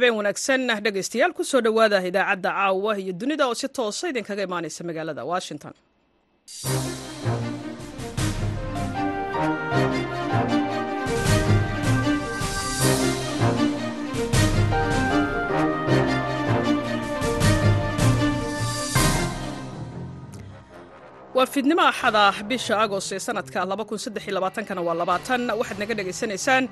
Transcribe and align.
habeen 0.00 0.16
wanaagsan. 0.20 0.66
Dhegaystayaal 0.84 1.32
ku 1.36 1.44
soo 1.44 1.60
dhowaada 1.66 2.00
idaacadda 2.10 2.50
caawa 2.58 2.92
iyo 3.02 3.12
dunida 3.20 3.44
oo 3.48 3.54
si 3.60 3.68
toosa 3.68 4.08
idinkaga 4.12 4.42
imaanaysa 4.48 4.80
magaalada 4.88 5.22
washington. 5.32 5.74
Waa 21.34 21.46
fiidnimo 21.52 21.82
axada 21.90 22.22
bisha 22.50 22.74
agost 22.84 23.10
ee 23.16 23.18
sanadka 23.26 23.58
kana 24.68 24.82
waa 24.88 24.94
waxaad 25.60 25.78
naga 25.82 25.94
dhegaysanaysaan 25.98 26.64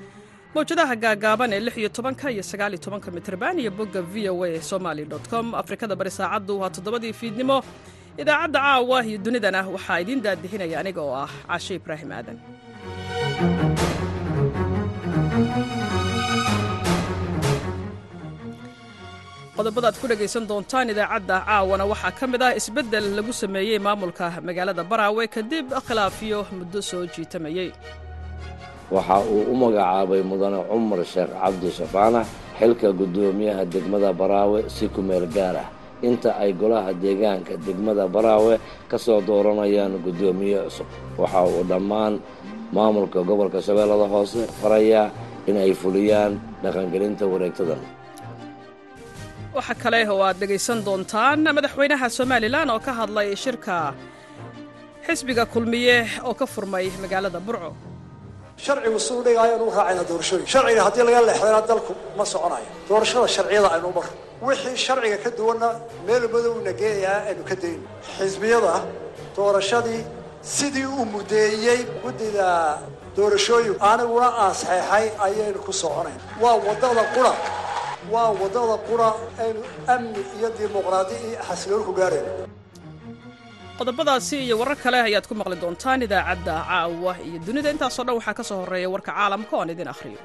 mawjadaha 0.55 0.95
gaagaaban 1.03 1.53
ee 1.57 1.61
lix 1.67 1.77
iyo 1.81 1.89
tobanka 1.97 2.27
iyo 2.35 2.43
mitrban 3.17 3.55
iyo 3.63 3.71
bogga 3.79 4.01
v 4.13 4.29
o 4.31 4.45
a 4.45 4.61
somali 4.71 5.05
com. 5.31 5.47
Afrikada 5.63 5.95
bari 6.01 6.11
saacaddu 6.19 6.53
waa 6.61 6.71
toddobadii 6.75 7.13
fiidnimo. 7.21 7.57
Idaacadda 8.23 8.59
caawa 8.65 8.99
iyo 9.09 9.19
dunidana 9.25 9.61
waxaa 9.75 10.01
idiin 10.03 10.21
daadihinaya 10.25 10.77
aniga 10.81 11.03
oo 11.07 11.15
ah 11.25 11.31
caashe 11.49 11.75
ibraahim 11.79 12.11
aadan. 12.17 12.37
Qodobada 19.57 19.87
aad 19.91 19.97
ku 20.01 20.07
dhegaysan 20.11 20.45
doontaan 20.51 20.91
idaacadda 20.93 21.37
caawana 21.49 21.85
waxaa 21.93 22.13
ka 22.19 22.25
mid 22.33 22.43
ah 22.47 22.53
isbeddel 22.61 23.07
lagu 23.19 23.33
sameeyey 23.43 23.79
maamulka 23.87 24.27
magaalada 24.49 24.83
baraawe 24.91 25.25
kadib 25.37 25.67
khilaafyo 25.87 26.39
muddo 26.59 26.81
soo 26.91 27.03
jiitamayey 27.15 27.69
waxa 28.95 29.17
uu 29.35 29.43
u 29.53 29.55
magacaabay 29.63 30.23
mudane 30.31 30.59
cumar 30.71 31.01
sheekh 31.13 31.33
cabdi 31.41 31.69
shafaanax 31.79 32.27
xilka 32.59 32.89
guddoomiyaha 32.99 33.63
degmada 33.73 34.11
baraawe 34.21 34.59
si 34.75 34.85
ku 34.95 35.01
meel 35.09 35.27
gaar 35.37 35.57
ah. 35.65 35.69
Inta 36.09 36.31
ay 36.43 36.53
golaha 36.61 36.93
deegaanka 37.03 37.55
degmada 37.67 38.05
baraawe 38.15 38.55
ka 38.91 38.97
soo 39.05 39.21
dooranayaan 39.29 39.99
guddoomiye 40.05 40.59
cusub. 40.67 40.87
Waxa 41.19 41.41
uu 41.51 41.63
dhammaan 41.71 42.15
maamulka 42.73 43.19
gobolka 43.29 43.59
shabeellada 43.67 44.07
hoose 44.15 44.41
farayaa 44.63 45.11
in 45.49 45.57
ay 45.57 45.73
fuliyaan 45.75 46.33
dhaqangelinta 46.63 47.25
wareegtadan. 47.33 47.81
Waxa 49.57 49.75
kale 49.83 50.01
oo 50.13 50.23
aad 50.23 50.39
dhegaysan 50.41 50.79
doontaan 50.87 51.43
madaxweynaha 51.57 52.07
somalilan 52.19 52.71
oo 52.71 52.79
ka 52.87 52.93
hadlay 52.99 53.35
shirka 53.45 53.77
xisbiga 55.07 55.45
kulmiye 55.53 55.97
oo 56.29 56.35
ka 56.41 56.47
furmay 56.47 56.87
magaalada 57.03 57.41
burco 57.47 57.71
sharcigu 58.65 58.99
siduu 59.07 59.23
dhigaayo 59.27 59.55
anu 59.59 59.67
raacayna 59.77 60.03
doorashooyin. 60.11 60.47
Sharciga 60.53 60.83
haddii 60.87 61.05
laga 61.09 61.21
leexdana 61.29 61.61
dalku 61.71 61.93
ma 62.19 62.25
soconayo 62.33 62.69
doorashada 62.89 63.29
sharciyada 63.37 63.69
aynu 63.75 63.89
maro 63.97 64.11
wixii 64.47 64.77
sharciga 64.87 65.17
ka 65.25 65.31
duwanna 65.39 65.69
meel 66.07 66.25
madowna 66.35 66.73
geeyayaa 66.81 67.21
aynu 67.31 67.43
ka 67.51 67.55
dayno 67.63 67.87
xisbiyada 68.19 68.75
doorashadii 69.37 70.03
sidii 70.57 70.87
uu 70.97 71.05
mudeeyey 71.15 71.81
guddida 72.03 72.49
doorashooyin 73.17 73.75
aniguna 73.91 74.29
aan 74.43 74.55
saxeexay 74.61 75.07
ayaynu 75.27 75.59
ku 75.67 75.73
soconayn. 75.83 76.19
Waa 76.43 76.57
waddada 76.67 77.03
qura. 77.15 77.33
Waa 78.13 78.31
waddada 78.41 78.77
qura 78.89 79.09
aynu 79.45 79.61
amni 79.95 80.23
iyo 80.39 80.49
dimuqraadi 80.59 81.15
iyo 81.29 81.39
xasiloon 81.49 81.83
ku 81.89 81.93
gaarayno 81.99 82.33
qodobadaasi 83.79 84.37
iyo 84.47 84.55
warar 84.61 84.77
kale 84.85 84.99
ayaad 85.09 85.27
ku 85.31 85.35
maqli 85.41 85.57
doontaan 85.63 86.03
idaacadda 86.07 86.55
caawa 86.69 87.13
iyo 87.29 87.39
dunida. 87.47 87.69
Intaasoo 87.75 88.05
dhan 88.07 88.17
waxaa 88.19 88.35
ka 88.39 88.43
soo 88.49 88.59
horreeya 88.63 88.89
warka 88.95 89.13
caalamka 89.19 89.55
oan 89.59 89.71
idin 89.75 89.89
akhriyo. 89.95 90.21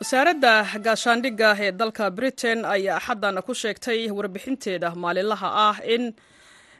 Wasaaradda 0.00 0.52
gaashaandhigga 0.86 1.48
ee 1.64 1.70
dalka 1.80 2.06
britain 2.18 2.58
ayaa 2.74 2.96
axaddan 3.00 3.36
ku 3.46 3.52
sheegtay 3.62 4.00
warbixinteeda 4.18 4.88
maalinlaha 5.02 5.48
ah 5.68 5.76
in 5.94 6.02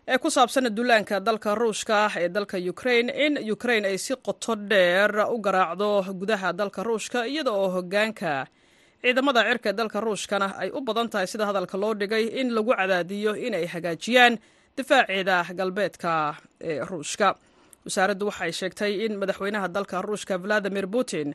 ee 0.09 0.19
ku 0.23 0.31
saabsan 0.31 0.69
duulaanka 0.77 1.17
dalka 1.27 1.55
ruushka 1.55 1.99
ee 2.21 2.29
dalka 2.29 2.57
ukrain 2.73 3.09
in 3.25 3.35
ukrain 3.55 3.85
ay 3.85 3.99
si 3.99 4.15
qoto 4.27 4.55
dheer 4.71 5.11
u 5.35 5.39
garaacdo 5.47 5.91
gudaha 6.21 6.53
dalka 6.53 6.83
ruushka 6.83 7.27
iyada 7.27 7.51
oo 7.53 7.69
hoggaanka. 7.77 8.47
Ciidamada 9.03 9.43
cirka 9.49 9.69
ee 9.71 9.73
dalka 9.81 9.99
ruushkana 10.01 10.47
ay 10.63 10.71
u 10.71 10.81
badan 10.81 11.09
tahay 11.11 11.27
sida 11.27 11.47
hadalka 11.47 11.77
loo 11.83 11.95
dhigay 11.95 12.25
in 12.41 12.49
lagu 12.55 12.73
cadaadiyo 12.79 13.33
inay 13.47 13.67
hagaajiyaan 13.67 14.39
difaaceeda 14.77 15.37
galbeedka 15.59 16.13
ee 16.61 16.79
ruushka. 16.91 17.29
Wasaaraddu 17.85 18.27
waxay 18.31 18.53
sheegtay 18.53 18.93
in 19.07 19.13
madaxweynaha 19.21 19.69
dalka 19.77 20.03
ruushka 20.03 20.39
valadimir 20.43 20.87
putin 20.87 21.35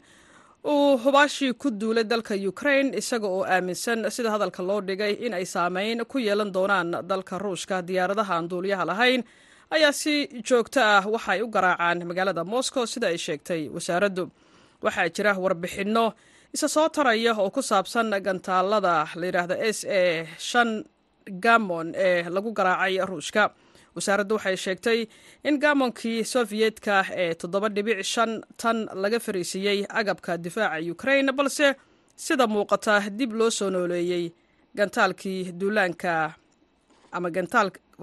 uu 0.66 0.98
hubaashii 1.04 1.54
ku 1.54 1.72
duulay 1.72 2.04
dalka 2.04 2.36
ukrain 2.52 2.94
isaga 2.94 3.28
oo 3.28 3.44
aaminsan 3.46 4.06
sida 4.16 4.30
hadalka 4.32 4.62
loo 4.64 4.82
dhigay 4.82 5.14
in 5.26 5.34
ay 5.34 5.46
saameyn 5.46 6.06
ku 6.06 6.18
yeelan 6.20 6.52
doonaan 6.54 6.92
dalka 7.10 7.38
ruushka. 7.40 7.82
Diyaaradaha 7.82 8.34
aan 8.36 8.48
duuliyaha 8.50 8.86
lahayn 8.86 9.24
ayaa 9.76 9.92
si 9.92 10.14
joogto 10.48 10.80
ah 10.82 11.04
waxaay 11.14 11.42
u 11.42 11.48
garaacaan 11.56 12.06
magaalada 12.10 12.44
moscow 12.54 12.86
sida 12.86 13.08
ay 13.08 13.18
sheegtay 13.18 13.70
wasaaraddu. 13.76 14.30
Waxaa 14.86 15.10
jira 15.16 15.34
warbixinno 15.44 16.14
isa 16.54 16.68
soo 16.68 16.88
taraya 16.90 17.34
oo 17.42 17.50
ku 17.50 17.62
saabsan 17.62 18.14
gantaalada 18.26 19.08
layidhaahda 19.22 19.56
s 19.58 19.80
e 19.84 20.28
shan 20.38 20.84
gamon 21.44 21.88
ee 21.96 22.24
lagu 22.30 22.52
garaacay 22.54 23.02
ruushka 23.10 23.44
wasaaraddu 23.96 24.36
waxay 24.38 24.58
sheegtay 24.66 25.00
in 25.48 25.56
gamonkii 25.64 26.24
sofiyedka 26.34 26.96
ee 27.24 27.34
toddoba 27.42 27.70
dhibic 27.76 28.00
shan 28.14 28.32
tan 28.62 28.78
laga 29.04 29.20
fariisiiyey 29.26 29.80
agabka 30.00 30.38
difaaca 30.46 30.92
ukrain 30.94 31.32
balse 31.40 31.68
sida 32.26 32.48
muuqata 32.54 32.96
dib 33.20 33.32
loo 33.40 33.50
soo 33.50 33.70
nooleeyey 33.70 34.26
gantaalkii 34.78 35.52
duulaanka 35.60 36.34
ama 37.12 37.30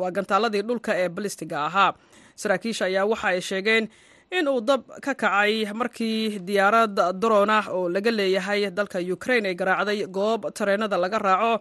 waa 0.01 0.11
gantaaladii 0.17 0.63
dhulka 0.69 0.93
ee 1.03 1.09
balistiga 1.09 1.59
ahaa. 1.67 1.93
Saraakiisha 2.41 2.85
ayaa 2.89 3.05
waxa 3.13 3.29
ay 3.29 3.41
sheegeen 3.41 3.85
in 4.39 4.49
uu 4.49 4.61
dab 4.61 4.83
ka 5.05 5.15
kacay 5.15 5.65
markii 5.81 6.39
diyaarad 6.49 6.95
daroon 7.21 7.51
ah 7.51 7.65
oo 7.77 7.89
laga 7.89 8.11
leeyahay 8.19 8.71
dalka 8.71 8.99
ukrain 9.15 9.47
ay 9.51 9.55
garaacday 9.55 10.07
goob 10.07 10.47
tareenada 10.59 10.97
laga 11.05 11.19
raaco 11.19 11.53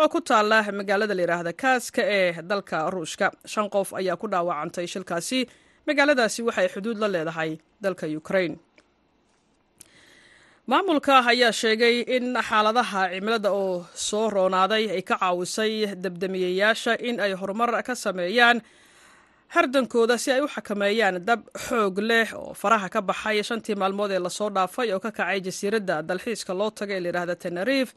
oo 0.00 0.08
ku 0.12 0.20
taalla 0.28 0.58
magaalada 0.78 1.14
layidhaahda 1.18 1.52
kaaska 1.62 2.02
ee 2.18 2.32
dalka 2.50 2.78
ruushka. 2.94 3.26
Shan 3.52 3.68
qof 3.74 3.88
ayaa 4.00 4.16
ku 4.22 4.26
dhaawacantay 4.32 4.86
shilkaasi. 4.92 5.40
Magaaladaasi 5.86 6.40
waxay 6.48 6.68
xuduud 6.74 6.98
la 7.02 7.08
leedahay 7.14 7.50
dalka 7.84 8.06
ukrain 8.20 8.54
maamulka 10.70 11.14
ayaa 11.32 11.52
sheegay 11.60 11.96
in 12.16 12.26
xaaladaha 12.48 13.02
cimilada 13.12 13.50
oo 13.60 13.84
soo 14.08 14.26
roonaaday 14.34 14.84
ay 14.96 15.02
ka 15.08 15.16
caawisay 15.20 15.72
dabdamiyeyaasha 16.04 16.92
in 17.08 17.16
ay 17.24 17.32
horumar 17.40 17.70
ka 17.88 17.94
sameeyaan 18.04 18.58
hardankooda 19.54 20.16
si 20.22 20.28
ay 20.34 20.40
u 20.40 20.48
xakameeyaan 20.54 21.16
dab 21.28 21.40
xoog 21.66 21.98
leh 21.98 22.28
oo 22.38 22.54
faraha 22.54 22.88
ka 22.94 23.00
baxay. 23.02 23.42
Shantii 23.48 23.74
maalmood 23.82 24.10
ee 24.14 24.18
la 24.26 24.30
soo 24.38 24.50
dhaafay 24.56 24.88
oo 24.94 25.00
ka 25.04 25.10
kacay 25.10 25.40
jasiiradda 25.46 25.96
dalxiiska 26.08 26.52
loo 26.60 26.70
taga 26.70 26.94
ee 26.96 27.00
layidhahda 27.04 27.34
teneriif 27.42 27.88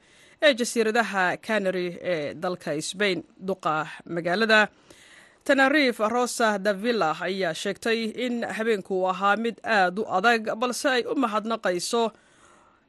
ee 0.41 0.53
jasiiradaha 0.59 1.37
canary 1.47 1.87
ee 2.13 2.33
dalka 2.33 2.71
sbain 2.81 3.23
duqa 3.47 3.87
magaalada. 4.15 4.67
Teneriif 5.45 5.99
rosa 5.99 6.57
davilla 6.65 7.09
ayaa 7.21 7.53
sheegtay 7.53 7.99
in 8.25 8.35
habeenku 8.57 8.95
ahaa 9.11 9.35
mid 9.37 9.55
aad 9.63 9.99
u 9.99 10.03
adag 10.17 10.43
balse 10.61 10.85
ay 10.89 11.03
u 11.05 11.13
mahadnaqayso 11.23 12.03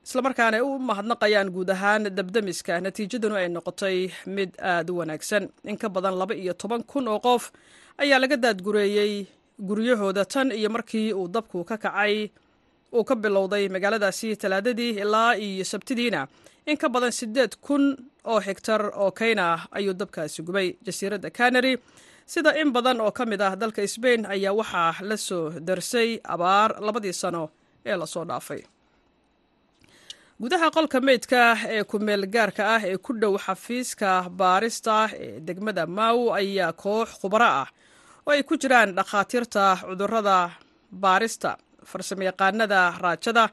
islamarkaana 0.07 0.57
ay 0.57 0.63
u 0.65 0.79
mahadnaqayaan 0.89 1.49
guud 1.55 1.71
ahaan 1.75 2.03
dabdamiska. 2.19 2.81
Natiijaduna 2.85 3.37
ay 3.43 3.49
noqotay 3.57 3.99
mid 4.37 4.51
aad 4.73 4.89
u 4.91 4.95
wanaagsan. 5.01 5.45
In 5.71 5.77
ka 5.83 5.89
badan 5.89 6.15
laba 6.21 6.35
iyo 6.35 6.53
toban 6.55 6.83
kun 6.91 7.09
oo 7.13 7.21
qof 7.27 7.53
ayaa 8.03 8.19
laga 8.23 8.37
daadgureeyey 8.45 9.13
guryahooda 9.69 10.25
tan 10.25 10.49
iyo 10.53 10.69
markii 10.77 11.13
uu 11.13 11.29
dabku 11.29 11.65
ka 11.69 11.77
kacay 11.85 12.31
uu 12.97 13.05
ka 13.05 13.15
bilowday 13.23 13.69
magaaladaasi 13.69 14.37
talaadadii 14.37 14.93
ilaa 15.03 15.33
iyo 15.37 15.65
sabtidiina 15.65 16.21
in 16.67 16.77
ka 16.77 16.89
badan 16.89 17.13
siddeed 17.19 17.53
kun 17.67 17.85
oo 18.25 18.41
hegtar 18.47 18.83
oo 19.03 19.11
kayna 19.19 19.45
ah 19.55 19.61
ayuu 19.77 19.95
dabkaasi 20.01 20.43
gubay 20.47 20.69
jasiiradda 20.87 21.31
canary. 21.39 21.75
Sida 22.27 22.51
in 22.61 22.73
badan 22.75 23.01
oo 23.01 23.11
ka 23.19 23.25
mid 23.27 23.41
ah 23.41 23.55
dalka 23.61 23.87
sbain 23.95 24.27
ayaa 24.27 24.53
waxaa 24.61 24.93
la 25.09 25.17
soo 25.17 25.51
darsay 25.69 26.11
abaar 26.35 26.71
labadii 26.87 27.13
sano 27.23 27.51
ee 27.87 27.97
la 27.97 28.07
soo 28.07 28.25
dhaafay. 28.25 28.63
Gudaha 30.41 30.69
qolka 30.75 30.99
meydka 31.01 31.41
ee 31.75 31.85
ku-meel 31.91 32.27
gaarka 32.35 32.63
ah 32.75 32.83
ee 32.91 32.97
ku 32.99 33.13
dhow 33.21 33.35
xafiiska 33.47 34.11
baarista 34.41 34.97
ee 35.25 35.41
degmada 35.47 35.87
maw 35.87 36.19
ayaa 36.41 36.73
koox 36.83 37.09
khubaro 37.21 37.49
ah 37.63 37.69
oo 38.27 38.33
ay 38.35 38.43
ku 38.43 38.55
jiraan 38.63 38.91
dhakhaatiirta 38.99 39.65
cudurrada 39.87 40.39
baarista 40.91 41.51
farsamayaqaanada 41.91 42.81
raajada 43.03 43.45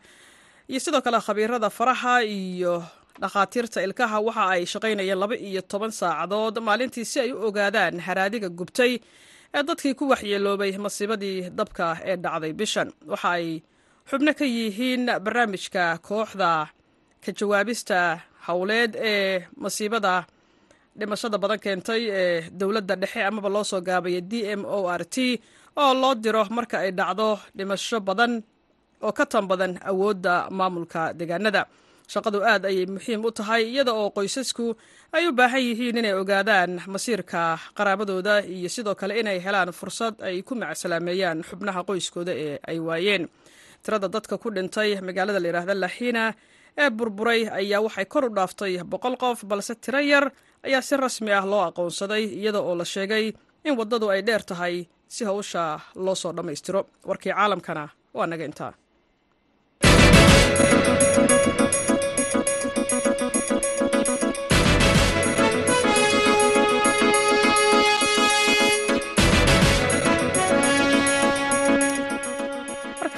iyo 0.70 0.80
sidoo 0.86 1.02
kale 1.06 1.20
khabiirada 1.28 1.70
faraha 1.78 2.16
iyo 2.26 2.74
dhakhaatiirta 3.22 3.80
ilkaha 3.88 4.18
waxa 4.28 4.44
ay 4.56 4.62
shaqaynayeen 4.72 5.20
laba 5.22 5.36
iyo 5.48 5.62
toban 5.72 5.92
saacadood 6.00 6.56
maalintii 6.68 7.06
si 7.12 7.18
ay 7.24 7.32
u 7.32 7.38
ogaadaan 7.48 7.96
haraadiga 8.06 8.50
gubtay 8.60 8.94
ee 9.56 9.64
dadkii 9.68 9.94
ku 10.00 10.04
waxyeeloobay 10.12 10.72
masiibadii 10.86 11.50
dabka 11.58 11.86
ee 12.10 12.16
dhacday 12.24 12.54
bishan. 12.60 12.90
Waxa 13.12 13.30
ay 13.38 13.48
xubno 14.10 14.32
ka 14.40 14.46
yihiin 14.56 15.04
barnaamijka 15.26 15.84
kooxda 16.08 16.52
ka 17.24 17.30
jawaabista 17.38 18.00
howleed 18.48 18.92
ee 19.12 19.46
masiibada 19.64 20.14
dhimashada 21.00 21.38
badan 21.44 21.60
keentay 21.64 22.02
ee 22.20 22.50
dowladda 22.60 22.96
dhexe 23.02 23.22
amaba 23.30 23.50
loo 23.56 23.64
soo 23.72 23.82
gaabaya 23.88 24.22
d 24.22 24.34
m 24.60 24.62
o 24.66 24.80
r 25.00 25.04
t 25.14 25.16
oo 25.82 25.94
loo 26.02 26.14
diro 26.24 26.44
marka 26.58 26.76
ay 26.84 26.92
dhacdo 27.00 27.30
dhimasho 27.58 27.98
badan 28.08 28.34
oo 29.06 29.12
ka 29.18 29.26
tan 29.32 29.46
badan 29.52 29.74
awoodda 29.90 30.34
maamulka 30.58 31.02
deegaanada 31.18 31.62
shaqadu 32.12 32.40
aad 32.52 32.66
ayay 32.66 32.86
muhiim 32.96 33.26
u 33.26 33.32
tahay 33.32 33.64
iyada 33.72 33.94
oo 33.94 34.10
qoysasku 34.18 34.66
ay 35.18 35.28
u 35.28 35.32
baahan 35.40 35.62
yihiin 35.68 35.98
inay 36.02 36.14
ogaadaan 36.22 36.72
masiirka 36.94 37.42
qaraabadooda 37.78 38.36
iyo 38.56 38.70
sidoo 38.70 38.96
kale 38.96 39.20
inay 39.20 39.40
helaan 39.46 39.72
fursad 39.80 40.16
ay 40.28 40.42
ku 40.48 40.54
macsalaameeyaan 40.56 41.44
xubnaha 41.50 41.82
qoyskooda 41.90 42.34
ee 42.46 42.56
ay 42.68 42.80
waayeen. 42.80 43.24
Tirada 43.84 44.08
dadka 44.16 44.38
ku 44.38 44.48
dhintay 44.56 44.90
magaalada 45.08 45.40
la 45.44 45.48
yidhaahda 45.50 45.74
laxiina 45.84 46.24
ee 46.82 46.90
burburay 46.90 47.42
ayaa 47.60 47.82
waxay 47.86 48.06
kor 48.14 48.26
u 48.26 48.30
dhaaftay. 48.38 48.74
Boqol 48.92 49.16
qof 49.24 49.40
balse 49.46 49.74
tiro 49.84 50.00
yar 50.00 50.26
ayaa 50.68 50.82
si 50.88 50.96
rasmi 50.98 51.32
ah 51.40 51.46
loo 51.52 51.64
aqoonsaday 51.70 52.24
iyada 52.40 52.60
oo 52.62 52.76
la 52.76 52.86
sheegay 52.94 53.26
in 53.68 53.74
waddadu 53.80 54.10
ay 54.14 54.22
dheer 54.28 54.44
tahay 54.50 54.76
si 55.08 55.22
hawsha 55.30 55.64
loo 56.06 56.16
soo 56.16 56.32
dhammaystiro. 56.38 56.82
Warkii 57.10 57.34
caalamkana 57.38 57.84
waa 58.18 58.28
naga 58.32 58.46
intaa 58.50 58.74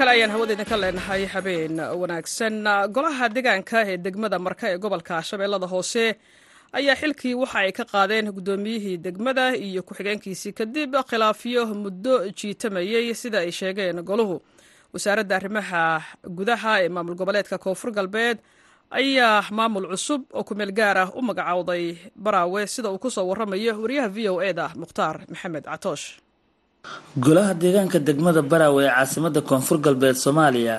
kale 0.06 0.12
ayaan 0.18 0.32
hawadeedin 0.32 0.66
ka 0.70 0.78
leenahay 0.78 1.26
habeen 1.34 1.76
wanaagsan. 2.02 2.56
Golaha 2.96 3.26
deegaanka 3.36 3.80
ee 3.92 3.98
degmada 4.06 4.38
marka 4.40 4.66
ee 4.74 4.78
gobolka 4.84 5.16
shabeellada 5.30 5.68
hoose 5.74 6.06
ayaa 6.78 6.96
xilkii 7.02 7.34
waxa 7.42 7.60
ay 7.60 7.72
ka 7.72 7.84
qaadeen 7.94 8.28
guddoomiyihii 8.36 8.98
degmada 9.06 9.46
iyo 9.68 9.82
ku-xigeenkiisii 9.88 10.54
kadib 10.60 10.92
khilaafyo 11.10 11.66
muddo 11.84 12.14
jiitamayey 12.38 13.14
sida 13.22 13.40
ay 13.40 13.52
sheegeen. 13.52 13.98
Goluhu 14.10 14.36
wasaaradda 14.94 15.36
arrimaha 15.40 15.82
gudaha 16.38 16.74
ee 16.84 16.90
maamul 16.90 17.16
goboleedka 17.16 17.58
koonfur 17.58 17.92
galbeed 17.92 18.38
ayaa 18.92 19.44
maamul 19.52 19.88
cusub 19.92 20.22
oo 20.34 20.44
kumeel 20.44 20.72
gaar 20.72 20.98
ah 20.98 21.10
u 21.18 21.22
magacowday 21.22 21.98
baraawe 22.16 22.68
sida 22.68 22.90
uu 22.92 23.00
ku 23.00 23.10
soo 23.12 23.26
waramayo 23.28 23.74
wariyaha 23.82 24.10
v 24.16 24.30
o 24.30 24.42
eda 24.42 24.70
mukhtaar 24.82 25.26
maxamed 25.32 25.64
catoosh 25.66 26.06
golaha 27.18 27.54
deegaanka 27.62 28.00
degmada 28.08 28.42
baraawe 28.42 28.82
ee 28.86 28.90
caasimada 28.96 29.42
koonfur 29.42 29.78
galbeed 29.86 30.16
soomaaliya 30.24 30.76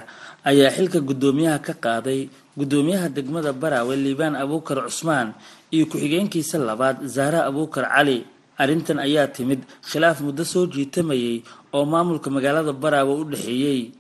ayaa 0.51 0.71
xilka 0.77 1.01
guddoomiyaha 1.09 1.59
ka 1.67 1.73
qaaday 1.85 2.21
guddoomiyaha 2.59 3.09
degmada 3.17 3.53
baraawe 3.53 3.95
liibaan 4.05 4.37
abuukar 4.43 4.79
cusmaan 4.87 5.29
iyo 5.75 5.85
ku-xigeenkiisa 5.91 6.59
labaad 6.59 6.97
zahra 7.07 7.41
abuukar 7.49 7.85
cali. 7.95 8.19
Arrintan 8.59 8.99
ayaa 9.07 9.27
timid 9.29 9.61
khilaaf 9.91 10.21
muddo 10.25 10.45
soo 10.45 10.65
jiitamayay 10.67 11.43
oo 11.77 11.85
maamulka 11.85 12.31
magaalada 12.33 12.73
baraawe 12.73 13.13
u 13.21 13.25
dhexeeyey. 13.29 13.93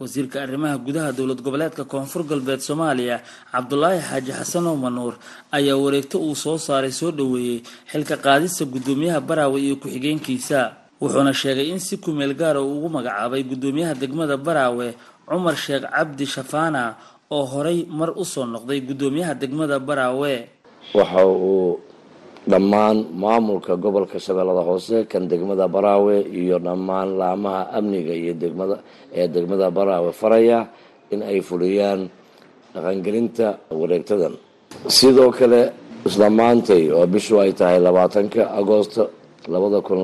Wasiirka 0.00 0.42
arrimaha 0.44 0.76
gudaha 0.78 1.12
dowlad 1.16 1.40
goboleedka 1.40 1.84
koonfur 1.88 2.22
galbeed 2.28 2.60
soomaaliya 2.60 3.22
cabdulaahi 3.52 4.00
xaaji 4.08 4.32
xasanow 4.38 4.76
manuur 4.76 5.14
ayaa 5.56 5.76
wareegto 5.84 6.18
uu 6.20 6.34
soo 6.36 6.58
saaray 6.58 6.92
soo 6.92 7.10
dhoweeyey 7.18 7.62
xilka 7.92 8.16
qaadista 8.24 8.64
guddoomiyaha 8.68 9.20
baraawe 9.28 9.56
iyo 9.62 9.76
ku-xigeenkiisa 9.80 10.60
wuxuuna 11.02 11.32
sheegay 11.34 11.68
in 11.74 11.80
si 11.86 11.94
kumeel 11.98 12.34
gaara 12.40 12.60
uu 12.62 12.74
ugu 12.78 12.88
magacaabay 12.96 13.42
guddoomiyaha 13.50 13.94
degmada 14.02 14.36
baraawe 14.46 14.86
cumar 15.28 15.56
sheekh 15.64 15.84
cabdi 15.94 16.24
shafaana 16.34 16.82
oo 17.36 17.44
horay 17.52 17.78
mar 17.98 18.10
u 18.14 18.24
soo 18.32 18.46
noqday 18.54 18.80
guddoomiyaha 18.88 19.34
degmada 19.42 19.76
baraawe. 19.88 20.34
Waxa 20.94 21.22
uu 21.26 21.80
dhammaan 22.50 22.98
maamulka 23.22 23.72
gobolka 23.82 24.18
shabeellada 24.24 24.62
hoose 24.68 24.96
kan 25.10 25.24
degmada 25.30 25.66
baraawe 25.74 26.14
iyo 26.40 26.58
dhammaan 26.66 27.08
laamaha 27.20 27.62
amniga 27.78 28.14
iyo 28.22 28.34
degmada 28.42 28.76
ee 29.18 29.26
degmada 29.34 29.70
baraawe 29.70 30.10
faraya 30.20 30.58
in 31.12 31.22
ay 31.22 31.40
fuliyaan 31.48 32.00
dhaqangelinta 32.74 33.46
wareegtadan. 33.70 34.34
Sidoo 34.88 35.30
kale 35.38 35.60
isla 36.06 36.28
maantay 36.30 36.90
oo 36.90 37.06
bishu 37.06 37.40
ay 37.40 37.52
tahay 37.52 37.78
labaatanka 37.80 38.42
agoosto 38.58 39.02
labada 39.48 39.80
kun 39.80 39.98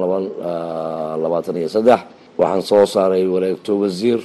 labaatan 1.23 1.57
iyo 1.57 1.69
saddex 1.69 2.01
waxaan 2.39 2.63
soo 2.63 2.87
saaray 2.87 3.27
wareegto 3.27 3.79
wasiir 3.81 4.21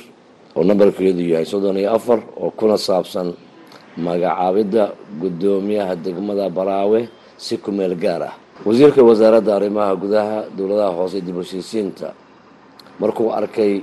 oo 0.56 0.64
nambarkeedu 0.64 1.22
yahay 1.34 1.46
soddon 1.46 1.78
iyo 1.78 1.94
afar 1.94 2.20
oo 2.38 2.50
kuna 2.52 2.78
saabsan 2.78 3.34
magacaabidda 3.98 4.92
guddoomiyaha 5.22 5.96
degmada 5.96 6.50
baraawe 6.50 7.10
si 7.38 7.58
kumeel 7.58 7.96
gaar 7.96 8.22
ah. 8.24 8.34
Wasiirka 8.66 9.04
wasaaradda 9.04 9.56
arrimaha 9.56 9.96
gudaha 9.96 10.38
dowladaha 10.58 10.92
hoose 10.98 11.22
dib 11.22 11.36
heshiisiinta 11.42 12.14
markuu 13.00 13.30
arkay 13.34 13.82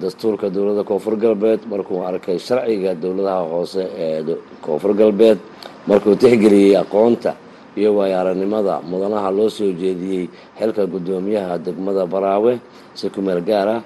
dastuurka 0.00 0.48
dowladda 0.50 0.82
koonfur 0.84 1.16
galbeed 1.16 1.60
markuu 1.68 2.02
arkay 2.06 2.38
sharciga 2.38 2.94
dowladaha 2.94 3.42
hoose 3.52 3.82
ee 3.98 4.24
koonfur 4.64 4.94
galbeed 4.94 5.38
markuu 5.86 6.14
tixgeliyey 6.16 6.76
aqoonta 6.76 7.34
iyo 7.78 7.90
waayo-aranimada 7.98 8.74
mudanaha 8.90 9.30
loo 9.36 9.48
soo 9.48 9.70
jeediyey 9.80 10.24
xilka 10.58 10.82
guddoomiyaha 10.92 11.54
degmada 11.66 12.02
baraawe 12.12 12.52
si 12.98 13.06
kumeel 13.14 13.40
gaar 13.48 13.68
ah 13.78 13.82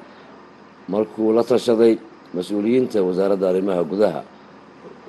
markuu 0.89 1.33
la 1.37 1.43
tashaday 1.45 1.95
mas'uuliyiinta 2.35 2.99
wasaaradda 3.05 3.47
arrimaha 3.53 3.83
gudaha. 3.85 4.23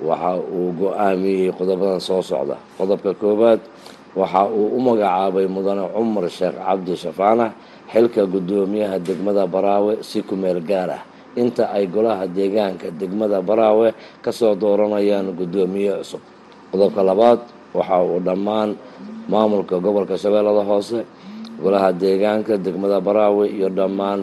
Waxa 0.04 0.30
uu 0.36 0.72
go'aamiyey 0.78 1.50
qodobadan 1.58 2.00
soo 2.00 2.20
socda. 2.22 2.56
Qodobka 2.78 3.14
koowaad 3.14 3.60
waxa 4.14 4.44
uu 4.50 4.76
u 4.76 4.78
magacaabay 4.86 5.46
mudane 5.48 5.82
cumar 5.94 6.28
sheekh 6.30 6.54
cabdi 6.60 6.92
shafaana 6.96 7.46
xilka 7.92 8.22
guddoomiyaha 8.26 8.98
degmada 9.06 9.46
baraawe 9.46 9.92
si 10.02 10.22
kumeel 10.22 10.60
gaar 10.60 10.90
ah 10.98 11.02
inta 11.36 11.70
ay 11.74 11.86
golaha 11.90 12.26
deegaanka 12.26 12.90
degmada 13.00 13.40
baraawe 13.42 13.88
ka 14.22 14.30
soo 14.32 14.54
dooranayaan 14.54 15.32
guddoomiye 15.34 15.92
cusub. 16.04 16.20
Qodobka 16.70 17.00
labaad 17.02 17.40
waxa 17.74 17.96
uu 18.02 18.20
dhammaan 18.26 18.70
maamulka 19.28 19.78
gobolka 19.84 20.14
shabeellada 20.22 20.62
hoose 20.70 20.98
golaha 21.62 21.92
deegaanka 21.92 22.54
degmada 22.64 22.98
baraawe 23.06 23.44
iyo 23.56 23.68
dhammaan 23.78 24.20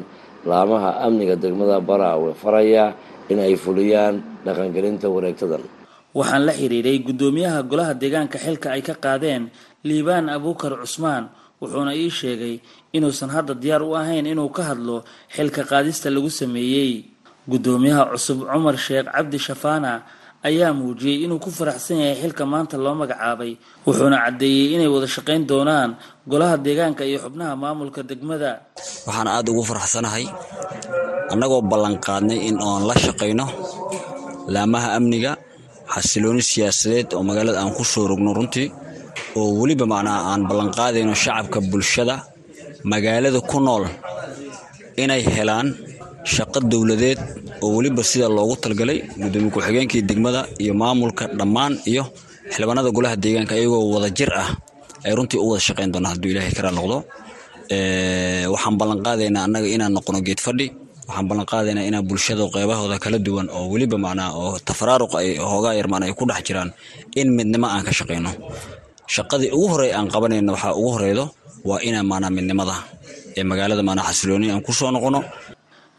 laamaha 0.49 0.89
amniga 1.05 1.35
degmada 1.35 1.77
baraawe 1.79 2.33
faraya 2.41 2.93
in 3.29 3.39
ay 3.39 3.55
fuliyaan 3.55 4.15
dhaqangelinta 4.45 5.07
wareegtadan. 5.15 5.63
Waxaan 6.17 6.43
la 6.47 6.53
xiriiray 6.59 6.97
guddoomiyaha 7.07 7.59
golaha 7.69 7.93
deegaanka 8.01 8.37
xilka 8.45 8.67
ay 8.75 8.81
ka 8.83 8.95
qaadeen 8.99 9.43
liibaan 9.87 10.27
abuukar 10.35 10.75
cusmaan 10.83 11.29
wuxuuna 11.61 11.93
ii 11.95 12.09
sheegay 12.09 12.55
inuusan 12.95 13.29
hadda 13.31 13.53
diyaar 13.55 13.83
u 13.85 13.95
ahayn 13.95 14.25
inuu 14.27 14.49
ka 14.51 14.63
hadlo 14.75 15.03
xilka 15.35 15.61
qaadista 15.71 16.09
lagu 16.11 16.27
sameeyey. 16.29 17.05
Guddoomiyaha 17.47 18.11
cusub 18.11 18.43
cumar 18.49 18.75
sheekh 18.77 19.07
cabdi 19.07 19.39
shafaana 19.39 20.03
ayaa 20.47 20.71
muujiyey 20.79 21.17
inuu 21.25 21.39
ku 21.43 21.49
faraxsan 21.57 21.97
yahay 22.03 22.17
xilka 22.21 22.43
maanta 22.53 22.75
loo 22.83 22.95
magacaabay 23.01 23.51
wuxuuna 23.85 24.17
caddeeyey 24.25 24.65
inay 24.75 24.89
wada 24.93 25.07
shaqayn 25.15 25.41
doonaan 25.49 25.89
golaha 26.31 26.55
deegaanka 26.65 27.03
iyo 27.09 27.17
xubnaha 27.23 27.53
maamulka 27.63 28.01
degmada. 28.09 28.51
Waxaan 29.07 29.27
aada 29.35 29.49
ugu 29.53 29.63
faraxsanahay 29.69 30.25
annagoo 31.33 31.61
ballanqaadnay 31.71 32.39
in 32.49 32.55
oon 32.67 32.81
la 32.89 32.95
shaqayno 33.05 33.45
laamaha 34.53 34.89
amniga 34.97 35.31
xasilooni 35.93 36.43
siyaasadeed 36.51 37.07
oo 37.17 37.23
magaalada 37.29 37.57
aan 37.61 37.71
ku 37.77 37.83
soo 37.93 38.05
rogno 38.11 38.31
runtii 38.37 38.67
oo 39.39 39.49
weliba 39.59 39.85
macnaa 39.93 40.19
aan 40.31 40.41
ballanqaadayno 40.49 41.13
shacabka 41.23 41.59
bulshada 41.71 42.15
magaalada 42.91 43.39
ku 43.51 43.57
nool 43.65 43.83
inay 45.03 45.21
helaan 45.35 45.67
shaqo 46.23 46.59
dowladeed 46.71 47.19
oo 47.63 47.69
weliba 47.77 48.03
sida 48.03 48.27
loogu 48.37 48.55
talgalay 48.63 48.99
gudoomiye 49.21 49.51
ku-xigeenkii 49.55 50.01
degmada 50.09 50.41
iyo 50.63 50.73
maamulka 50.81 51.23
dhammaan 51.39 51.73
iyo 51.91 52.03
xildhibaanada 52.51 52.89
golaha 52.95 53.15
deegaanka 53.23 53.53
iyagoo 53.59 53.81
wada 53.93 54.09
ah 54.43 54.49
ay 55.05 55.13
runtii 55.17 55.39
u 55.43 55.47
wada 55.51 55.61
shaqayn 55.67 55.89
doonaan 55.93 56.13
hadduu 56.13 56.29
ilaahay 56.33 56.53
karaa 56.57 56.73
noqdo 56.77 56.97
waxaan 58.53 58.75
ballanqaadaynaa 58.79 59.43
annaga 59.47 59.67
inaan 59.75 59.93
noqono 59.97 60.19
geed 60.27 60.39
fadhi 60.45 60.67
waxaan 61.07 61.25
ballanqaadaynaa 61.29 61.85
inaan 61.89 62.05
bulshada 62.09 62.43
qeybahooda 62.55 62.97
kala 63.03 63.17
duwan 63.25 63.47
oo 63.57 63.65
weliba 63.73 63.97
macnaa 64.05 64.29
oo 64.41 64.59
tafaraaruq 64.67 65.13
ay 65.21 65.29
hoogaa 65.51 65.73
yar 65.79 65.87
ay 66.05 66.13
ku 66.19 66.23
dhex 66.29 66.41
jiraan 66.47 66.69
in 67.19 67.27
midnimo 67.37 67.67
aan 67.73 67.83
ka 67.87 67.91
shaqayno 67.99 68.31
shaqadii 69.15 69.49
ugu 69.57 69.67
horey 69.73 69.91
aan 69.97 70.07
qabanayna 70.13 70.51
waxaa 70.55 70.73
ugu 70.79 70.89
horeydo 70.95 71.23
waa 71.69 71.79
inaan 71.87 72.05
maanaa 72.11 72.31
midnimada 72.37 72.75
ee 73.37 73.43
magaalada 73.51 73.83
maanaa 73.87 74.05
xasilooni 74.09 74.47
aan 74.53 74.61
ku 74.65 74.71
soo 74.79 74.91
noqono 74.95 75.19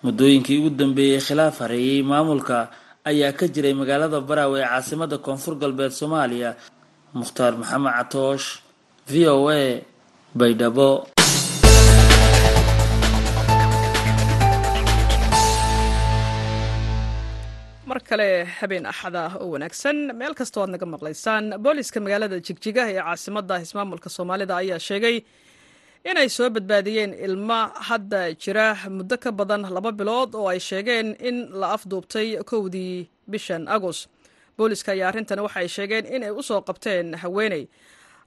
muddooyinkii 0.05 0.59
ugu 0.61 0.71
dambeeyey 0.81 1.21
khilaaf 1.27 1.57
hareeyey 1.65 2.01
maamulka 2.11 2.57
ayaa 3.11 3.33
ka 3.39 3.45
jiray 3.55 3.75
magaalada 3.81 4.19
baraawe 4.29 4.57
ee 4.63 4.69
caasimada 4.73 5.17
koonfur 5.27 5.55
galbeed 5.63 5.93
soomaaliya. 6.01 6.51
Mukhtaar 7.21 7.53
maxamed 7.61 7.93
catoosh 7.99 8.47
v 9.13 9.15
o 9.35 9.37
a 9.61 9.63
baydhabo. 10.39 10.89
Mar 17.91 17.99
kale 18.09 18.29
habeen 18.59 18.87
axad 18.93 19.15
ah 19.23 19.33
oo 19.43 19.49
wanaagsan. 19.55 19.97
Meel 20.21 20.35
kastoo 20.41 20.63
aad 20.65 20.71
naga 20.75 20.87
maqlaysaan 20.95 21.45
booliiska 21.65 21.99
magaalada 22.05 22.37
jigjiga 22.47 22.83
ee 22.93 23.01
caasimadda 23.07 23.55
ismaamulka 23.65 24.09
soomaalida 24.17 24.55
ayaa 24.63 24.81
sheegay 24.89 25.17
inay 26.11 26.29
soo 26.37 26.49
badbaadiyeen 26.55 27.13
ilmo 27.27 27.61
hadda 27.89 28.21
jira. 28.43 28.67
Muddo 28.97 29.17
ka 29.25 29.31
badan 29.39 29.63
laba 29.77 29.91
bilood 29.99 30.35
oo 30.35 30.49
ay 30.53 30.59
sheegeen 30.69 31.09
in 31.29 31.37
la 31.61 31.67
afduubtay 31.77 32.29
kowdii 32.51 33.09
bishan 33.31 33.65
agost 33.77 34.09
booliska 34.59 34.93
ayaa 34.93 35.09
arrintan 35.11 35.41
waxaay 35.47 35.69
sheegeen 35.77 36.05
inay 36.17 36.31
u 36.31 36.43
soo 36.43 36.61
qabteen 36.69 37.15
haweeney. 37.23 37.65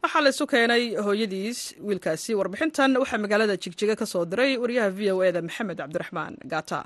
Waxaa 0.04 0.22
la 0.26 0.30
isu 0.34 0.46
keenay 0.52 0.84
hooyadiis 1.06 1.60
wiilkaasi 1.88 2.32
warbixintan 2.40 2.92
waxaa 3.02 3.18
magaalada 3.24 3.56
jigjiga 3.64 3.96
ka 4.02 4.06
soo 4.06 4.26
diray 4.32 4.52
wariyaha 4.62 4.90
v 4.98 5.12
o 5.12 5.24
eda 5.30 5.42
maxamed 5.48 5.78
cabdiraxmaan 5.82 6.34
gaata 6.52 6.80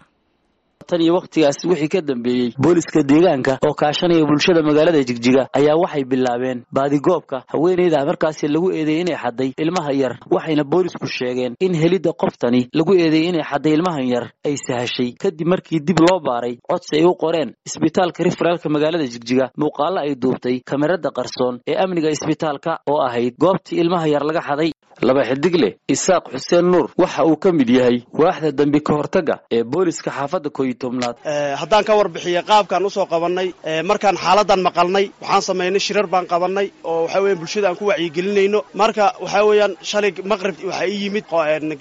tan 0.89 1.01
iyo 1.05 1.13
wakhtigaasi 1.17 1.67
wixii 1.71 1.89
ka 1.95 2.01
dambeeyey 2.09 2.49
booliska 2.63 3.03
deegaanka 3.11 3.53
oo 3.67 3.73
kaashanaya 3.81 4.25
bulshada 4.29 4.61
magaalada 4.69 5.03
jigjiga 5.09 5.43
ayaa 5.59 5.75
waxay 5.83 6.03
bilaabeen 6.11 6.59
baadigoobka 6.77 7.37
haweeneyda 7.53 8.05
markaasi 8.09 8.47
lagu 8.55 8.71
eedeeyey 8.77 9.01
inay 9.03 9.17
xadday 9.23 9.49
ilmaha 9.63 9.91
yar 10.01 10.13
waxayna 10.35 10.63
boolisku 10.73 11.07
sheegeen 11.17 11.53
in 11.65 11.73
helidda 11.81 12.11
qoftani 12.23 12.61
lagu 12.79 12.93
eedeeyey 13.03 13.29
inay 13.31 13.43
xadday 13.51 13.73
ilmahan 13.77 14.07
yar 14.13 14.25
ay 14.47 14.55
sahashay. 14.65 15.09
Kadib 15.23 15.47
markii 15.53 15.79
dib 15.87 15.99
loo 16.05 16.19
baaray 16.27 16.55
codsi 16.71 16.95
ay 16.99 17.05
u 17.05 17.13
qoreen 17.23 17.49
isbitaalka 17.69 18.23
riferaalka 18.27 18.67
magaalada 18.75 19.05
jigjiga 19.13 19.45
muuqaalo 19.61 19.99
ay 20.05 20.15
duubtay 20.23 20.55
kamerada 20.71 21.09
qarsoon 21.17 21.55
ee 21.71 21.75
amniga 21.83 22.09
isbitaalka 22.15 22.71
oo 22.91 22.99
ahayd 23.07 23.33
goobtii 23.43 23.79
ilmaha 23.83 24.07
yar 24.13 24.23
laga 24.29 24.41
xaday 24.49 24.71
laba 25.07 25.21
xidigle 25.29 25.69
isaaq 25.95 26.23
xuseen 26.33 26.65
nuur. 26.71 26.87
Waxa 27.01 27.23
uu 27.29 27.37
ka 27.43 27.49
mid 27.57 27.69
yahay 27.77 27.97
waaxda 28.21 28.51
dambi 28.59 28.79
ka 28.87 28.93
hortagga 28.99 29.35
ee 29.55 29.63
booliska 29.71 30.09
xaafadda 30.17 30.49
koy 30.57 30.69
tobnaad. 30.81 31.15
Haddaan 31.61 31.83
ka 31.87 31.93
warbixiya 31.99 32.41
qaabkaan 32.49 32.85
u 32.85 32.89
soo 32.95 33.05
qabannay 33.13 33.47
markaan 33.89 34.17
xaaladan 34.23 34.61
maqalnay 34.67 35.05
waxaan 35.21 35.41
samaynay 35.49 35.79
shirar 35.87 36.07
baan 36.13 36.25
qabannay 36.33 36.67
oo 36.91 37.03
waxa 37.05 37.19
weyan 37.23 37.37
bulshada 37.41 37.67
aan 37.69 37.75
ku 37.79 37.85
wacyigelinayno. 37.91 38.59
Marka 38.81 39.05
waxa 39.23 39.39
weeyaan 39.49 39.73
shalay 39.91 40.11
maqrib 40.31 40.55
waxaa 40.69 40.87
ii 40.91 40.99
yimid 41.03 41.25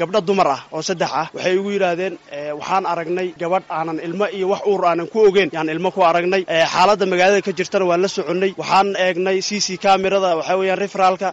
gabdho 0.00 0.20
dumar 0.28 0.48
ah 0.56 0.60
oo 0.74 0.82
saddex 0.88 1.10
ah 1.20 1.26
waxay 1.34 1.54
igu 1.58 1.70
yidhaahdeen 1.74 2.14
waxaan 2.60 2.84
aragnay 2.92 3.28
gabadh 3.40 3.64
aanan 3.78 3.98
ilmo 4.06 4.26
iyo 4.36 4.46
wax 4.52 4.62
uur 4.70 4.82
aanan 4.90 5.06
ku 5.12 5.18
ogeyn 5.28 5.50
yaan 5.56 5.68
ilmo 5.74 5.90
ku 5.96 6.00
aragnay. 6.10 6.42
Xaaladda 6.72 7.04
magaalada 7.12 7.42
ka 7.46 7.52
jirtana 7.58 7.84
waan 7.90 8.00
la 8.04 8.08
soconnay. 8.16 8.50
Waxaan 8.62 8.88
eegnay 9.04 9.38
c 9.48 9.60
c 9.66 9.76
camerada 9.84 10.30
waxa 10.38 10.54
weeyaan 10.60 10.78
referaalka 10.84 11.28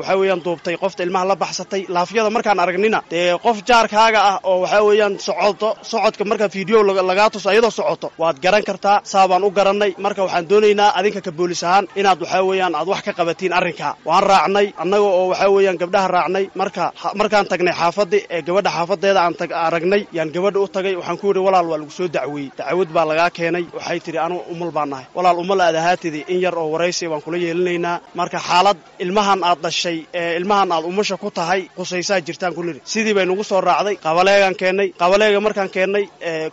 waxa 0.00 0.14
weeyaan 0.20 0.40
duubtay 0.46 0.76
qofta 0.82 1.02
ilmaha 1.10 1.24
la 1.30 1.36
baxsatay 1.42 1.82
laafyada 1.96 2.30
markaan 2.36 2.58
aragnina 2.64 2.98
dee 3.12 3.34
qof 3.44 3.56
jaarkaaga 3.68 4.20
ah 4.30 4.36
oo 4.50 4.56
waxa 4.64 4.78
weeyaan 4.88 5.14
socoto 5.26 5.68
socodka 5.90 6.24
marka 6.30 6.46
video 6.56 6.78
lagaa 7.10 7.28
tuso 7.34 7.48
ayadoo 7.52 7.70
socoto 7.78 8.08
waad 8.22 8.36
garan 8.44 8.62
kartaa 8.68 8.96
saa 9.12 9.26
baan 9.30 9.44
u 9.44 9.50
garannay. 9.58 9.90
Marka 10.04 10.20
waxaan 10.26 10.46
doonaynaa 10.50 10.90
adinka 10.98 11.20
ka 11.26 11.32
boolis 11.38 11.62
ahaan 11.66 11.84
inaad 12.00 12.18
waxa 12.24 12.38
weeyaan 12.48 12.74
aad 12.80 12.88
wax 12.92 13.00
ka 13.06 13.12
qabatiin 13.18 13.52
arrinkaa 13.58 13.92
waan 14.08 14.24
raacnay 14.30 14.66
annaga 14.82 15.04
oo 15.18 15.24
waxa 15.32 15.46
weeyaan 15.54 15.76
gabdhaha 15.82 16.08
raacnay 16.16 16.44
marka 16.60 16.84
markaan 17.20 17.46
tagnay 17.50 17.74
xaafadii 17.80 18.22
ee 18.34 18.40
gabadha 18.48 18.70
xaafadeeda 18.76 19.20
aan 19.26 19.34
aragnay 19.66 20.02
yaan 20.16 20.28
gabadha 20.34 20.58
u 20.60 20.66
tagay 20.76 20.94
waxaan 21.00 21.18
ku 21.20 21.26
yidhi 21.28 21.40
walaal 21.46 21.66
waa 21.70 21.78
lagu 21.80 21.90
soo 21.98 22.08
dacweeyey 22.16 22.50
dacwad 22.58 22.88
baa 22.96 23.04
lagaa 23.10 23.30
keenay. 23.36 23.64
Waxay 23.76 23.98
tidhi 24.04 24.18
anu 24.26 24.36
umal 24.52 24.70
baan 24.76 24.88
nahay. 24.92 25.06
Walaal 25.16 25.38
umal 25.42 25.60
aad 25.66 25.74
ahaatidi 25.80 26.20
in 26.32 26.38
yar 26.44 26.54
oo 26.62 26.66
waraysi 26.74 27.04
baan 27.10 27.22
kula 27.24 27.36
yeelinaynaa. 27.44 27.96
Marka 28.18 28.38
xaalad 28.48 28.78
ilmahan 29.04 29.40
aad 29.48 29.58
dhashay 29.64 29.98
ee 30.20 30.30
ilmahan 30.38 30.70
aad 30.76 30.84
umasha 31.00 31.16
ku 31.16 31.30
tahay 31.30 31.60
qusaysaa 31.76 32.20
jirtaan 32.20 32.52
ku 32.54 32.62
nidhi 32.62 32.80
sidii 32.84 33.14
bay 33.16 33.24
nagu 33.24 33.44
soo 33.50 33.60
raacday 33.60 33.96
qabaleegaan 33.96 34.54
keennay 34.60 34.88
qabaleega 35.02 35.40
markaan 35.40 35.68
keennay 35.76 36.04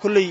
kulley 0.01 0.27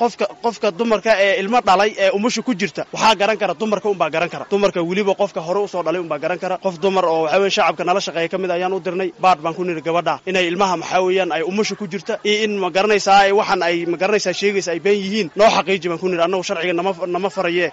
qofka 0.00 0.26
qofka 0.44 0.68
dumarka 0.78 1.12
ee 1.24 1.40
ilmo 1.40 1.58
dhalay 1.68 1.90
ee 2.04 2.10
umusha 2.18 2.42
ku 2.42 2.52
jirta. 2.60 2.82
Waxaa 2.92 3.14
garan 3.20 3.36
kara 3.40 3.54
dumarka 3.54 3.88
unbaa 3.88 4.10
garan 4.14 4.28
kara. 4.28 4.44
Dumarka 4.50 4.80
weliba 4.90 5.14
qofka 5.20 5.40
hore 5.46 5.60
u 5.64 5.68
soo 5.68 5.82
dhalay 5.86 6.00
unbaa 6.04 6.18
garan 6.24 6.38
kara. 6.42 6.56
Qof 6.64 6.74
dumar 6.84 7.04
oo 7.12 7.22
waxa 7.24 7.38
weye 7.40 7.50
shacabka 7.56 7.84
nala 7.88 8.00
shaqeeya 8.06 8.28
ka 8.32 8.38
mid 8.42 8.50
ayaan 8.56 8.72
u 8.76 8.80
dirnay 8.86 9.08
baadh 9.24 9.40
baan 9.44 9.54
ku 9.58 9.62
nidhi 9.64 9.80
gabadha 9.88 10.14
inay 10.30 10.44
ilmaha 10.50 10.74
maxaa 10.82 11.00
weeyaan 11.06 11.30
ay 11.36 11.42
umusha 11.50 11.74
ku 11.80 11.86
jirta. 11.92 12.14
Iyo 12.24 12.44
in 12.44 12.52
ma 12.62 12.68
garanaysaa 12.76 13.32
waxaan 13.40 13.62
ay 13.68 13.76
ma 13.86 13.96
garanaysaa 13.96 14.32
sheegaysa 14.40 14.70
ay 14.74 14.80
been 14.86 14.98
yihiin. 15.04 15.28
Noo 15.38 15.48
xaqiiji 15.56 15.86
baan 15.90 15.98
ku 16.02 16.08
nidhi 16.12 16.22
annagu 16.26 16.44
sharciga 16.48 16.72
nama 17.16 17.30
faraye 17.36 17.66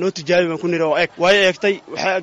noo 0.00 0.10
tijaabi 0.16 0.46
baan 0.50 0.58
ku 0.62 0.66
nidhi 0.72 0.82
oo 0.88 0.96
eeg. 1.02 1.10
Way 1.22 1.36
eegtay 1.46 1.74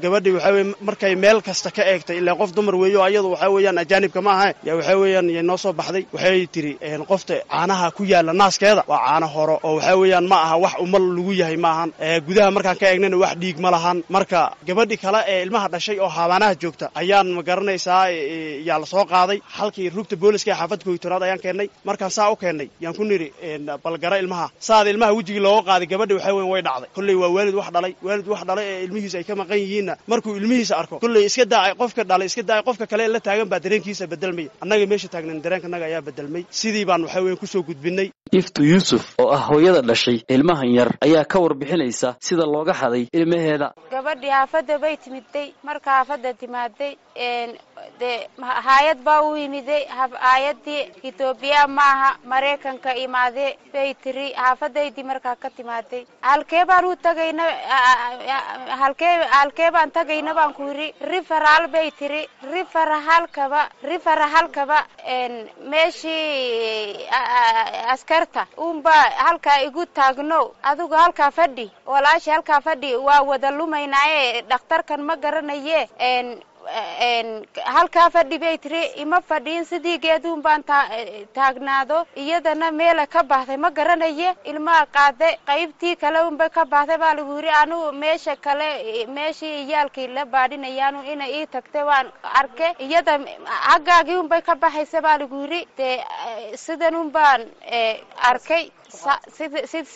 gabadhii 0.03 0.33
waxa 0.37 0.51
weye 0.55 0.65
markay 0.87 1.13
meel 1.23 1.39
kasta 1.47 1.69
ka 1.77 1.83
eegtay 1.91 2.17
ilaa 2.21 2.35
qof 2.41 2.49
dumar 2.57 2.75
weeyo 2.81 2.99
ayadu 3.07 3.27
waxa 3.33 3.47
weeyaan 3.55 3.77
ajaanibka 3.83 4.19
ma 4.25 4.31
aha 4.35 4.47
yaa 4.67 4.75
waxa 4.79 4.93
weeyaan 5.01 5.27
noo 5.49 5.57
soo 5.63 5.73
baxday. 5.79 6.03
Waxay 6.15 6.39
tiri 6.53 6.71
qofta 7.11 7.35
caanaha 7.51 7.87
ku 7.97 8.03
yaalla 8.11 8.33
naaskeeda. 8.41 8.83
Waa 8.91 8.99
caano 9.07 9.27
horo 9.35 9.55
oo 9.67 9.73
waxa 9.77 9.93
weeyaan 10.01 10.25
ma 10.31 10.37
aha 10.45 10.55
wax 10.63 10.73
umal 10.85 11.05
lagu 11.17 11.33
yahay 11.41 11.57
maahan 11.65 11.89
gudaha 12.27 12.49
markaan 12.55 12.77
ka 12.81 12.85
eegnayna 12.91 13.17
wax 13.23 13.33
dhiig 13.41 13.57
ma 13.65 13.69
lahan. 13.75 13.97
Marka 14.15 14.39
gabadhi 14.67 14.97
kale 15.03 15.19
ee 15.31 15.39
ilmaha 15.45 15.67
dhashay 15.73 15.97
oo 16.05 16.09
habaanaha 16.17 16.53
joogta 16.61 16.85
ayaan 17.01 17.27
ma 17.37 17.41
garanaysaa 17.47 18.03
yaa 18.67 18.79
la 18.81 18.85
soo 18.93 19.05
qaaday. 19.13 19.39
Halkii 19.57 19.89
rugta 19.97 20.15
booliska 20.21 20.49
ee 20.51 20.55
xaafadda 20.59 20.83
koytoonaad 20.87 21.23
ayaan 21.27 21.39
keennay 21.45 21.67
markaan 21.87 22.11
saa 22.17 22.29
u 22.31 22.35
keennay 22.41 22.67
yaan 22.83 22.95
ku 22.97 23.03
nidhi 23.11 23.27
balgara 23.83 24.17
ilmaha. 24.23 24.47
Saada 24.67 24.89
ilmaha 24.93 25.11
wejigii 25.17 25.39
looga 25.45 25.63
qaaday 25.69 25.87
gabadhi 25.93 26.13
waxa 26.17 26.31
weyan 26.37 26.49
way 26.53 26.61
dhacday. 26.67 26.89
Kolley 26.95 27.15
waa 27.21 27.29
waalid 27.35 27.55
wax 27.59 27.69
dhalay. 27.75 27.93
Waalid 28.07 28.27
wax 28.33 28.41
dhalay 28.49 28.65
ee 28.71 28.79
ilmihiisa 28.85 29.17
ay 29.19 29.23
ka 29.29 29.33
maqan 29.39 29.57
yihiinna. 29.63 29.93
Markuu 30.11 30.31
ilmihiisa 30.39 30.73
arko 30.81 30.95
kolley 31.03 31.23
iska 31.29 31.45
daa 31.53 31.73
qofka 31.81 32.01
dhalay 32.09 32.27
iska 32.31 32.43
daa 32.49 32.61
qofka 32.67 32.85
kale 32.95 33.07
la 33.13 33.19
taagan 33.19 33.49
baa 33.51 33.59
dareenkiisa 33.65 34.07
bedelmaya 34.13 34.49
annaga 34.63 34.85
meesha 34.91 35.07
taagnan 35.13 35.41
dareenkanaga 35.45 35.85
ayaa 35.89 36.01
bedelmay 36.07 36.43
sidii 36.59 36.85
baan 36.89 37.03
waxa 37.05 37.21
weyan 37.23 37.37
ku 37.41 37.47
soo 37.53 37.63
gudbinay. 37.69 38.07
Iftu 38.39 38.63
yuusuf 38.71 39.03
oo 39.19 39.29
ah 39.35 39.41
hooyada 39.49 39.81
dhashay 39.89 40.17
ilmahan 40.35 40.71
yar 40.77 40.89
ayaa 41.07 41.25
ka 41.31 41.37
warbixinaysa 41.43 42.15
sida 42.27 42.45
looga 42.53 42.73
xaday 42.81 43.03
ilmaheeda. 43.19 43.67
Gabadhii 43.91 44.31
haafadda 44.37 44.79
bay 44.83 44.95
timiday 45.03 45.47
marka 45.63 45.89
haafadda 45.97 46.33
timaaday 46.33 46.93
dee 47.99 48.17
haayad 48.67 48.99
baa 49.07 49.21
u 49.27 49.35
yimiday 49.41 49.83
haayadii 50.25 50.81
etoobiya 51.09 51.67
maaha 51.67 52.09
maraykanka 52.31 52.95
imaade 53.05 53.45
bay 53.73 53.93
tiri 54.03 54.27
haafadaydii 54.33 55.03
markaa 55.11 55.35
ka 55.35 55.49
timaaday 55.57 56.03
halkee 56.21 56.63
baan 56.71 56.85
u 56.85 56.95
tagayna 56.95 57.43
halkee 58.81 59.13
halkee 59.37 59.69
baan 59.71 59.91
tagayna 59.91 60.33
baan 60.39 60.53
ku 60.53 60.63
yidhi 60.71 60.87
riferaal 61.11 61.67
bay 61.75 61.91
tiri 61.99 62.21
riferahalkaba 62.79 63.69
riferahalkaba 63.83 64.85
meeshii 65.69 67.07
askarta 67.93 68.47
unbaa 68.57 69.03
halkaa 69.25 69.61
igu 69.61 69.85
taagno 69.85 70.51
adigu 70.63 70.93
halkaa 70.93 71.31
fadhi 71.31 71.71
walaashi 71.85 72.29
halkaa 72.29 72.61
fadhi 72.61 72.95
waa 72.95 73.21
wada 73.21 73.51
lumaynaaye 73.51 74.41
dhakhtarkan 74.41 75.01
ma 75.01 75.15
garanaye 75.15 75.89
halkaa 76.65 78.09
fadhi 78.09 78.37
bay 78.39 78.57
tiri 78.57 78.81
ima 79.03 79.21
fadhiin 79.21 79.65
sidii 79.65 79.97
geeduun 79.99 80.41
baan 80.41 80.63
taagnaado. 81.33 82.05
Iyadana 82.15 82.71
meela 82.71 83.05
ka 83.07 83.23
baxday 83.23 83.57
ma 83.57 83.69
garanaye 83.71 84.35
ilmaha 84.43 84.85
qaade 84.85 85.37
qaybtii 85.47 85.95
kale 85.95 86.19
unbay 86.27 86.49
ka 86.49 86.65
baxday 86.65 86.97
baa 86.97 87.13
lagu 87.15 87.35
yidhi 87.37 87.49
anigu 87.61 87.91
meesha 87.91 88.35
kale 88.35 89.05
meeshii 89.07 89.63
iyaalkii 89.67 90.07
la 90.07 90.25
baadhinayaanu 90.25 91.03
inay 91.13 91.31
ii 91.41 91.45
tagtay 91.47 91.83
waan 91.83 92.11
arke 92.33 92.67
iyada 92.79 93.19
haggaagii 93.69 94.15
unbay 94.23 94.41
ka 94.41 94.55
baxaysa 94.55 95.01
baa 95.01 95.17
lagu 95.17 95.41
yidhi 95.41 95.67
dee 95.77 96.03
sidan 96.55 96.95
un 96.95 97.09
baan 97.11 97.41
arkay 98.29 98.71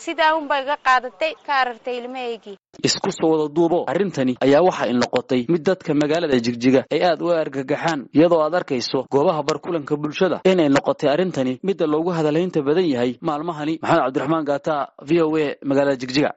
sidaa 0.04 0.34
unbay 0.40 0.62
ga 0.64 0.76
qaadatay 0.86 1.32
ka 1.46 1.52
arartay 1.62 1.96
ilmahaygii. 2.00 2.56
Isku 2.88 3.10
soo 3.12 3.30
wada 3.32 3.48
duubo 3.56 3.84
arrintani 3.92 4.36
ayaa 4.40 4.62
waxa 4.68 4.84
ay 4.86 4.92
noqotay 5.02 5.40
mid 5.48 5.62
dadka 5.68 5.94
magaalada 5.94 6.38
jigjiga 6.46 6.84
ay 6.94 7.00
aad 7.08 7.20
u 7.22 7.28
argagaxaan 7.42 8.00
iyadoo 8.16 8.40
aad 8.44 8.54
arkayso 8.60 9.06
goobaha 9.12 9.42
barkulanka 9.48 9.96
bulshada. 9.96 10.40
Inay 10.44 10.68
noqotay 10.68 11.08
arrintani 11.14 11.58
midda 11.62 11.86
loogu 11.86 12.10
hadalhaynta 12.18 12.60
badan 12.68 12.86
yahay 12.94 13.12
maalmahani 13.28 13.74
maxamed 13.82 14.02
cabdiraxmaan 14.04 14.44
gaata 14.50 14.74
v 15.08 15.22
o 15.22 15.36
a 15.36 15.46
magaalada 15.68 15.96
jigjiga 16.02 16.30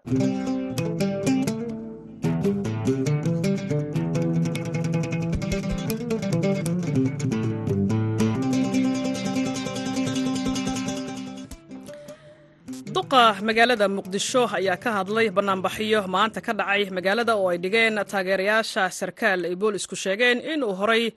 duqa 13.03 13.35
magaalada 13.47 13.87
muqdisho 13.97 14.43
ayaa 14.57 14.77
ka 14.83 14.89
hadlay 14.97 15.27
banaanbaxyo 15.37 16.01
maanta 16.07 16.39
ka 16.45 16.53
dhacay 16.59 16.83
magaalada 16.97 17.33
oo 17.35 17.47
ay 17.51 17.57
dhigeen 17.63 17.95
taageerayaasha 18.11 18.83
sarkaal 18.99 19.41
ay 19.49 19.55
boolisku 19.61 19.95
sheegeen 20.03 20.39
inuu 20.53 20.73
horay 20.79 21.11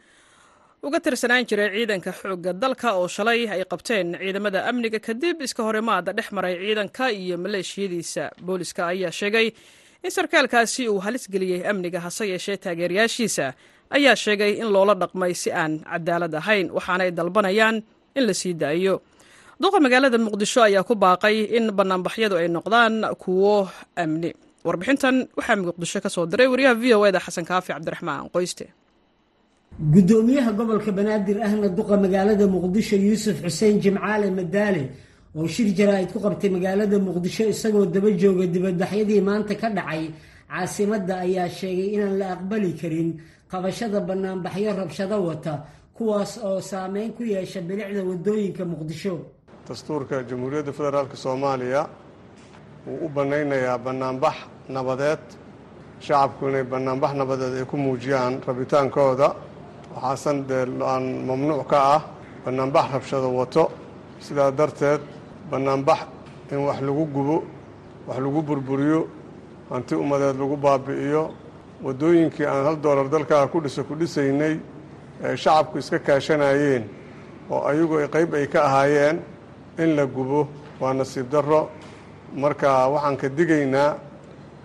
uga 0.83 0.99
tirsanaan 1.05 1.45
jiray 1.49 1.71
ciidanka 1.77 2.11
xoogga 2.21 2.53
dalka 2.63 2.89
oo 2.99 3.07
shalay 3.17 3.41
ay 3.55 3.63
qabteen 3.73 4.19
ciidamada 4.19 4.67
amniga 4.71 4.99
kadib 5.07 5.37
iska 5.47 5.63
horimaada 5.69 6.11
dhex 6.17 6.29
maray 6.37 6.55
ciidanka 6.59 7.05
iyo 7.13 7.37
maleeshiyadiisa. 7.45 8.25
Booliska 8.47 8.83
ayaa 8.93 9.11
sheegay 9.21 9.47
in 10.05 10.11
sarkaalkaasi 10.11 10.89
uu 10.89 10.99
halis 11.07 11.25
geliyey 11.31 11.63
amniga 11.71 12.01
hase 12.01 12.25
yeeshee 12.33 12.57
taageerayaashiisa. 12.57 13.47
Ayaa 13.97 14.17
sheegay 14.25 14.53
in 14.63 14.69
loola 14.75 14.95
dhaqmay 15.03 15.33
si 15.43 15.51
aan 15.53 15.73
cadaalad 15.87 16.35
ahayn 16.35 16.67
waxaanay 16.77 17.11
dalbanayaan 17.19 17.77
in 18.19 18.25
la 18.27 18.35
sii 18.35 18.55
daayo 18.55 18.95
duqa 19.63 19.79
magaalada 19.85 20.19
muqdisho 20.27 20.61
ayaa 20.69 20.85
ku 20.89 20.95
baaqay 20.95 21.37
in 21.57 21.65
banaanbaxyadu 21.79 22.35
ay 22.41 22.49
noqdaan 22.57 22.95
kuwo 23.23 23.55
amni. 24.03 24.31
Warbixintan 24.67 25.17
waxaa 25.39 25.57
muqdisho 25.57 25.99
ka 26.05 26.09
soo 26.15 26.27
diray 26.31 26.47
wariyaha 26.53 26.75
v 26.83 26.85
o 26.95 27.07
eda 27.09 27.21
xasan 27.27 27.45
kaafi 27.49 27.73
cabdiraxmaan 27.73 28.29
qoyste. 28.35 28.67
Gudoomiyaha 29.95 30.51
gobolka 30.59 30.91
banaadir 30.99 31.39
ahna 31.47 31.69
duqa 31.79 31.95
magaalada 32.05 32.47
muqdisho 32.55 32.97
yuusuf 33.07 33.37
xuseen 33.45 33.81
jimcaale 33.83 34.29
madaale 34.39 34.83
oo 35.37 35.47
shir 35.55 35.69
jaraa'id 35.79 36.11
ku 36.13 36.19
qabtay 36.25 36.51
magaalada 36.57 36.97
muqdisho 37.09 37.45
isagoo 37.53 37.87
daba 37.95 38.11
jooga 38.21 38.45
dibadbaxyadii 38.55 39.21
maanta 39.29 39.55
ka 39.61 39.69
dhacay 39.77 40.03
caasimadda 40.51 41.15
ayaa 41.27 41.49
sheegay 41.59 41.89
inaan 41.97 42.15
la 42.21 42.27
aqbali 42.37 42.71
karin 42.81 43.09
qabashada 43.51 44.01
banaanbaxyo 44.09 44.71
rabshado 44.81 45.17
wata 45.29 45.55
kuwaas 45.97 46.33
oo 46.49 46.61
saameyn 46.71 47.13
ku 47.17 47.23
yeesha 47.25 47.61
bilicda 47.69 48.01
waddooyinka 48.11 48.63
muqdisho 48.73 49.15
dastuurka 49.69 50.23
jamhuuriyadda 50.31 50.73
federaalk 50.73 51.13
soomaaliya 51.17 51.83
wuu 52.87 53.07
u 53.07 53.09
bannaynayaa 53.09 53.79
bannaanbax 53.79 54.35
nabadeed. 54.69 55.25
Shacabku 56.01 56.49
inay 56.49 56.65
bannaanbax 56.65 57.13
nabadeed 57.21 57.55
ay 57.61 57.65
ku 57.65 57.77
muujiyaan 57.77 58.35
rabitaankooda. 58.47 59.29
Waxaasan 59.95 60.39
dee 60.49 60.65
aan 60.93 61.05
mamnuuc 61.29 61.67
ka 61.71 61.79
ah 61.95 62.03
bannaanbax 62.45 62.87
rabshado 62.95 63.29
wato. 63.39 63.71
Sidaa 64.21 64.51
darteed 64.59 65.01
bannaanbax 65.51 66.01
in 66.53 66.59
wax 66.67 66.81
lagu 66.81 67.05
gubo 67.15 67.37
wax 68.07 68.19
lagu 68.19 68.43
burburiyo 68.43 69.01
hanti 69.71 69.95
ummadeed 69.95 70.37
lagu 70.41 70.57
baabi'iyo 70.57 71.23
waddooyinkii 71.85 72.47
aan 72.47 72.65
hal 72.65 72.77
doolar 72.83 73.09
dalkaa 73.11 73.47
ku 73.53 73.61
dhiso 73.61 73.85
ku 73.85 73.95
dhisaynay 74.01 74.55
ee 75.25 75.37
shacabku 75.37 75.79
iska 75.79 75.99
kaashanayeen 75.99 76.85
oo 77.51 77.61
ayagu 77.69 77.97
qayb 78.15 78.35
ay 78.35 78.47
ka 78.47 78.61
ahaayeen 78.69 79.17
in 79.79 79.97
la 79.97 80.05
gubo 80.07 80.49
waa 80.81 80.93
nasiib 80.95 81.29
darro. 81.31 81.71
Marka 82.35 82.89
waxaan 82.89 83.17
ka 83.17 83.29
digaynaa 83.29 83.97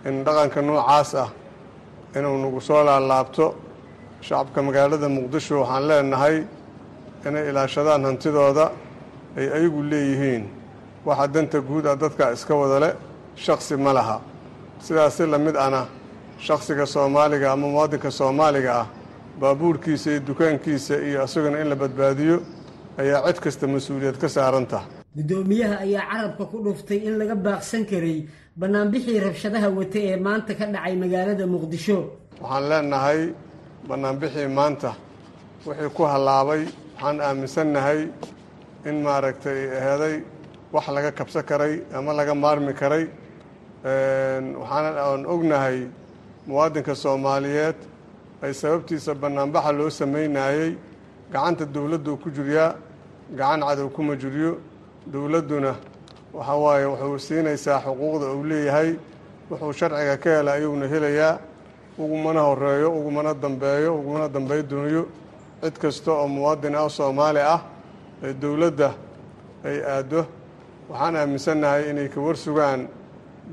in 0.06 0.24
dhaqanka 0.26 0.62
noocaas 0.62 1.14
ah 1.16 1.30
inuu 2.16 2.38
nagu 2.44 2.60
soo 2.62 2.84
laalaabto. 2.84 3.56
Shacabka 4.22 4.62
magaalada 4.62 5.08
muqdisho 5.10 5.56
waxaan 5.62 5.88
leenahay 5.88 6.44
inay 7.28 7.50
ilaashadaan 7.50 8.06
hantidooda 8.06 8.72
ay 9.38 9.48
ayagu 9.58 9.84
leeyihiin. 9.92 10.44
Waxa 11.06 11.28
danta 11.34 11.60
guud 11.62 11.86
ah 11.86 11.96
dadka 11.96 12.32
iska 12.34 12.56
wada 12.56 12.80
le 12.80 12.90
shaksi 13.36 13.76
ma 13.78 13.94
laha. 13.94 14.22
Sidaasi 14.82 15.26
la 15.30 15.38
mid 15.38 15.56
ana 15.56 15.86
shaksiga 16.40 16.86
soomaaliga 16.86 17.52
ama 17.52 17.68
muwaadinka 17.68 18.12
soomaaliga 18.12 18.72
ah 18.82 18.88
baabuurkiisa 19.40 20.12
iyo 20.12 20.20
dukaankiisa 20.28 20.96
iyo 20.98 21.24
isaguna 21.26 21.62
in 21.62 21.70
la 21.70 21.76
badbaadiyo 21.76 22.42
ayaa 22.98 23.26
cid 23.28 23.40
kasta 23.44 23.68
mas'uuliyad 23.68 24.18
ka 24.18 24.28
saaranta 24.30 24.82
gudoomiyaha 25.16 25.76
ayaa 25.86 26.08
carabka 26.12 26.46
ku 26.52 26.58
dhuftay 26.64 27.00
in 27.08 27.18
laga 27.20 27.36
baaqsan 27.36 27.84
karay 27.90 28.18
banaanbixii 28.60 29.20
rabshadaha 29.26 29.68
wata 29.78 30.00
ee 30.00 30.16
maanta 30.16 30.54
ka 30.60 30.66
dhacay 30.74 30.96
magaalada 31.04 31.46
muqdisho. 31.54 31.98
Waxaan 32.42 32.64
leenahay 32.72 33.20
bannaanbixii 33.90 34.48
maanta 34.60 34.92
wixii 35.68 35.92
ku 35.96 36.04
hallaabay 36.12 36.62
waxaan 36.96 37.18
aaminsannahay 37.28 38.00
in 38.90 38.96
maaragtay 39.06 39.60
aheeday 39.80 40.16
wax 40.74 40.86
laga 40.96 41.12
kabsan 41.12 41.44
karay 41.50 41.74
ama 41.98 42.12
laga 42.20 42.34
maarmi 42.44 42.74
karay. 42.82 43.04
Waxaan 44.62 44.86
aan 45.06 45.24
ognahay 45.34 45.78
muwaadinka 46.48 46.94
soomaaliyeed 47.04 47.76
ay 48.44 48.54
sababtiisa 48.62 49.12
bannaanbaxa 49.22 49.72
loo 49.78 49.90
samaynayey 50.00 50.70
gacanta 51.34 51.66
dowladdu 51.76 52.12
ku 52.24 52.30
jiryaa 52.32 52.76
gacan 53.40 53.60
cadow 53.68 53.90
kuma 53.96 54.16
jiryo 54.22 54.52
dowladduna. 55.08 55.76
Waxa 56.34 56.56
waaye 56.56 56.86
wuxuu 56.86 57.18
siinaysaa 57.20 57.80
xuquuqda 57.86 58.28
uu 58.36 58.44
leeyahay 58.44 58.96
wuxuu 59.50 59.74
sharciga 59.74 60.18
ka 60.18 60.30
hela 60.30 60.52
ayuuna 60.54 60.88
helayaa. 60.88 61.40
Ugumana 62.00 62.42
horeeyo 62.42 62.92
ugumana 62.92 63.34
dambeeyo 63.34 63.96
ugumana 64.00 64.30
dambey 64.30 64.64
dooyo 64.64 65.08
cid 65.62 65.78
kasta 65.78 66.12
oo 66.12 66.28
muwaadin 66.28 66.76
ah 66.76 66.90
soomaali 66.90 67.40
ah 67.40 67.62
ee 68.24 68.34
dowladda 68.34 68.94
ay 69.64 69.78
aaddo 69.84 70.26
waxaan 70.90 71.16
aaminsannahay 71.16 71.90
inay 71.90 72.08
ka 72.10 72.20
warsugaan 72.22 72.88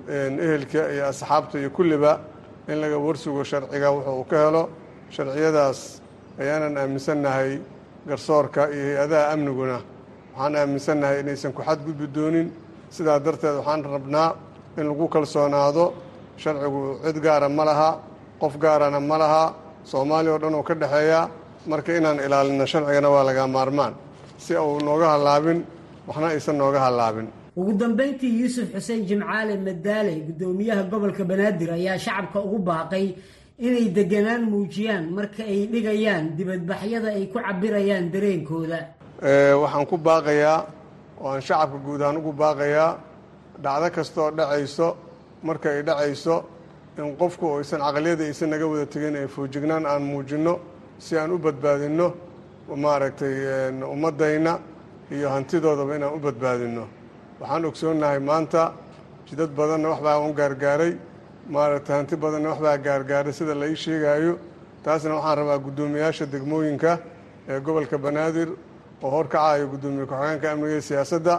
ehelka 0.09 0.93
iyo 0.93 1.07
asxaabta 1.09 1.59
iyo 1.59 1.71
kulliba 1.71 2.21
in 2.69 2.81
laga 2.81 2.97
warsugo 2.99 3.45
sharciga 3.45 3.91
wuxuu 3.91 4.19
uu 4.21 4.25
ka 4.25 4.37
helo. 4.47 4.69
Sharciyadaas 5.11 6.01
ayaanan 6.41 6.77
aaminsannahay 6.79 7.59
garsoorka 8.07 8.71
iyo 8.71 8.85
hay'adaha 8.97 9.33
amniguna 9.33 9.81
waxaan 10.39 10.55
aaminsannahay 10.57 11.21
inaysan 11.23 11.53
ku 11.53 11.63
xadgudbi 11.63 12.07
doonin. 12.15 12.49
Sidaa 12.91 13.19
darteed 13.25 13.57
waxaan 13.61 13.83
rabnaa 13.85 14.29
in 14.79 14.87
lagu 14.91 15.09
kalsoonaado 15.15 15.85
sharcigu 16.43 16.81
cid 17.05 17.19
gaara 17.25 17.49
ma 17.49 17.65
laha 17.65 17.91
qof 18.41 18.55
gaarana 18.63 19.01
ma 19.01 19.17
laha 19.19 19.45
soomaaliya 19.85 20.33
oo 20.35 20.39
dhan 20.43 20.55
oo 20.55 20.63
ka 20.63 20.75
dhexeeya 20.75 21.21
marka 21.67 21.91
inaan 21.99 22.19
ilaalino 22.27 22.65
sharcigana 22.73 23.09
waa 23.15 23.25
laga 23.29 23.47
maarmaan. 23.47 23.95
Si 24.39 24.55
uu 24.55 24.79
nooga 24.87 25.07
hallaabin 25.15 25.59
waxna 26.07 26.27
aysan 26.35 26.57
nooga 26.57 26.81
hallaabin. 26.87 27.27
Ugu 27.59 27.73
dambeyntii 27.81 28.41
yuusuf 28.41 28.69
xuseen 28.75 29.03
jimcaale 29.09 29.55
madaale 29.67 30.13
gudoomiyaha 30.27 30.83
gobolka 30.91 31.25
banaadir 31.31 31.71
ayaa 31.79 31.99
shacabka 31.99 32.39
ugu 32.47 32.59
baaqay 32.69 33.07
inay 33.67 33.87
deganaan 33.97 34.43
muujiyaan 34.53 35.05
marka 35.17 35.43
ay 35.43 35.67
dhigayaan 35.73 36.25
dibadbaxyada 36.39 37.09
ay 37.19 37.27
ku 37.33 37.39
cabirayaan 37.47 38.07
dareenkooda 38.15 38.79
waxaan 39.23 39.87
ku 39.87 39.97
baaqayaa 39.99 40.67
oo 41.21 41.29
aan 41.33 41.41
shacabka 41.41 41.79
guud 41.85 42.01
ahaan 42.03 42.17
ugu 42.19 42.33
baaqayaa 42.33 42.99
dhacdo 43.63 43.91
kasta 43.97 44.21
oo 44.23 44.31
dhacayso 44.31 44.97
marka 45.43 45.69
ay 45.71 45.83
dhacayso 45.83 46.45
in 46.99 47.17
qofku 47.17 47.59
aysan 47.59 47.81
caqliyada 47.81 48.25
aysan 48.25 48.51
naga 48.51 48.67
wada 48.67 48.87
tegin 48.87 49.17
ee 49.17 49.27
foojignaan 49.27 49.85
aan 49.87 50.03
muujinno 50.03 50.55
si 50.99 51.17
aan 51.19 51.31
u 51.33 51.39
badbaadinno 51.39 52.07
maaragtay 52.77 53.35
ummaddayna 53.95 54.59
iyo 55.11 55.29
hantidoodaba 55.35 55.97
inaan 55.97 56.15
u 56.15 56.19
badbaadinno. 56.27 56.85
Waxaan 57.41 57.65
ogsoonnahay 57.65 58.19
maanta 58.21 58.73
jidad 59.29 59.51
badanna 59.59 59.89
waxbaa 59.89 60.19
u 60.29 60.33
gaargaaray 60.35 60.93
maaragtay 61.49 61.97
hanti 61.97 62.15
badanna 62.17 62.49
waxbaa 62.53 62.77
gaargaaray 62.87 63.33
sida 63.33 63.55
la 63.55 63.67
ii 63.67 63.77
sheegaayo. 63.77 64.39
Taasna 64.85 65.15
waxaan 65.15 65.37
rabaa 65.39 65.59
guddoomiyaasha 65.59 66.27
degmooyinka 66.33 66.99
ee 67.49 67.61
gobolka 67.61 67.97
banaadir 67.99 68.49
oo 69.03 69.11
horkacayo 69.11 69.67
guddoomiye 69.73 70.07
ku-xigeenka 70.07 70.47
amniga 70.53 70.73
iyo 70.73 70.81
siyaasadda 70.83 71.35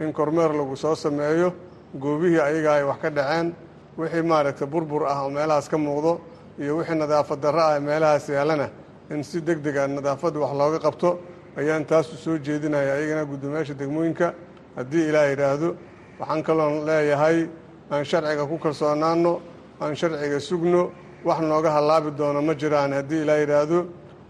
in 0.00 0.12
kormeer 0.12 0.50
lagu 0.52 0.76
soo 0.76 0.94
sameeyo 0.94 1.52
goobihii 1.94 2.40
ayaga 2.40 2.70
ay 2.74 2.84
wax 2.84 2.98
ka 3.02 3.10
dhaceen 3.10 3.54
wixii 3.98 4.22
maaragtay 4.22 4.66
burbur 4.68 5.02
ah 5.06 5.22
oo 5.24 5.30
meelahaas 5.30 5.68
ka 5.68 5.76
muuqdo 5.78 6.20
iyo 6.58 6.76
wixii 6.78 6.94
nadaafad 6.98 7.40
darro 7.40 7.60
ah 7.60 7.76
ee 7.76 7.80
meelahaas 7.80 8.28
yaalana 8.28 8.68
in 9.10 9.22
si 9.22 9.40
deg 9.40 9.58
deg 9.62 9.76
a 9.76 9.86
nadaafadda 9.88 10.38
wax 10.40 10.52
looga 10.60 10.78
qabto 10.78 11.18
ayaan 11.56 11.84
taasu 11.84 12.16
soo 12.16 12.38
jeedinaya 12.38 12.92
ayagana 12.94 13.24
guddoomiyaasha 13.24 13.74
degmooyinka. 13.74 14.32
Haddii 14.76 15.08
ilaah 15.08 15.28
yidhaahdo 15.30 15.76
waxaan 16.20 16.42
kaloon 16.42 16.84
leeyahay 16.88 17.48
aan 17.90 18.04
sharciga 18.04 18.46
ku 18.48 18.56
kalsoonaanno 18.58 19.40
aan 19.80 19.94
sharciga 19.96 20.40
sugno 20.40 20.90
wax 21.24 21.40
nooga 21.40 21.70
hallaabi 21.76 22.10
doono 22.16 22.40
ma 22.42 22.54
jiraan. 22.54 22.92
Haddii 22.92 23.20
ilaah 23.22 23.38
yidhaahdo 23.44 23.78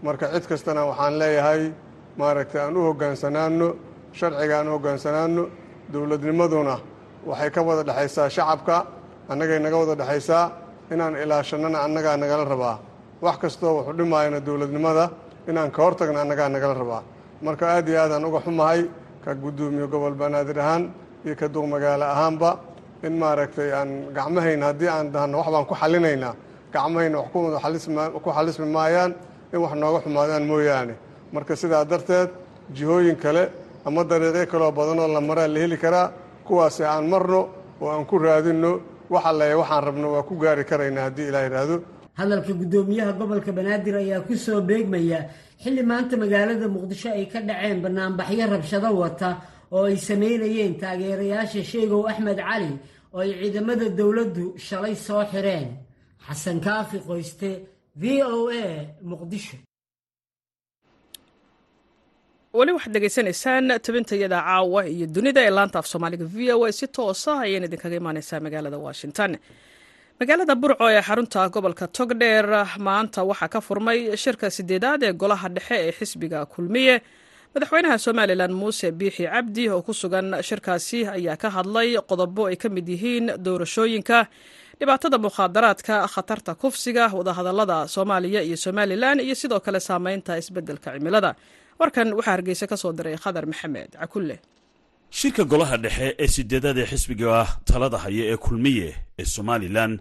marka 0.03 0.27
cid 0.35 0.45
kastana 0.51 0.83
waxaan 0.85 1.13
leeyahay 1.19 1.71
maaragtay 2.17 2.61
aan 2.61 2.75
u 2.77 2.81
hoggaansanaanno 2.89 3.67
sharciga 4.19 4.55
aan 4.59 4.67
u 4.67 4.71
hoggaansanaanno 4.75 5.43
dowladnimaduna 5.93 6.75
waxay 7.29 7.49
ka 7.55 7.61
wada 7.67 7.83
dhexaysaa 7.89 8.29
shacabka 8.35 8.75
annagay 9.31 9.59
naga 9.59 9.77
wada 9.81 9.95
dhexaysaa 10.01 10.45
inaan 10.93 11.15
ilaashannana 11.23 11.77
annagaa 11.85 12.17
nagala 12.17 12.43
rabaa. 12.53 12.77
Wax 13.21 13.37
kastoo 13.41 13.71
wuxuu 13.77 13.93
dhimaayana 13.99 14.39
dowladnimada 14.47 15.05
inaan 15.49 15.71
ka 15.71 15.81
hortagna 15.83 16.19
annagaa 16.23 16.49
nagala 16.55 16.73
rabaa. 16.81 17.01
Marka 17.41 17.63
aad 17.75 17.87
iyo 17.89 17.99
aadaan 18.01 18.25
uga 18.25 18.39
xumahay 18.45 18.81
ka 19.23 19.31
guddoomiye 19.43 19.87
gobol 19.87 20.13
banaadir 20.21 20.59
ahaan 20.59 20.83
iyo 21.25 21.35
ka 21.35 21.47
duq 21.47 21.65
magaalo 21.73 22.05
ahaanba 22.13 22.49
in 23.03 23.13
maaragtay 23.21 23.69
aan 23.73 23.89
gacmahayna 24.15 24.65
haddii 24.69 24.87
aan 24.95 25.07
dahno 25.13 25.37
wax 25.39 25.47
baan 25.53 25.65
ku 25.65 25.75
xallinaynaa 25.81 26.33
gacmahayna 26.73 27.17
wax 27.19 27.27
ku 28.23 28.29
xalismi 28.35 28.67
maayaan 28.77 29.11
in 29.53 29.59
wax 29.63 29.73
nooga 29.81 29.99
xumaadaan 30.05 30.43
mooyaane 30.51 30.93
marka 31.33 31.53
sidaa 31.61 31.83
darteed 31.91 32.29
jihooyin 32.75 33.17
kale 33.23 33.43
ama 33.87 34.01
dariiqyo 34.09 34.45
kaleoo 34.51 34.71
badanoo 34.79 35.07
la 35.15 35.21
maraa 35.29 35.47
la 35.53 35.59
heli 35.63 35.77
karaa 35.83 36.07
kuwaasi 36.47 36.83
aan 36.83 37.05
marno 37.13 37.39
oo 37.81 37.89
aan 37.93 38.05
ku 38.09 38.15
raadinno 38.25 38.71
wax 39.13 39.23
alleeya 39.31 39.57
waxaan 39.61 39.83
rabno 39.87 40.07
waa 40.15 40.23
ku 40.29 40.33
gaari 40.41 40.63
karaynaa 40.69 41.03
haddii 41.07 41.27
ilaah 41.29 41.43
yidhaahdo 41.47 41.75
hadalka 42.19 42.51
guddoomiyaha 42.59 43.11
gobolka 43.19 43.51
banaadir 43.57 43.95
ayaa 44.03 44.21
ku 44.27 44.33
soo 44.45 44.61
beegmaya 44.69 45.19
xilli 45.63 45.83
maanta 45.91 46.15
magaalada 46.23 46.67
muqdisho 46.75 47.09
ay 47.17 47.25
ka 47.33 47.39
dhaceen 47.47 47.77
banaanbaxyo 47.83 48.45
rabshado 48.53 48.89
wata 49.03 49.29
oo 49.75 49.85
ay 49.89 49.97
sameynayeen 50.07 50.73
taageerayaasha 50.81 51.61
sheegow 51.71 52.01
axmed 52.11 52.39
cali 52.49 52.71
oo 53.13 53.19
ay 53.23 53.31
ciidamada 53.41 53.85
dowladdu 53.99 54.45
shalay 54.67 54.95
soo 55.05 55.23
xireen. 55.31 55.67
Xasan 56.27 56.57
kaafi 56.65 56.97
qoyste 57.07 57.49
v 58.01 58.03
o 58.23 58.47
a 58.49 58.63
muqdisho 59.11 59.57
weli 62.57 62.71
waxaad 62.75 62.93
degeysanaysaan 62.95 63.65
tabintayada 63.85 64.39
caawa 64.47 64.81
iyo 64.93 65.07
dunida 65.15 65.41
ee 65.45 65.49
laanta 65.57 65.79
af 65.79 65.87
soomaaliga 65.91 66.25
v 66.35 66.51
o 66.55 66.65
a 66.65 66.71
si 66.71 66.87
toosa 66.87 67.31
ayayna 67.43 67.65
idinkaga 67.69 67.95
imaaneysaa 68.01 68.39
magaalada 68.45 68.77
washington. 68.87 69.31
Magaalada 70.19 70.55
burco 70.61 70.85
ee 70.89 71.01
xarunta 71.07 71.49
gobolka 71.49 71.87
togdheer 71.97 72.45
maanta 72.87 73.23
waxaa 73.29 73.47
ka 73.53 73.59
furmay 73.67 73.99
shirka 74.23 74.49
sideedaad 74.57 75.01
ee 75.03 75.13
golaha 75.21 75.47
dhexe 75.55 75.75
ee 75.87 75.91
xisbiga 75.97 76.45
kulmiye. 76.45 77.01
Madaxweynaha 77.55 77.97
somalilan 78.05 78.53
muuse 78.61 78.91
biixi 78.91 79.25
cabdi 79.33 79.69
oo 79.69 79.81
ku 79.81 79.93
sugan 79.93 80.27
shirkaasi 80.47 80.99
ayaa 81.07 81.37
ka 81.37 81.49
hadlay 81.49 81.97
qodobo 82.09 82.45
ay 82.49 82.55
ka 82.55 82.69
mid 82.69 82.87
yihiin 82.89 83.25
doorashooyinka 83.45 84.19
dhibaatada 84.79 85.17
mukhaadaraadka 85.25 85.95
khatarta 86.13 86.55
kufsiga 86.61 87.03
wadahadalada 87.17 87.87
soomaaliya 87.87 88.41
iyo 88.47 88.57
somalilan 88.57 89.19
iyo 89.25 89.35
sidoo 89.35 89.59
kale 89.59 89.79
saameynta 89.79 90.37
isbeddelka 90.41 90.89
cimilada 90.97 91.35
warkan 91.83 92.07
waxaa 92.17 92.31
hargeysa 92.35 92.65
ka 92.71 92.75
diray 92.97 93.15
khadar 93.23 93.45
maxamed 93.51 93.91
cakulle. 94.01 94.37
Shirka 95.19 95.43
golaha 95.51 95.77
dhexe 95.83 96.07
ee 96.23 96.27
sideedaad 96.35 96.77
ee 96.81 96.87
xisbiga 96.91 97.45
talada 97.69 97.97
haya 98.03 98.23
ee 98.33 98.37
kulmiye 98.45 98.89
ee 99.19 99.25
somalilan 99.35 99.91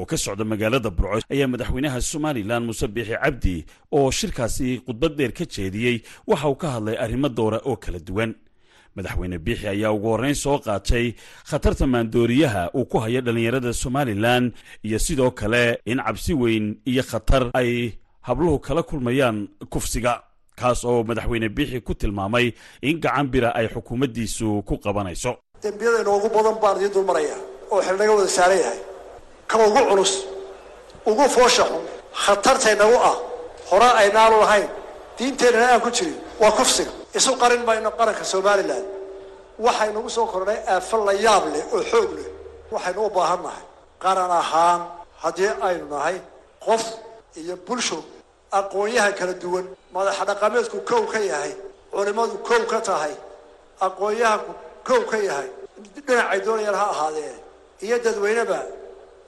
oo 0.00 0.06
ka 0.10 0.16
socda 0.16 0.44
magaalada 0.44 0.90
burco 0.90 1.20
ayaa 1.34 1.48
madaxweynaha 1.52 2.00
somalilan 2.12 2.62
muuse 2.66 2.86
biixi 2.94 3.16
cabdi 3.22 3.56
oo 3.96 4.08
shirkaasi 4.18 4.68
khudbad 4.86 5.12
dheer 5.18 5.32
ka 5.38 5.44
jeediyey 5.54 5.96
waxa 6.30 6.48
uu 6.48 6.56
ka 6.62 6.68
hadlay 6.74 6.96
arrimo 7.04 7.28
doora 7.28 7.58
oo 7.68 7.76
kala 7.76 7.98
duwan. 8.08 8.32
Madaxweyne 8.96 9.36
biixi 9.46 9.66
ayaa 9.74 9.92
ugu 9.96 10.08
horreyn 10.12 10.34
soo 10.44 10.56
qaatay 10.64 11.06
khatarta 11.50 11.84
maandooriyaha 11.86 12.62
uu 12.76 12.84
ku 12.90 12.96
hayo 13.04 13.20
dhallinyarada 13.20 13.72
somalilan 13.72 14.52
iyo 14.86 14.98
sidoo 14.98 15.30
kale 15.36 15.80
in 15.84 15.98
cabsi 16.06 16.32
weyn 16.42 16.66
iyo 16.90 17.02
khatar 17.10 17.44
ay 17.60 17.92
habluhu 18.28 18.56
kala 18.66 18.82
kulmayaan 18.88 19.48
kufsiga 19.72 20.12
kaas 20.60 20.84
oo 20.84 21.02
madaxweyne 21.08 21.48
biixi 21.56 21.80
ku 21.80 21.94
tilmaamay 21.94 22.52
in 22.82 23.00
gacan 23.00 23.26
bira 23.32 23.50
ay 23.54 23.66
xukuumaddiisu 23.68 24.62
ku 24.68 24.74
qabanayso. 24.84 25.32
Dembiyada 25.62 26.00
inoogu 26.02 26.28
badan 26.28 26.56
baan 26.62 26.76
idiin 26.76 26.92
dul 26.92 27.06
oo 27.72 27.80
xilnaga 27.86 28.12
wada 28.16 28.28
saaran 28.28 28.58
yahay. 28.58 28.80
Ka 29.50 29.58
ugu 29.58 29.80
culus 29.90 30.12
ugu 31.06 31.24
foosha 31.34 31.64
xun 31.70 31.84
khatartaynagu 32.24 32.96
ah 33.10 33.16
hore 33.70 33.88
aynaanu 34.02 34.36
lahayn 34.44 34.68
diinteennana 35.18 35.72
aan 35.74 35.80
ku 35.80 35.90
jirin 35.90 36.16
waa 36.40 36.52
kufsiga. 36.58 36.90
Isu 37.14 37.36
qarin 37.40 37.62
mayno 37.68 37.90
qaranka 37.98 38.24
somalilan 38.24 38.84
waxaynagu 39.58 40.08
soo 40.16 40.26
kordhay 40.32 40.58
aafo 40.68 41.04
la 41.06 41.12
yaab 41.24 41.44
leh 41.54 41.64
oo 41.74 41.82
xoog 41.90 42.10
leh. 42.18 42.28
Waxaynu 42.72 43.00
u 43.06 43.10
baahan 43.16 43.40
nahay 43.46 43.64
qaran 44.02 44.30
ahaan 44.40 44.80
haddii 45.22 45.50
aynu 45.68 45.86
nahay 45.94 46.16
qof 46.64 46.82
iyo 47.40 47.56
bulsho 47.66 47.98
aqoon-yahan 48.60 49.14
kala 49.18 49.34
duwan 49.42 49.66
madaxa 49.94 50.24
dhaqameedku 50.30 50.78
kow 50.90 51.02
ka 51.12 51.18
yahay 51.30 51.52
culimmadu 51.92 52.36
kow 52.48 52.62
ka 52.72 52.78
tahay 52.88 53.14
aqoon-yahanku 53.86 54.52
kow 54.88 55.02
ka 55.10 55.18
yahay. 55.28 55.48
Dhinacay 56.06 56.40
doonayaan 56.46 56.76
ha 56.80 56.86
ahaadee 56.94 57.34
iyo 57.84 57.96
dadweyneba 58.04 58.60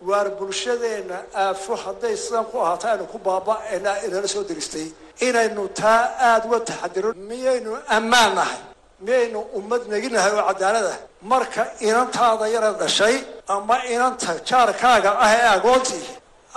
waar 0.09 0.29
bulshadeenna 0.39 1.19
aafo 1.43 1.73
hadday 1.85 2.15
sidan 2.25 2.45
ku 2.51 2.57
ahaato 2.65 2.87
aynu 2.93 3.05
ku 3.13 3.19
baaba-na 3.27 3.93
inala 4.07 4.29
soo 4.35 4.45
diristay. 4.51 4.89
Inaynu 5.27 5.63
taa 5.81 6.03
aada 6.29 6.47
uga 6.49 6.59
taxadiro 6.71 7.11
miyaynu 7.31 7.71
ammaan 7.97 8.33
nahay 8.39 8.61
miyaynu 9.07 9.41
ummad 9.59 9.83
neginahay 9.93 10.33
oo 10.39 10.45
cadaalad 10.51 10.87
ah. 10.95 10.99
Marka 11.31 11.63
inantaada 11.89 12.47
yara 12.55 12.71
dhashay 12.81 13.17
ama 13.55 13.77
inanta 13.95 14.33
jaarkaaga 14.49 15.11
ah 15.25 15.31
ee 15.39 15.47
agoontii 15.57 16.07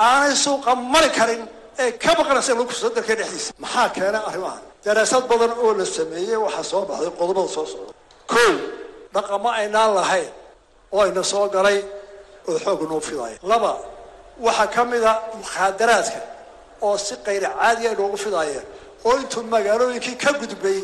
aanay 0.08 0.34
suuqa 0.46 0.72
mari 0.94 1.10
karin 1.18 1.42
ee 1.84 1.92
ka 2.04 2.12
baqanaysa 2.20 2.52
lagu 2.54 2.66
kursado 2.70 2.94
dalka 2.98 3.14
dhexdiisa? 3.20 3.52
Maxaa 3.64 3.90
keenay 3.96 4.22
arrimahan 4.30 4.62
daraasad 4.86 5.24
badan 5.32 5.52
oo 5.64 5.72
la 5.80 5.86
sameeyey 5.98 6.38
waxaa 6.46 6.64
soo 6.72 6.82
baxday 6.90 7.12
qodobada 7.20 7.50
soo 7.56 7.66
socda. 7.72 7.94
Kow 8.32 8.54
dhaqamo 9.16 9.50
aynaan 9.60 9.92
lahayn 9.98 10.30
oo 10.94 11.02
ayna 11.06 11.24
soo 11.32 11.46
galay 11.56 11.80
oo 12.50 12.58
xoog 12.66 12.82
noo 12.90 13.00
fidaaya 13.08 13.38
laba 13.52 13.72
waxaa 14.46 14.68
ka 14.76 14.82
mid 14.92 15.04
a 15.04 15.14
mukhaadaraadka 15.42 16.20
oo 16.86 16.98
si 17.06 17.14
qayra 17.26 17.50
caadiya 17.60 17.90
inoogu 17.96 18.18
fidaayeen 18.26 18.66
oo 19.06 19.14
intuu 19.22 19.44
magaalooyinkii 19.54 20.16
ka 20.24 20.32
gudbay 20.42 20.80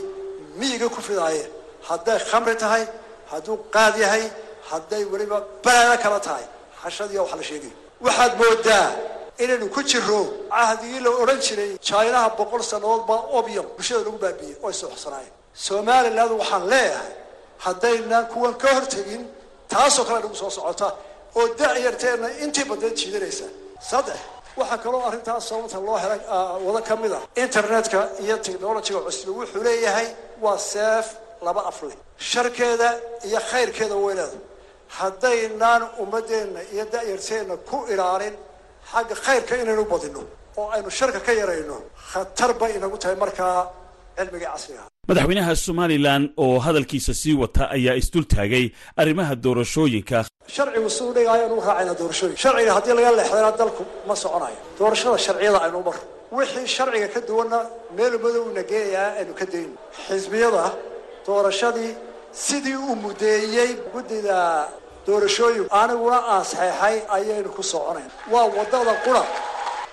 miyiga 0.60 0.88
ku 0.95 1.01
fidaayeen 1.08 1.49
hadday 1.89 2.19
khamri 2.29 2.56
tahay 2.63 2.84
hadduu 3.32 3.56
qaad 3.75 3.93
yahay 4.03 4.25
hadday 4.69 5.03
weliba 5.12 5.38
balaado 5.63 5.97
kala 6.03 6.19
tahay 6.27 6.45
hashadiya 6.84 7.21
waxa 7.23 7.36
la 7.39 7.43
sheegay. 7.49 7.73
Waxaad 8.06 8.32
moodaa 8.41 8.88
inaynu 9.43 9.69
ku 9.76 9.82
jiro 9.84 10.19
cahdigii 10.52 11.00
la 11.06 11.10
odhan 11.22 11.39
jiray 11.46 11.72
jinaha 11.88 12.30
boqol 12.39 12.62
sannadood 12.72 13.04
baa 13.10 13.22
obyam 13.39 13.65
bulshada 13.76 14.04
lagu 14.08 14.17
baabiiyey. 14.24 14.56
Oo 14.63 14.67
ay 14.67 14.74
sooxsanaayeen 14.82 15.34
somaliland 15.67 16.32
waxaan 16.41 16.63
leeyahay 16.74 17.12
haddaynaan 17.65 18.26
kuwan 18.34 18.54
ka 18.62 18.67
hortegin 18.76 19.24
taasoo 19.72 20.06
kale 20.08 20.19
nagu 20.24 20.36
soo 20.41 20.50
socota 20.58 20.88
oo 21.36 21.48
dacyarteenna 21.60 22.28
intii 22.43 22.65
badneed 22.69 22.96
jiidanaysa 23.02 23.46
saddex 23.89 24.19
waxaa 24.60 24.78
kaloo 24.84 25.02
arrintaas 25.08 25.43
sababta 25.50 25.78
loo 25.88 25.98
helay 26.04 26.19
wada 26.65 26.82
ka 26.88 26.96
mid 26.96 27.12
ah. 27.17 27.22
Internetka 27.46 28.00
iyo 28.24 28.36
technologiga 28.46 29.00
cusub 29.06 29.30
wuxuu 29.38 29.63
leeyahay 29.67 30.08
waa 30.43 30.58
seef 30.72 31.06
laba 31.46 31.62
afle 31.69 31.93
sharkeeda 32.32 32.89
iyo 33.28 33.39
khayrkeeda 33.50 33.96
weyneeda 34.06 34.38
haddaynaan 35.00 35.82
ummadeenna 36.04 36.62
iyo 36.74 36.86
dacyarteenna 36.93 37.56
ku 37.69 37.78
ilaalin 37.93 38.36
xagga 38.91 39.15
khayrka 39.26 39.54
inaynu 39.63 39.84
badino 39.93 40.22
oo 40.60 40.67
aynu 40.76 40.89
sharka 41.00 41.19
ka 41.28 41.32
yarayno 41.41 41.78
khatar 42.12 42.52
bay 42.62 42.72
inagu 42.78 42.98
tahay 43.02 43.17
markaa 43.24 43.56
cilmigai 44.17 44.50
casriga 44.54 44.84
madaxweynaha 45.10 45.52
somalilan 45.67 46.24
oo 46.43 46.56
hadalkiisa 46.65 47.13
sii 47.22 47.36
wata 47.41 47.63
ayaa 47.78 47.96
isdul 48.02 48.26
taagay 48.34 48.65
arrimaha 49.02 49.34
doorashooyinka. 49.46 50.19
Sharcigu 50.56 50.89
si 50.96 51.02
u 51.10 51.12
dhigaayo 51.17 51.43
anu 51.48 51.56
raacayna 51.67 51.93
doorashooyin. 52.02 52.38
Sharciga 52.43 52.72
haddii 52.78 52.93
laga 52.98 53.12
leexdana 53.19 53.52
dalku 53.62 53.84
ma 54.08 54.15
soconayo 54.24 54.60
doorashada 54.80 55.17
sharciyada 55.26 55.60
aynu 55.65 55.78
u 55.82 55.84
marro 55.88 56.04
wixii 56.38 56.67
sharciga 56.76 57.08
ka 57.13 57.19
duwanna 57.28 57.60
meel 57.98 58.13
madowna 58.24 58.62
geeyayaa 58.72 59.10
aynu 59.19 59.34
ka 59.39 59.46
dayno 59.54 59.76
xisbiyada 60.08 60.63
doorashadii 61.28 61.91
sidii 62.46 62.78
uu 62.86 62.96
mudeeyey 63.06 63.72
guddida 63.93 64.38
doorashooyin 65.08 65.68
aniguna 65.82 66.18
aan 66.34 66.44
saxeexay 66.46 66.98
ayaynu 67.18 67.50
ku 67.56 67.63
soconayn. 67.63 68.10
Waa 68.32 68.48
waddada 68.58 68.94
qura 69.06 69.24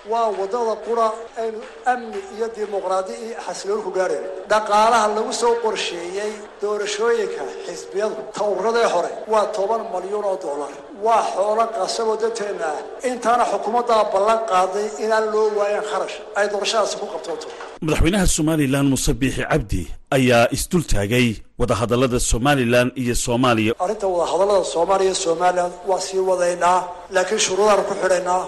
waa 0.09 0.29
waddada 0.39 0.75
qura 0.87 1.07
aynu 1.41 1.59
amni 1.93 2.19
iyo 2.35 2.47
dimuqraadi 2.55 3.13
iyo 3.25 3.35
xasilooni 3.47 3.83
ku 3.85 3.91
gaadhayno 3.97 4.27
dhaqaalaha 4.51 5.07
lagu 5.15 5.33
soo 5.41 5.53
qorsheeyey 5.63 6.31
doorashooyinka 6.61 7.43
xisbiyadu 7.67 8.15
tawradee 8.37 8.87
hore 8.93 9.11
waa 9.33 9.45
toban 9.57 9.81
malyuun 9.93 10.25
oo 10.31 10.37
dollar. 10.45 10.71
Waa 11.05 11.23
xoolo 11.33 11.63
qasaboo 11.77 12.17
danteenna 12.21 12.67
ah. 12.73 13.07
Intaana 13.09 13.43
xukuumaddaa 13.51 14.03
ballan 14.13 14.39
qaaday 14.51 14.87
inaan 15.05 15.25
loo 15.33 15.47
waayan 15.59 15.85
kharash. 15.91 16.15
Ay 16.39 16.45
doorashadaasi 16.53 16.95
ku 17.01 17.05
qabtooto. 17.13 17.47
Madaxweynaha 17.85 18.25
somalilan 18.37 18.85
muuse 18.91 19.13
biixi 19.21 19.43
cabdi 19.51 19.81
ayaa 20.17 20.43
isdul 20.55 20.83
taagay 20.93 21.27
wadahadallada 21.59 22.19
somalilan 22.31 22.87
iyo 23.01 23.15
soomaaliya. 23.25 23.73
Arrinta 23.83 24.07
wadahadallada 24.13 24.63
soomaaliya 24.73 25.09
iyo 25.11 25.19
somalilan 25.27 25.71
waa 25.89 26.01
sii 26.07 26.21
wadaynaa 26.29 26.79
laakiin 27.15 27.39
shuruudaanu 27.45 27.83
ku 27.89 27.93
xidhaynaa 28.01 28.43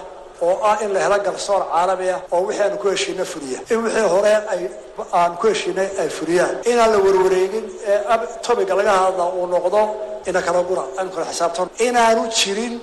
oo 0.46 0.54
ah 0.70 0.76
in 0.84 0.90
la 0.94 1.00
helo 1.04 1.18
garsoor 1.26 1.62
caalami 1.72 2.08
ah 2.16 2.20
oo 2.34 2.40
wixii 2.46 2.62
aanu 2.64 2.76
ku 2.82 2.86
heshiina 2.92 3.24
fuliya. 3.32 3.58
In 3.72 3.78
wixii 3.84 4.08
hore 4.14 4.32
ay 4.54 4.62
aan 5.20 5.32
ku 5.40 5.44
heshiinay 5.52 5.88
ay 6.02 6.08
fuliyaan. 6.18 6.54
Inaan 6.70 6.90
la 6.94 6.98
warwareegin 7.06 7.66
ee 7.92 7.98
tobiga 8.46 8.74
laga 8.78 8.92
hadla 9.02 9.24
uu 9.38 9.46
noqdo 9.54 9.80
ina 10.28 10.40
kala 10.46 10.60
gura. 10.68 10.84
Aynu 10.98 11.10
kala 11.14 11.26
xisaabtan. 11.32 11.68
Inaanu 11.86 12.22
jirin 12.38 12.74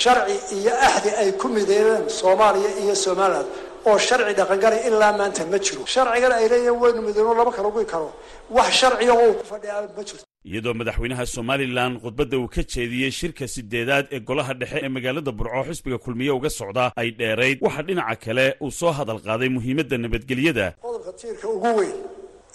sharci 0.00 0.36
iyo 0.58 0.72
axdi 0.88 1.10
ay 1.22 1.30
ku 1.40 1.46
mideeyeen 1.56 2.04
soomaaliya 2.20 2.70
iyo 2.82 2.94
somaliland 3.04 3.48
oo 3.88 3.96
sharci 4.06 4.32
dhaqangalay 4.38 4.80
ilaa 4.88 5.12
maanta 5.18 5.42
ma 5.52 5.58
jiro. 5.64 5.82
Sharcigan 5.94 6.32
ay 6.38 6.46
leeyihiin 6.52 6.76
waynu 6.82 7.00
mideyno 7.06 7.32
lama 7.38 7.52
kala 7.56 7.68
guyi 7.74 7.86
karo. 7.92 8.08
Wax 8.56 8.70
sharciga 8.80 9.12
oo 9.22 9.32
ku 9.38 9.44
fadhiyaa 9.52 9.82
ma 9.96 10.02
jirto 10.08 10.24
iyadoo 10.48 10.72
madaxweynaha 10.80 11.24
somalilan 11.36 11.92
khudbadda 12.02 12.36
uu 12.40 12.48
ka 12.54 12.62
jeediyey 12.74 13.10
shirka 13.20 13.44
sideedaad 13.54 14.06
ee 14.16 14.20
golaha 14.28 14.52
dhexe 14.60 14.78
ee 14.86 14.88
magaalada 14.96 15.32
burco 15.38 15.60
xisbiga 15.68 15.98
kulmiye 16.04 16.32
uga 16.38 16.50
socda 16.60 16.84
ay 17.00 17.08
dheerayd. 17.18 17.58
Waxaa 17.66 17.82
dhinaca 17.88 18.16
kale 18.24 18.46
uu 18.64 18.70
soo 18.80 18.92
hadal 18.98 19.20
qaaday 19.26 19.48
muhiimadda 19.56 19.96
nabadgelyada. 20.04 20.66
Qodobka 20.84 21.12
tiirka 21.20 21.46
ugu 21.56 21.70
weyn 21.78 21.96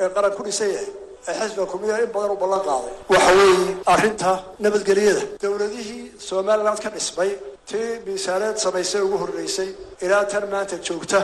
ee 0.01 0.09
qaran 0.15 0.31
ku 0.37 0.41
dhisan 0.47 0.69
yahay 0.75 0.89
ee 1.29 1.33
xisbiga 1.39 1.65
kulmiye 1.71 1.93
in 2.05 2.09
badan 2.15 2.31
u 2.35 2.37
ballan 2.43 2.61
qaaday 2.69 2.93
waxa 3.13 3.31
weeye 3.39 3.71
arrinta 3.93 4.31
nabadgelyada. 4.65 5.21
Dowladihii 5.43 6.03
somaliland 6.29 6.79
ka 6.83 6.89
dhismay 6.95 7.31
tii 7.69 7.89
miisaaneed 8.05 8.57
samaysay 8.65 9.01
ugu 9.07 9.17
horreysay 9.23 9.69
ilaa 10.05 10.25
tan 10.31 10.43
maanta 10.53 10.75
joogta 10.87 11.19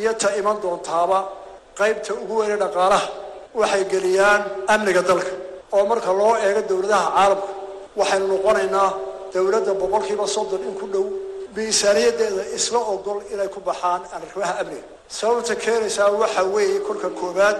iyo 0.00 0.12
ta 0.22 0.28
iman 0.40 0.56
doontaaba 0.64 1.18
qaybta 1.80 2.10
ugu 2.22 2.34
weyne 2.40 2.56
dhaqaalaha 2.62 3.06
waxay 3.60 3.82
geliyaan 3.92 4.40
amniga 4.74 5.02
dalka 5.10 5.32
oo 5.76 5.84
marka 5.90 6.10
loo 6.20 6.32
eego 6.46 6.60
dowladaha 6.70 7.06
caalamka 7.16 7.48
waxaynu 7.98 8.26
noqonaynaa 8.34 8.88
dowladda 9.34 9.72
boqolkiiba 9.82 10.26
soddon 10.36 10.62
in 10.68 10.74
ku 10.80 10.86
dhow 10.94 11.04
miisaaniyadeeda 11.56 12.42
isla 12.58 12.78
ogol 12.94 13.18
inay 13.34 13.48
ku 13.54 13.60
baxaan 13.68 14.02
arrimaha 14.16 14.52
amniga. 14.62 14.86
Sababta 15.18 15.54
keenaysaa 15.64 16.08
waxa 16.22 16.42
weeye 16.54 16.78
kolka 16.88 17.08
koowaad 17.20 17.58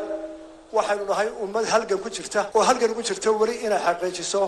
waxaynu 0.76 1.04
nahay 1.10 1.28
ummad 1.44 1.64
halgan 1.72 1.98
ku 2.04 2.08
jirta 2.16 2.40
oo 2.56 2.62
halgan 2.68 2.90
ugu 2.94 3.02
jirta 3.08 3.28
weli 3.40 3.54
inay 3.66 3.80
xaqiijiso 3.86 4.42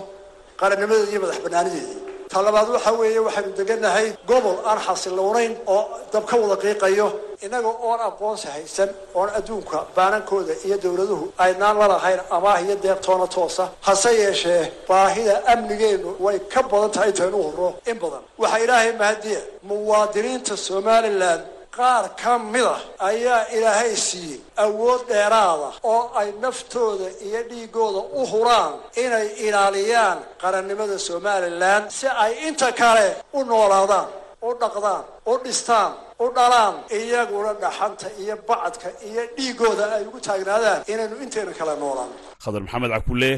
qarannimadeeda 0.59 1.11
iyo 1.11 1.19
madax 1.23 1.39
banaanideedii 1.45 1.99
ta 2.33 2.41
labaad 2.41 2.69
waxa 2.75 2.91
weeye 2.99 3.19
waxaynu 3.27 3.51
degannahay 3.59 4.07
gobol 4.29 4.57
aan 4.69 4.79
xasiloonayn 4.87 5.53
oo 5.75 5.81
dab 6.13 6.25
ka 6.29 6.35
wada 6.41 6.55
qiiqayo. 6.63 7.07
Innaga 7.45 7.67
oon 7.87 7.99
aqoonsi 8.09 8.47
haysan 8.55 8.89
oon 9.15 9.29
adduunka 9.37 9.77
baanankooda 9.95 10.53
iyo 10.65 10.77
dowladuhu 10.83 11.25
aynaan 11.45 11.75
la 11.81 11.87
lahayn 11.93 12.19
amaah 12.35 12.59
iyo 12.65 12.75
deeqtoona 12.83 13.27
toosa. 13.35 13.65
Hase 13.87 14.11
yeeshee 14.21 14.71
baahida 14.89 15.35
amnigeennu 15.53 16.09
way 16.25 16.37
ka 16.53 16.61
badan 16.71 16.91
tahay 16.95 17.09
intaynu 17.11 17.37
hurro. 17.45 17.69
In 17.91 17.97
badan 18.03 18.23
waxaa 18.41 18.59
ilaahay 18.65 18.91
mahadiya 19.01 19.41
muwaadiniinta 19.69 20.57
somalilan 20.67 21.39
qaar 21.77 22.05
ka 22.21 22.33
mid 22.53 22.65
a 22.75 22.77
ayaa 23.09 23.41
ilaahay 23.55 23.93
siiyey 24.07 24.39
awood 24.65 25.01
dheeraada 25.11 25.69
oo 25.93 26.03
ay 26.19 26.29
naftooda 26.43 27.07
iyo 27.27 27.41
dhiigooda 27.49 28.01
u 28.19 28.21
huraan 28.31 28.73
inay 29.03 29.27
ilaaliyaan 29.45 30.17
qarannimada 30.41 30.97
somalilan 31.09 31.81
si 31.97 32.07
ay 32.23 32.33
inta 32.47 32.69
kale 32.81 33.07
u 33.37 33.39
noolaadaan 33.51 34.07
u 34.47 34.49
dhaqdaan 34.61 35.03
u 35.31 35.33
dhistaan 35.43 35.91
u 36.23 36.25
dhalaan 36.37 36.75
iyaguna 36.99 37.51
dhaxanta 37.63 38.07
iyo 38.21 38.35
bacadka 38.49 38.87
iyo 39.09 39.23
dhiigooda 39.37 39.83
ay 39.95 40.03
ugu 40.09 40.19
taagnaadaan 40.27 40.79
inaynu 40.93 41.15
inteena 41.25 41.53
kale 41.59 41.73
noolaan. 41.81 42.11
Khadar 42.43 42.61
maxamed 42.65 42.91
cakulle 42.95 43.31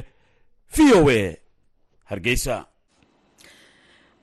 v 0.76 0.78
o 0.98 1.00
a 1.20 1.22
hargeysa 2.12 2.56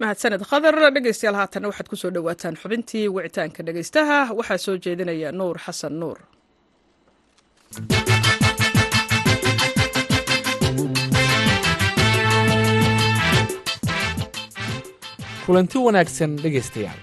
mahadsaned 0.01 0.43
khadar 0.51 0.77
dhegeystayaal 0.97 1.39
haatanna 1.41 1.71
waxaad 1.71 1.89
ku 1.93 1.97
soo 2.03 2.11
dhowaataan 2.17 2.57
xubintii 2.63 3.05
wicitaanka 3.17 3.61
dhegeystaha 3.67 4.19
waxaa 4.39 4.63
soo 4.67 4.77
jeedinaya 4.85 5.31
nuur 5.41 5.57
xasan 5.65 5.95
nuur. 6.03 6.19
Kulanti 15.47 15.79
wanaagsan 15.79 16.37
dhegaystayaal. 16.43 17.01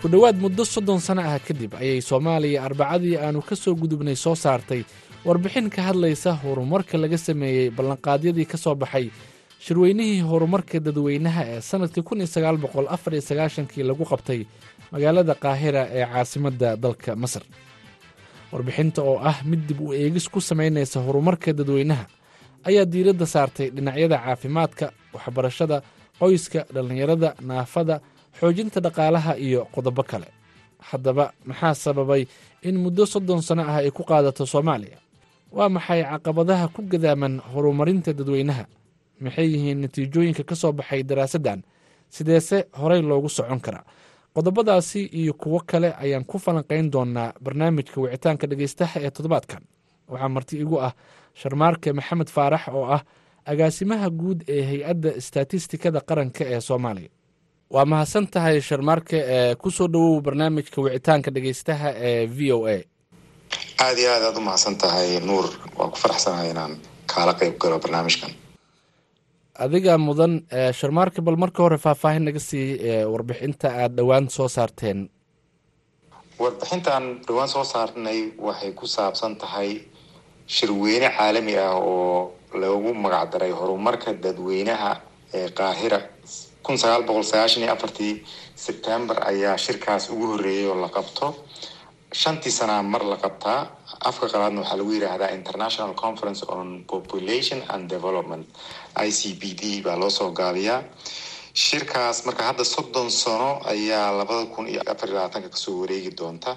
Ku 0.00 0.08
dhowaad 0.08 0.36
muddo 0.42 0.64
soddon 0.64 1.00
sano 1.06 1.22
ah 1.22 1.38
kadib 1.46 1.72
ayay 1.82 2.00
soomaaliya 2.00 2.64
arbacadii 2.66 3.16
aannu 3.20 3.42
ka 3.48 3.54
soo 3.62 3.74
gudubnay 3.80 4.16
soo 4.16 4.34
saartay 4.34 4.82
warbixin 5.26 5.68
ka 5.74 5.80
hadlaysa 5.88 6.32
horumarka 6.42 6.96
laga 6.98 7.18
sameeyey 7.18 7.68
ballanqaadyadii 7.76 8.46
ka 8.52 8.56
soo 8.64 8.74
baxay 8.74 9.06
shirweynihii 9.64 10.20
horumarka 10.30 10.78
dadweynaha 10.86 11.42
ee 11.52 11.60
iyo 13.14 13.20
sagaashankii 13.30 13.82
lagu 13.88 14.04
qabtay 14.12 14.40
magaalada 14.92 15.34
qaahira 15.44 15.82
ee 15.98 16.04
caasimadda 16.12 16.68
dalka 16.84 17.10
masar. 17.22 17.42
Warbixinta 18.52 19.00
oo 19.10 19.16
ah 19.30 19.38
mid 19.50 19.62
dib 19.68 19.80
u 19.80 19.92
eegis 19.94 20.26
ku 20.32 20.40
samaynaysa 20.40 20.98
horumarka 21.06 21.52
dadweynaha 21.58 22.04
ayaa 22.68 22.84
diiradda 22.92 23.26
saartay 23.34 23.68
dhinacyada 23.76 24.16
caafimaadka 24.24 24.86
waxbarashada 25.14 25.76
qoyska 26.20 26.60
dhallinyarada 26.74 27.28
naafada 27.50 27.94
xoojinta 28.40 28.78
dhaqaalaha 28.86 29.32
iyo 29.46 29.60
qodobo 29.74 30.02
kale. 30.10 30.26
Haddaba 30.88 31.24
maxaa 31.48 31.74
sababay 31.84 32.22
in 32.68 32.76
muddo 32.84 33.04
soddon 33.12 33.40
sano 33.48 33.62
ah 33.70 33.76
ay 33.84 33.90
ku 33.90 34.02
qaadato 34.10 34.42
soomaaliya? 34.52 34.98
Waa 35.56 35.68
maxay 35.76 36.00
caqabadaha 36.12 36.64
ku 36.74 36.80
gadaaman 36.92 37.34
horumarinta 37.52 38.10
dadweynaha 38.18 38.64
maxay 39.20 39.46
yihiin 39.52 39.80
natiijooyinka 39.80 40.42
ka 40.44 40.54
soo 40.54 40.72
baxay 40.72 41.02
daraasaddan 41.02 41.62
sideese 42.08 42.58
horey 42.80 43.02
loogu 43.02 43.28
socon 43.28 43.60
karaa 43.60 43.84
qodobadaasi 44.34 45.00
iyo 45.20 45.32
kuwo 45.34 45.60
kale 45.66 45.94
ayaan 45.98 46.24
ku 46.24 46.38
falanqayn 46.38 46.90
doonaa 46.92 47.32
barnaamijka 47.44 48.00
wicitaanka 48.00 48.46
dhegeystaha 48.46 49.00
ee 49.00 49.10
toddobaadkan. 49.10 49.62
Waxaa 50.08 50.28
marti 50.28 50.56
igu 50.62 50.76
ah 50.80 50.92
sharmaarke 51.34 51.92
maxamed 51.92 52.28
faarax 52.30 52.68
oo 52.68 52.84
ah 52.96 53.02
agaasimaha 53.44 54.10
guud 54.10 54.42
ee 54.48 54.62
hay'adda 54.70 55.10
istatistikada 55.20 56.00
qaranka 56.00 56.44
ee 56.44 56.60
soomaaliya. 56.60 57.08
Waa 57.70 57.84
mahadsan 57.84 58.26
tahay 58.26 58.60
sharmaarke 58.60 59.16
ee 59.36 59.54
ku 59.54 59.70
soo 59.70 59.88
dhowow 59.88 60.20
barnaamijka 60.20 60.78
wicitaanka 60.82 61.30
dhegeystaha 61.34 61.88
ee 62.08 62.26
v 62.26 62.52
o 62.52 62.66
a. 62.66 62.76
Aada 63.82 64.00
iyo 64.00 64.10
aad 64.14 64.22
aad 64.22 64.36
u 64.36 64.40
mahadsan 64.40 64.76
tahay 64.78 65.20
nuur. 65.20 65.46
Waan 65.78 65.90
ku 65.90 65.96
faraxsanahay 65.98 66.50
inaan 66.50 66.78
kaala 67.06 67.32
qeyb 67.40 67.58
galo 67.62 67.78
barnaamijkan 67.78 68.30
adiga 69.64 69.94
mudan 70.06 70.32
sharmaarka 70.78 71.20
bal 71.26 71.36
marka 71.42 71.60
hore 71.64 71.78
faahfaahin 71.84 72.24
naga 72.28 72.40
sii 72.48 72.66
warbixinta 73.12 73.68
aada 73.82 73.94
dhowaan 73.98 74.26
soo 74.36 74.48
saarteen. 74.56 74.98
Warbixintan 76.40 77.04
dhowaan 77.26 77.48
soo 77.54 77.64
saarnay 77.72 78.18
waxay 78.46 78.72
ku 78.78 78.86
saabsan 78.96 79.36
tahay 79.42 79.70
shirweyne 80.56 81.08
caalami 81.16 81.54
ah 81.66 81.74
oo 81.76 82.32
loogu 82.60 82.90
magacdaray 83.04 83.52
horumarka 83.58 84.10
dadweynaha 84.24 84.92
ee 85.38 85.48
qaahira. 85.58 86.00
Kun 86.64 86.76
sagaal 86.82 87.02
boqol 87.08 87.24
sagaashan 87.32 87.62
iyo 87.64 87.72
afartii 87.76 88.14
sebtembar 88.64 89.18
ayaa 89.30 89.56
shirkaas 89.64 90.04
ugu 90.12 90.26
horreeyay 90.32 90.66
oo 90.72 90.76
la 90.84 90.88
qabto. 90.96 91.26
Shantii 92.20 92.50
sanaa 92.58 92.82
mar 92.92 93.02
la 93.12 93.16
qabtaa. 93.24 93.60
Afka 94.08 94.26
qalaadna 94.32 94.60
waxaa 94.64 94.78
lagu 94.80 94.92
yidhaahdaa 94.96 95.30
international 95.38 95.92
conference 96.04 96.40
on 96.56 96.66
population 96.92 97.58
and 97.72 97.82
development 97.94 98.46
i 99.06 99.10
c 99.18 99.34
b 99.40 99.54
d 99.60 99.82
baa 99.86 99.96
loo 100.02 100.10
soo 100.18 100.30
gaabiyaa 100.40 100.80
shirkaas 101.64 102.18
marka 102.26 102.42
hadda 102.48 102.64
soddon 102.74 103.08
sano 103.10 103.50
ayaa 103.72 104.06
labada 104.18 104.44
kun 104.54 104.66
iyo 104.72 104.80
afar 104.92 105.08
labaatanka 105.14 105.48
ka 105.54 105.58
soo 105.64 105.74
wareegi 105.82 106.10
doonta. 106.18 106.56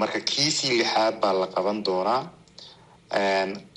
Marka 0.00 0.20
kiisii 0.30 0.72
lixaad 0.80 1.14
baa 1.22 1.32
la 1.40 1.46
qaban 1.54 1.78
doonaa. 1.86 2.20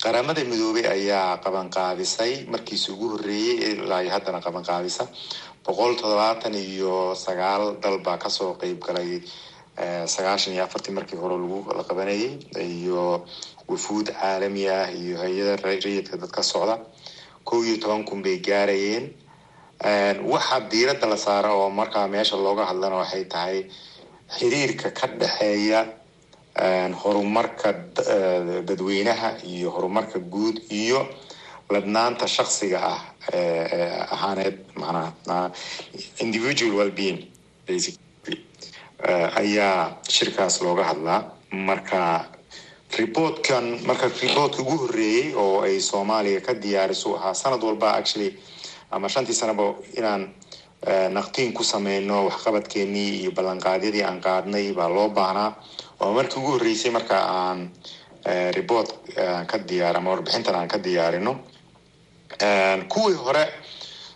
Qaramada 0.02 0.42
midoobey 0.50 0.86
ayaa 0.96 1.38
qabanqaabisay 1.44 2.32
markiisi 2.52 2.90
ugu 2.92 3.06
horreeyey 3.12 3.56
ilaa 3.84 4.00
iyo 4.02 4.10
haddana 4.16 4.40
qabanqaabisa 4.46 5.04
boqol 5.64 5.92
toddobaatan 6.00 6.54
iyo 6.54 7.14
sagaal 7.14 7.76
dal 7.82 7.98
baa 8.06 8.18
ka 8.18 8.28
soo 8.30 8.54
qeyb 8.60 8.78
galay. 8.86 9.22
Sagaashan 10.14 10.52
iyo 10.54 10.64
afartii 10.64 10.92
markii 10.98 11.18
hore 11.22 11.36
lagu 11.38 11.58
la 11.78 11.84
qabanayay. 11.84 12.32
Iyo 12.58 13.24
wafuud 13.68 14.06
caalami 14.20 14.68
ah 14.68 14.90
iyo 14.90 15.14
hay'ada 15.22 15.56
rayidka 15.62 16.16
dadka 16.16 16.42
socda 16.42 16.74
kow 17.48 17.60
iyo 17.66 17.76
toban 17.82 18.04
kun 18.08 18.22
bay 18.24 18.36
gaarayeen. 18.48 19.06
Waxaa 20.32 20.60
diiradda 20.70 21.06
la 21.12 21.16
saara 21.16 21.50
oo 21.58 21.70
markaa 21.70 22.06
meesha 22.08 22.36
looga 22.36 22.64
hadlana 22.70 22.96
waxay 23.02 23.24
tahay 23.32 23.58
xiriirka 24.36 24.88
ka 24.98 25.06
dhexeeya 25.20 25.80
horumarka 27.02 27.68
dadweynaha 28.68 29.28
iyo 29.52 29.68
horumarka 29.74 30.18
guud 30.18 30.56
iyo 30.82 31.00
ladnaanta 31.72 32.26
shaksiga 32.36 32.78
ah 32.92 33.00
ahaaneed 34.14 34.56
manaa 34.80 35.50
individual 36.24 36.72
wellbeing 36.80 37.18
ayaa 39.42 39.96
shirkaas 40.14 40.60
looga 40.62 40.84
hadlaa. 40.90 41.20
Marka 41.68 42.00
reportkan 42.96 43.84
marka 43.86 44.08
reportka 44.08 44.62
ugu 44.62 44.76
horreeyey 44.82 45.34
oo 45.36 45.60
ay 45.62 45.80
soomaaliya 45.80 46.40
ka 46.40 46.54
diyaariso 46.54 47.16
ahaa 47.16 47.34
sanad 47.34 47.62
walba 47.62 47.92
actually 48.00 48.32
ama 48.90 49.08
shantii 49.08 49.34
sanaba 49.34 49.74
inaan 49.98 50.32
naqtiin 51.12 51.52
ku 51.52 51.62
sameyno 51.64 52.24
waxqabadkeenii 52.28 53.20
iyo 53.20 53.30
ballanqaadyadii 53.36 54.02
aan 54.08 54.20
qaadnay 54.20 54.72
baa 54.72 54.88
loo 54.88 55.08
baahnaa. 55.10 55.50
Oo 56.00 56.12
markii 56.12 56.38
ugu 56.40 56.50
horreysay 56.56 56.90
marka 56.90 57.16
aan 57.18 57.70
report 58.56 58.88
ka 59.50 59.58
diyaar 59.68 59.96
ama 59.96 60.10
warbixintan 60.10 60.54
aan 60.54 60.68
ka 60.68 60.78
diyaarino. 60.78 61.32
Kuwii 62.88 63.16
hore 63.24 63.44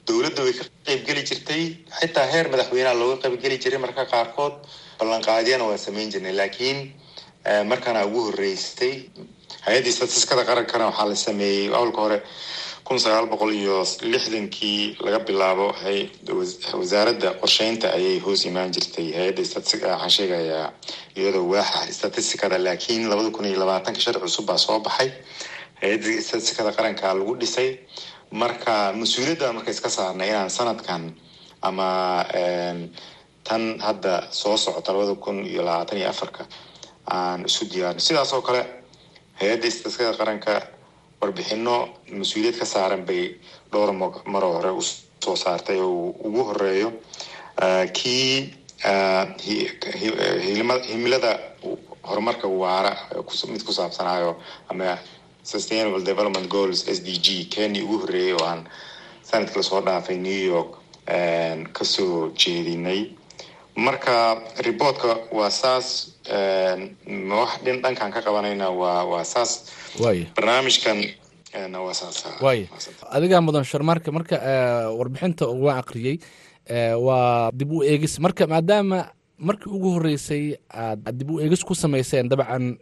dowladda 0.06 0.42
way 0.42 0.52
ka 0.52 0.64
qaybgeli 0.86 1.22
jirtay. 1.28 1.76
Xitaa 2.00 2.26
heer 2.32 2.48
madaxweyneha 2.48 2.94
looga 2.94 3.16
qaybgeli 3.28 3.58
jiray 3.58 3.78
marka 3.78 4.06
qaarkood. 4.06 4.54
Ballanqaadyana 4.98 5.64
waa 5.68 5.76
sameyn 5.76 6.10
jirnay 6.12 6.32
laakiin 6.32 6.78
markaana 7.70 8.04
ugu 8.06 8.20
horreysay 8.30 8.94
hay'addii 9.66 9.92
statiskada 9.92 10.44
qarankana 10.44 10.86
waxaa 10.90 11.08
la 11.08 11.14
sameeyey 11.16 11.68
awalka 11.74 12.00
hore 12.04 12.18
kun 12.84 12.98
sagaal 12.98 13.26
boqol 13.32 13.52
iyo 13.54 13.82
lixdankii 14.12 14.96
laga 15.04 15.18
bilaabo 15.26 15.66
wasaaradda 16.80 17.30
qorsheynta 17.40 17.86
ayay 17.96 18.18
hoos 18.24 18.44
imaan 18.44 18.70
jirtay. 18.74 19.12
Hay'adda 19.18 19.42
waxaan 19.42 20.10
sheegayaa 20.10 20.72
iyadoo 21.16 21.44
waaxa 21.54 21.92
statistikada 21.98 22.58
laakiin 22.64 23.08
labada 23.10 23.30
kun 23.30 23.44
iyo 23.44 23.58
labaatanka 23.58 24.00
sharci 24.00 24.20
cusub 24.20 24.46
baa 24.46 24.58
soo 24.58 24.78
baxay. 24.80 25.10
Hay'adda 25.82 26.22
statistikada 26.22 26.72
qaranka 26.76 27.14
lagu 27.14 27.34
dhisay 27.40 27.78
marka 28.30 28.92
mas'uuliyadda 29.00 29.52
marka 29.52 29.70
iska 29.70 29.88
saarnay 29.88 30.28
inaan 30.30 30.50
sanadkan 30.50 31.02
ama 31.62 31.88
tan 33.44 33.78
hadda 33.86 34.14
soo 34.30 34.56
socota 34.56 34.92
labada 34.92 35.14
kun 35.14 35.46
iyo 35.46 35.62
labaatan 35.62 35.98
iyo 35.98 36.08
afarka 36.08 36.44
aan 37.06 37.44
isu 37.44 37.64
diyaarno 37.72 38.00
sidaas 38.00 38.32
oo 38.32 38.42
kale 38.42 38.62
hay'adda 39.40 39.70
statistikada 39.70 40.16
qaranka 40.20 40.52
warbixino 41.20 41.76
mas'uuliyad 42.20 42.56
ka 42.58 42.64
saaran 42.66 43.02
bay 43.08 43.36
dhowr 43.72 43.92
maroo 44.32 44.52
hore 44.58 44.70
u 44.70 44.82
soo 45.24 45.36
saartay 45.36 45.78
oo 45.80 46.14
ugu 46.26 46.42
horeeyo 46.48 46.92
kii 47.92 48.54
himilada 50.90 51.38
horumarka 52.02 52.48
waara 52.48 52.96
mid 53.48 53.62
ku 53.64 53.72
saabsanaayo 53.72 54.36
ama 54.68 54.98
sustainable 55.42 56.02
development 56.04 56.48
goals 56.48 56.88
s 56.88 57.02
d 57.02 57.18
g 57.18 57.44
kenya 57.50 57.82
ugu 57.84 57.98
horreeyay 58.02 58.32
oo 58.32 58.44
aan 58.46 58.68
sanadka 59.22 59.56
la 59.58 59.62
soo 59.62 59.80
dhaafay 59.80 60.16
new 60.16 60.42
york 60.54 60.70
ka 61.72 61.84
soo 61.84 62.30
jeedinay 62.34 63.10
marka 63.76 64.42
reportka 64.66 65.16
waa 65.32 65.50
saas 65.50 66.16
wax 67.38 67.50
dhin 67.64 67.80
dhankaan 67.82 68.12
ka 68.12 68.20
qabanayna 68.26 68.68
waa 68.70 69.04
waa 69.10 69.24
saas 69.24 69.50
barnaamijkan 70.36 70.98
waa 71.84 71.94
saas 71.94 72.16
adigaa 73.16 73.40
mudan 73.40 73.64
sharmaarka 73.64 74.12
marka 74.12 74.36
warbixinta 74.98 75.46
waan 75.64 75.78
aqriyey 75.82 76.16
waa 77.06 77.50
dib 77.52 77.72
u 77.72 77.82
eegis. 77.82 78.18
Marka 78.20 78.46
maadaama 78.46 78.98
markii 79.38 79.70
ugu 79.76 79.90
horreysay 79.96 80.56
aad 80.70 81.02
dib 81.18 81.30
u 81.30 81.40
eegis 81.40 81.64
ku 81.64 81.74
samayseen 81.74 82.28
dabcan 82.28 82.78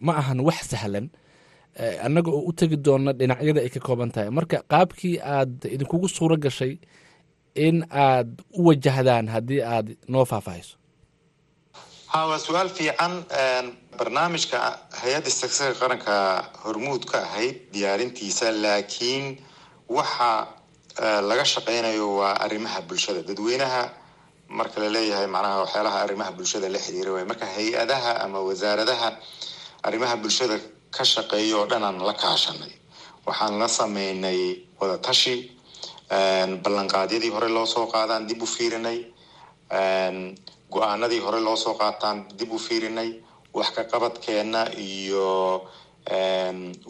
ma 0.00 0.12
ahan 0.20 0.40
wax 0.40 0.58
sahlan 0.74 1.06
annaga 2.04 2.30
oo 2.30 2.42
u 2.50 2.52
tegi 2.52 2.76
doona 2.76 3.12
dhinacyada 3.12 3.60
ay 3.64 3.70
ka 3.70 3.80
kooban 3.80 4.10
tahay. 4.14 4.30
Marka 4.30 4.62
qaabkii 4.72 5.18
aad 5.22 5.64
idinkugu 5.74 6.08
suuro 6.08 6.36
gashay 6.36 6.78
in 7.54 7.84
aad 7.90 8.42
u 8.58 8.66
wajahdaan 8.68 9.28
haddii 9.28 9.62
aad 9.62 9.96
noo 10.08 10.24
faahfaahayso 10.24 10.76
ha 12.12 12.26
waa 12.30 12.38
su'aal 12.38 12.68
fiican 12.78 13.14
barnaamijka 13.98 14.58
hay'adda 15.02 15.28
istaagsaga 15.32 15.74
qaranka 15.80 16.14
hormuud 16.64 17.04
ka 17.10 17.18
ahayd 17.26 17.56
diyaarintiisa 17.72 18.50
laakiin 18.64 19.38
waxa 19.88 20.30
laga 21.28 21.44
shaqeynayo 21.44 22.06
waa 22.18 22.34
arrimaha 22.44 22.80
bulshada. 22.88 23.22
Dadweynaha 23.28 23.82
marka 24.48 24.80
la 24.82 24.88
leeyahay 24.94 25.26
macnaha 25.26 25.60
waxyaalaha 25.64 25.98
arrimaha 26.04 26.32
bulshada 26.38 26.68
la 26.74 26.78
xiriira 26.78 27.10
waay 27.14 27.24
marka 27.30 27.46
hay'adaha 27.46 28.12
ama 28.24 28.38
wasaaradaha 28.48 29.08
arrimaha 29.82 30.16
bulshada 30.22 30.56
ka 30.96 31.04
shaqeeya 31.04 31.56
oo 31.58 31.66
dhan 31.70 31.82
aan 31.84 31.98
la 32.08 32.14
kaashanay. 32.14 32.72
Waxaan 33.26 33.58
la 33.58 33.68
sameynay 33.68 34.40
wadatashi 34.80 35.34
ballanqaadyadii 36.64 37.30
hore 37.34 37.48
loo 37.56 37.66
soo 37.66 37.86
qaadaan 37.94 38.26
dib 38.28 38.42
u 38.42 38.46
fiirinay 38.46 38.98
go'aanadii 40.74 41.20
hore 41.26 41.40
loo 41.46 41.56
soo 41.56 41.74
qaataan 41.80 42.16
dib 42.38 42.52
u 42.52 42.58
fiirinay 42.66 43.10
wax 43.54 43.68
ka 43.76 43.82
qabadkeena 43.92 44.62
iyo 44.78 45.28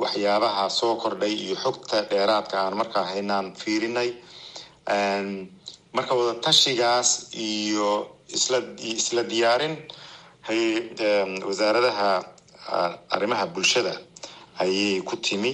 waxyaabaha 0.02 0.64
soo 0.78 0.94
kordhay 1.02 1.32
iyo 1.44 1.56
xogta 1.64 1.96
dheeraadka 2.10 2.56
aan 2.60 2.74
markaa 2.80 3.04
haynaan 3.12 3.46
fiirinay 3.62 4.10
marka 5.96 6.12
wadatashigaas 6.18 7.10
iyo 7.48 7.88
isla 8.36 8.58
isla 8.82 9.22
diyaarin 9.32 9.74
wasaaradaha 11.48 12.10
arrimaha 13.14 13.46
bulshada. 13.46 13.94
Ayay 14.58 15.00
ku 15.02 15.16
timi 15.16 15.52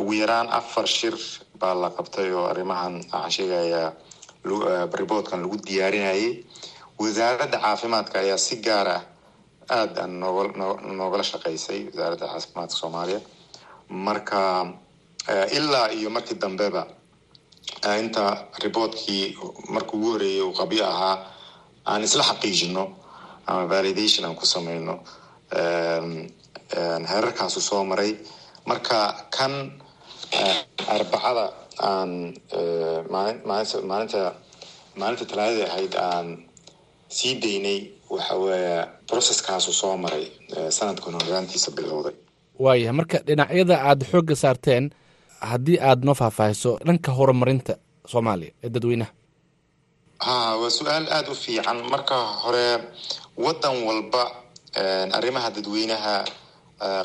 ugu 0.00 0.12
yaraan 0.20 0.48
afar 0.58 0.86
shir 0.86 1.14
baa 1.60 1.74
la 1.82 1.88
qabtay 1.96 2.28
oo 2.38 2.44
arrimahan 2.52 2.94
waxaan 3.12 3.30
sheegayaa 3.36 3.90
reportkan 5.00 5.40
lagu 5.42 5.56
diyaarinayay 5.68 6.24
wasaaradda 7.00 7.58
caafimaadka 7.64 8.16
ayaa 8.24 8.38
si 8.46 8.56
gaar 8.66 8.88
ah 8.96 9.02
aada 9.76 10.02
noogala 10.98 11.24
shaqeysay 11.30 11.80
wasaaradda 11.88 12.26
caafimaadka 12.32 12.76
soomaaliya. 12.80 13.20
Marka 14.06 14.40
ilaa 15.58 15.88
iyo 15.98 16.08
markii 16.16 16.36
dambeba 16.42 16.82
inta 18.02 18.24
reportkii 18.64 19.24
marka 19.74 19.92
ugu 19.96 20.08
horeeyay 20.12 20.42
uu 20.46 20.52
qabyo 20.60 20.84
ahaa 20.92 21.16
aan 21.90 22.02
isla 22.06 22.22
xaqiijino 22.30 22.84
ama 23.46 23.62
validation 23.72 24.24
aan 24.26 24.36
ku 24.40 24.46
sameyno 24.54 24.94
heerarkaasu 27.10 27.60
soo 27.60 27.84
maray. 27.84 28.12
Marka 28.68 28.98
kan 29.36 29.52
arbacada 30.94 31.44
aan 31.90 32.10
maalinta 33.12 33.76
maalinta 33.90 34.20
maalinta 35.00 35.24
talaadada 35.30 35.64
ahayd 35.70 35.94
aan 36.08 36.26
sii 37.16 37.34
daynay 37.42 37.78
waxa 38.10 38.34
weeye 38.42 38.76
processkaasu 39.10 39.72
soo 39.80 39.96
maray 40.04 40.24
sanadkan 40.76 41.14
hogaantiisa 41.18 41.70
bilowday. 41.78 42.14
Waaya 42.64 42.92
marka 42.98 43.18
dhinacyada 43.26 43.76
aad 43.88 44.00
xoogga 44.10 44.34
saarteen 44.42 44.84
haddii 45.50 45.78
aad 45.88 46.00
noo 46.06 46.14
faahfaahiso 46.20 46.70
dhanka 46.86 47.10
horumarinta 47.18 47.74
soomaaliya 48.12 48.52
ee 48.64 48.68
dadweynaha. 48.74 49.12
Ha 50.26 50.34
waa 50.60 50.70
su'aal 50.78 51.06
aada 51.16 51.30
u 51.30 51.34
fiican. 51.44 51.78
Marka 51.92 52.16
hore 52.42 52.66
waddan 53.44 53.76
walba 53.88 54.22
arrimaha 55.18 55.48
dadweynaha 55.56 56.14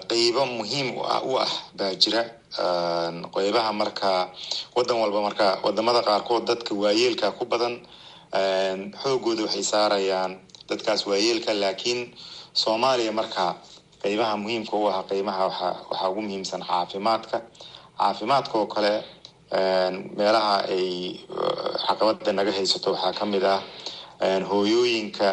qeybo 0.09 0.45
muhiim 0.45 0.97
u 0.97 1.37
ah 1.37 1.51
baa 1.77 1.93
jira. 1.95 2.23
Qeybaha 3.33 3.71
marka 3.73 4.29
waddan 4.75 4.97
walba 5.01 5.21
marka 5.21 5.47
waddamada 5.65 6.01
qaarkood 6.05 6.45
dadka 6.47 6.75
waayeelka 6.75 7.31
ku 7.37 7.45
badan 7.45 7.75
xoogooda 9.01 9.43
waxay 9.45 9.63
saarayaan 9.63 10.37
dadkaas 10.69 11.05
waayeelka 11.09 11.53
laakiin 11.53 12.13
soomaaliya 12.53 13.11
marka 13.11 13.55
qeybaha 14.03 14.37
muhiimka 14.37 14.73
u 14.77 14.85
ah 14.89 15.01
waxa 15.01 15.69
waxaa 15.89 16.09
ugu 16.09 16.21
muhiimsan 16.21 16.61
caafimaadka. 16.69 17.41
Caafimaadka 17.97 18.53
oo 18.59 18.67
kale 18.67 18.93
meelaha 20.17 20.55
ay 20.69 21.17
caqabada 21.87 22.31
naga 22.33 22.51
haysato 22.51 22.91
waxaa 22.93 23.13
ka 23.19 23.25
mid 23.25 23.43
ah 23.43 23.61
hooyooyinka 24.49 25.29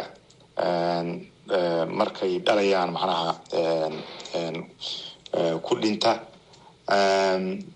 markay 1.98 2.32
dhalayaan 2.46 2.90
macnaha 2.96 3.30
ku 5.66 5.72
dhinta. 5.82 6.12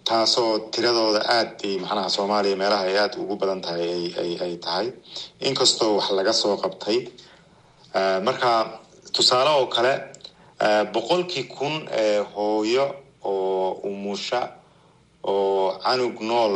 Taasoo 0.04 0.70
tiradooda 0.72 1.20
aad 1.36 1.50
ay 1.64 1.78
macnaha 1.82 2.08
soomaaliya 2.16 2.56
meelaha 2.56 2.84
ay 2.90 2.96
aada 2.98 3.16
ugu 3.22 3.36
badan 3.40 3.60
tahay 3.62 4.10
ay 4.22 4.30
ay 4.44 4.54
tahay. 4.64 4.86
Inkastoo 5.40 5.96
wax 5.98 6.10
laga 6.18 6.32
soo 6.32 6.56
qabtay. 6.62 6.98
Marka 8.26 8.50
tusaale 9.14 9.50
oo 9.58 9.66
kale 9.66 9.92
boqolkii 10.92 11.44
kun 11.54 11.74
ee 11.92 12.18
hooyo 12.34 12.86
oo 13.24 13.70
umusha 13.88 14.40
oo 15.22 15.78
canug 15.84 16.18
nool 16.20 16.54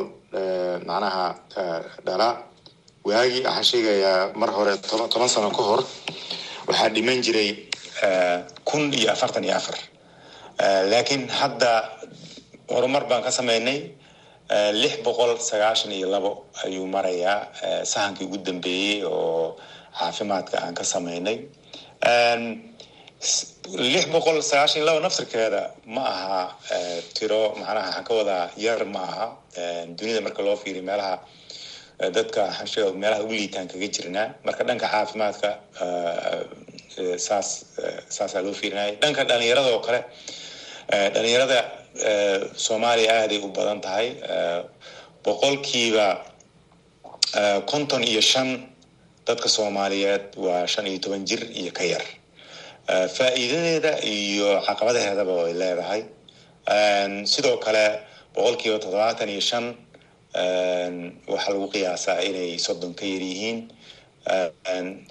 macnaha 0.89 1.27
dhala. 2.07 2.29
Waagii 3.07 3.43
waxaan 3.47 3.65
sheegayaa 3.71 4.33
mar 4.41 4.51
hore 4.51 4.75
toban 5.11 5.29
sano 5.29 5.51
ka 5.51 5.63
hor 5.63 5.81
waxaa 6.69 6.89
dhiman 6.95 7.19
jiray 7.27 7.51
kun 8.69 8.93
iyo 8.99 9.09
afartan 9.15 9.45
iyo 9.45 9.55
afar. 9.61 9.77
Laakiin 10.91 11.29
hadda 11.39 11.73
horumar 12.73 13.05
baan 13.11 13.23
ka 13.27 13.31
sameynay 13.31 13.79
lix 14.83 14.95
boqol 15.07 15.33
sagaashan 15.51 15.93
iyo 15.99 16.09
labo 16.15 16.31
ayuu 16.65 16.87
marayaa 16.87 17.85
sahankii 17.93 18.25
ugu 18.27 18.39
dambeeyey 18.47 19.05
oo 19.05 19.57
caafimaadka 19.99 20.57
aan 20.65 20.75
ka 20.79 20.85
sameynay 20.85 21.37
lix 23.93 24.05
boqol 24.15 24.39
sagaashan 24.51 24.79
iyo 24.81 24.87
labo 24.89 25.01
naftirkeeda 25.07 25.63
ma 25.95 26.03
aha 26.15 26.41
tiro 27.17 27.55
macnaha 27.61 27.87
waxaan 27.89 28.05
ka 28.09 28.13
wadaa 28.19 28.45
yar 28.57 28.81
ma 28.95 29.01
aha. 29.11 29.27
Dunida 29.97 30.21
marka 30.27 30.43
loo 30.47 30.57
fiiriyo 30.63 30.83
meelaha 30.89 31.15
dadka 31.99 32.43
meelaha 32.95 33.23
ugu 33.25 33.33
liitaan 33.39 33.67
kaga 33.73 33.89
jirnaa 33.97 34.27
marka 34.47 34.63
dhanka 34.69 34.87
caafimaadka 34.95 35.51
saas 37.27 37.49
saasaa 38.17 38.43
loo 38.47 38.55
fiirinaya 38.61 38.93
dhanka 39.03 39.23
dhalinyarada 39.31 39.71
oo 39.75 39.81
kale 39.87 40.01
dhalinyarada 41.15 41.59
soomaaliya 42.65 43.13
aaday 43.23 43.39
u 43.43 43.49
badan 43.57 43.81
tahay. 43.81 44.09
Boqolkiiba 45.25 46.07
konton 47.71 48.03
iyo 48.11 48.21
shan 48.23 48.49
dadka 49.27 49.49
soomaaliyeed 49.49 50.25
waa 50.45 50.67
shan 50.67 50.87
iyo 50.87 50.99
toban 51.05 51.25
jir 51.29 51.43
iyo 51.61 51.73
ka 51.79 51.85
yar. 51.85 52.05
Faa'iidadeeda 53.17 53.93
iyo 54.17 54.63
caqabadaheedaba 54.67 55.35
ay 55.51 55.55
leedahay. 55.63 56.03
Sidoo 57.33 57.57
kale 57.65 57.85
boqolkiiba 58.35 58.79
toddobaatan 58.79 59.29
iyo 59.29 59.41
shan 59.51 59.65
waxaa 61.33 61.53
lagu 61.55 61.67
qiyaasaa 61.75 62.21
inay 62.29 62.59
soddon 62.67 62.95
ka 62.99 63.05
yar 63.13 63.23
yihiin. 63.31 63.59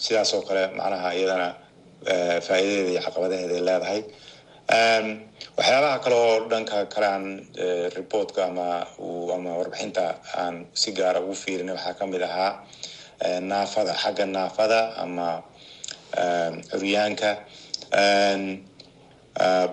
Sidaas 0.04 0.34
oo 0.36 0.42
kale 0.48 0.64
macnaha 0.78 1.10
iyadana 1.18 1.50
faa'iidadeeda 2.48 2.92
iyo 2.94 3.02
caqabadaheeda 3.06 3.54
ay 3.60 3.64
leedahay. 3.70 4.02
Waxyaabaha 5.58 5.98
kale 6.04 6.16
oo 6.16 6.36
dhanka 6.52 6.78
kale 6.94 7.08
aan 7.14 7.26
reportka 7.98 8.42
ama 8.50 8.68
ama 9.36 9.52
warbixinta 9.60 10.06
aan 10.42 10.56
si 10.74 10.92
gaara 10.98 11.20
ugu 11.24 11.36
fiirinay 11.36 11.76
waxaa 11.76 11.98
ka 12.00 12.06
mid 12.12 12.22
ahaa 12.22 12.54
naafada 13.42 13.94
xagga 14.04 14.26
naafada 14.26 14.80
ama 15.04 15.28
curyaanka. 16.72 17.30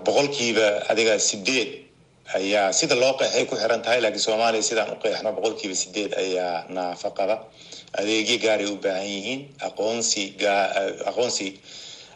Boqolkiiba 0.05 0.69
adiga 0.91 1.19
sideed 1.19 1.84
ayaa 2.39 2.73
sida 2.73 2.95
loo 3.03 3.13
qeexay 3.21 3.45
ku 3.51 3.55
xiran 3.57 3.83
tahay 3.85 4.01
laakiin 4.05 4.25
soomaaliya 4.29 4.63
sidaan 4.69 4.91
u 4.93 4.97
qeexno 5.03 5.31
boqolkiiba 5.37 5.75
sideed 5.83 6.13
ayaa 6.25 6.65
naafo 6.77 7.11
qaba 7.19 7.37
adeegyo 7.99 8.37
gaaray 8.45 8.67
u 8.73 8.77
baahan 8.85 9.07
yihiin 9.15 9.41
aqoonsi 9.69 10.23
aqoonsi 11.11 11.47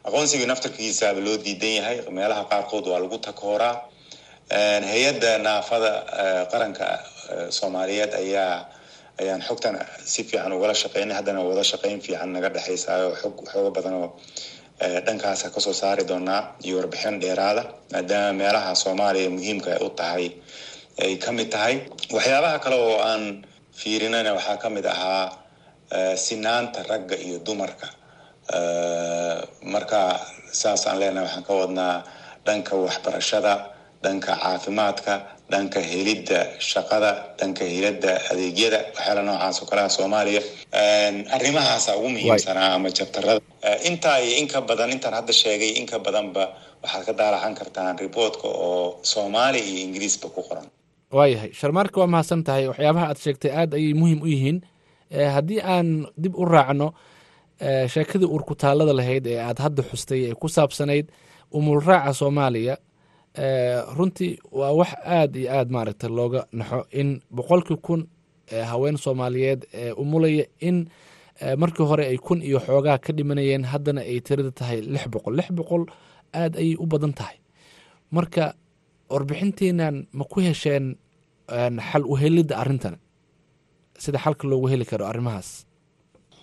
aqoonsiga 0.09 0.47
naftarkiisaaba 0.51 1.21
loo 1.27 1.37
diidan 1.45 1.75
yahay. 1.79 1.97
Meelaha 2.17 2.43
qaarkood 2.51 2.85
waa 2.91 3.01
lagu 3.03 3.19
takooraa. 3.19 3.75
Hay'adda 4.91 5.39
naafada 5.47 5.91
qaranka 6.53 6.87
soomaaliyeed 7.59 8.13
ayaa 8.23 8.55
ayaan 9.21 9.43
xogtan 9.49 9.75
si 10.13 10.25
fiican 10.25 10.53
ugala 10.57 10.75
shaqeynay. 10.83 11.15
Haddana 11.19 11.41
wada 11.49 11.65
shaqeyn 11.71 12.01
fiican 12.01 12.33
naga 12.33 12.49
dhexaysaayo 12.55 13.09
xog 13.21 13.35
xooga 13.53 13.71
badan 13.77 13.95
oo 14.01 14.09
dhankaasa 15.07 15.51
ka 15.55 15.61
soo 15.61 15.73
saari 15.81 16.05
doonaa 16.11 16.43
iyo 16.67 16.77
warbixin 16.79 17.17
dheeraada 17.23 17.63
maadaama 17.93 18.33
meelaha 18.41 18.71
soomaaliya 18.83 19.31
muhiimka 19.37 19.69
ay 19.77 19.81
u 19.87 19.91
tahay 20.01 20.27
ay 21.05 21.13
ka 21.25 21.31
mid 21.33 21.49
tahay. 21.55 21.75
Waxyaabaha 22.17 22.59
kale 22.65 22.77
oo 22.87 22.97
aan 23.11 23.25
fiirinana 23.81 24.31
waxaa 24.39 24.57
ka 24.63 24.69
mid 24.77 24.87
ahaa 24.95 25.27
sinaanta 26.27 26.81
ragga 26.91 27.17
iyo 27.27 27.39
dumarka. 27.47 27.87
Marka 29.73 30.01
saasaan 30.61 30.99
leenahay 31.01 31.27
waxaan 31.27 31.45
ka 31.49 31.53
wadnaa 31.61 31.97
dhanka 32.47 32.73
waxbarashada 32.87 33.53
dhanka 34.05 34.33
caafimaadka 34.43 35.15
dhanka 35.53 35.81
helidda 35.91 36.41
shaqada 36.71 37.11
dhanka 37.39 37.65
helidda 37.75 38.13
adeegyada 38.31 38.79
waxyaala 38.95 39.23
noocaas 39.29 39.57
oo 39.63 39.67
kaleha 39.71 39.89
soomaaliya. 39.97 40.43
Arrimahaasa 41.37 41.91
ugu 41.99 42.09
muhiimsanaa 42.15 42.71
ama 42.77 42.89
jabtarada 42.99 43.41
intaa 43.89 44.19
iyo 44.25 44.35
in 44.41 44.49
ka 44.53 44.61
badan 44.69 44.91
intaan 44.95 45.15
hadda 45.19 45.33
sheegay 45.43 45.71
in 45.81 45.87
ka 45.91 45.99
badanba 46.07 46.45
waxaad 46.83 47.05
ka 47.09 47.13
daalacan 47.21 47.55
kartaan 47.59 47.99
riboortka 48.03 48.49
oo 48.49 48.99
soomaali 49.13 49.59
iyo 49.71 49.81
ingiriisba 49.87 50.29
ku 50.35 50.43
qoran. 50.49 50.67
Waayahay 51.17 51.51
sharmaarka 51.61 51.97
waa 52.01 52.07
mahadsan 52.15 52.43
tahay 52.47 52.65
waxyaabaha 52.71 53.07
aad 53.11 53.19
sheegtay 53.25 53.51
aada 53.61 53.75
ayay 53.81 53.95
muhiim 54.01 54.21
u 54.23 54.27
yihiin. 54.35 54.59
Haddii 55.35 55.61
aan 55.75 55.89
dib 56.23 56.35
u 56.37 56.45
raacno 56.45 56.89
sheekadii 57.93 58.29
uurkutaalada 58.35 58.93
lahayd 58.99 59.27
ee 59.27 59.41
aad 59.49 59.59
hadda 59.65 59.83
xustay 59.91 60.21
ee 60.31 60.35
ku 60.41 60.49
saabsanayd 60.57 61.07
umulraaca 61.57 62.13
soomaaliya 62.21 62.75
runtii 63.97 64.39
waa 64.53 64.73
wax 64.73 64.89
aada 65.05 65.39
iyo 65.41 65.51
aada 65.57 65.71
maaragtay 65.75 66.11
looga 66.19 66.43
naxo 66.53 66.81
in 67.01 67.09
boqolkii 67.37 67.77
kun 67.87 68.01
haween 68.71 68.97
soomaaliyeed 69.05 69.61
ee 69.81 69.93
umulaya 70.03 70.45
in 70.69 70.77
markii 71.63 71.87
hore 71.91 72.05
ay 72.13 72.19
kun 72.19 72.43
iyo 72.43 72.59
xoogaa 72.67 72.99
ka 73.05 73.13
dhimanayeen 73.17 73.65
haddana 73.73 74.01
ay 74.01 74.19
tirada 74.27 74.51
tahay 74.59 74.79
lix 74.93 75.05
boqol. 75.13 75.35
Lix 75.39 75.49
boqol 75.59 75.83
aada 76.35 76.59
ayay 76.63 76.75
u 76.79 76.87
badan 76.87 77.13
tahay. 77.19 77.37
Marka 78.17 78.55
warbixinteenan 79.13 80.07
ma 80.19 80.25
ku 80.25 80.41
hesheen 80.41 80.97
xal 81.91 82.03
u 82.05 82.15
helidda 82.21 82.55
arrintan? 82.63 82.97
Sida 84.03 84.19
xalka 84.25 84.45
loogu 84.51 84.67
heli 84.73 84.85
karo 84.91 85.05
arrimahaas. 85.07 85.49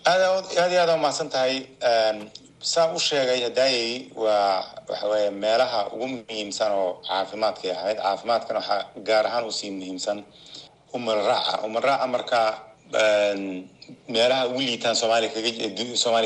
Aad 0.06 0.20
aad 0.60 0.70
iyo 0.72 0.80
aada 0.82 0.94
umahadsan 0.98 1.28
tahay 1.34 1.54
saa 2.72 2.88
u 2.96 2.98
sheegay 2.98 3.40
hadaayey 3.46 4.10
waa 4.16 4.64
waxa 4.88 5.06
weeye 5.12 5.30
meelaha 5.42 5.80
ugu 5.94 6.06
muhiimsan 6.14 6.72
oo 6.80 6.90
caafimaadkay 7.08 7.70
ahayd. 7.76 7.98
Caafimaadkan 8.04 8.56
waxaa 8.60 8.80
gaar 9.08 9.24
ahaan 9.28 9.44
u 9.44 9.52
sii 9.58 9.70
muhiimsan. 9.78 10.18
Umal 10.96 11.18
raaca. 11.28 11.54
Umal 11.66 11.82
raaca 11.88 12.06
marka 12.14 12.38
meelaha 14.08 14.46
ugu 14.50 14.60
liitaan 14.60 14.96
soomaaliya 14.96 15.30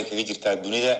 kaga 0.08 0.22
jirtaa 0.28 0.56
dunida 0.62 0.94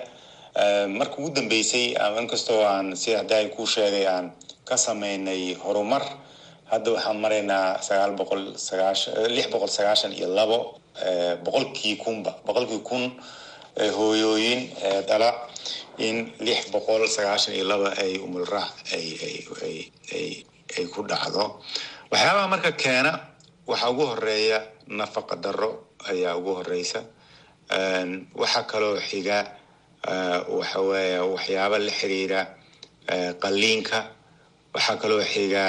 marka 0.97 1.15
ugu 1.19 1.29
dambeysay 1.35 1.85
inkastoo 2.19 2.61
aan 2.65 2.95
si 2.95 3.13
hadaay 3.13 3.49
kuu 3.55 3.65
sheegay 3.67 4.05
aan 4.07 4.31
ka 4.65 4.77
sameynay 4.77 5.53
horumar 5.63 6.03
hadda 6.71 6.91
waxaan 6.91 7.17
maraynaa 7.23 7.81
sagaal 7.87 8.11
boqol 8.19 8.43
sagaashan 8.67 9.13
lix 9.35 9.47
boqol 9.53 9.69
sagaashan 9.77 10.11
iyo 10.13 10.27
labo 10.37 10.57
boqolkii 11.45 11.95
kunba 12.03 12.31
boqolkii 12.45 12.79
kun 12.89 13.03
hooyooyin 13.97 14.61
dhala 15.07 15.29
in 15.97 16.31
lix 16.39 16.59
boqol 16.71 17.07
sagaashan 17.07 17.53
iyo 17.55 17.65
laba 17.71 17.89
ay 18.03 18.17
umulraac 18.25 18.71
ay 18.95 19.05
ay 19.25 19.35
ay 19.65 19.77
ay 20.15 20.27
ay 20.77 20.85
ku 20.93 21.01
dhacdo 21.03 21.43
waxyaabaha 22.11 22.47
marka 22.53 22.71
keena 22.71 23.11
waxaa 23.71 23.89
ugu 23.93 24.03
horreeya 24.11 24.59
nafaqa 24.99 25.35
darro 25.43 25.71
ayaa 26.11 26.35
ugu 26.39 26.51
horeysa 26.59 26.99
waxaa 28.41 28.63
kaloo 28.71 28.95
xiga 29.09 29.37
waxa 30.57 30.79
weeye 30.89 31.19
waxyaaba 31.33 31.77
la 31.85 31.91
xiriira 31.99 32.41
qalliinka. 33.43 33.99
Waxaa 34.75 34.97
kaloo 35.01 35.23
xiga 35.33 35.63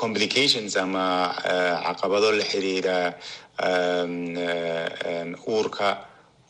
complications 0.00 0.72
ama 0.84 1.04
caqabado 1.86 2.28
la 2.38 2.44
xiriira 2.50 2.96
uurka 5.48 5.88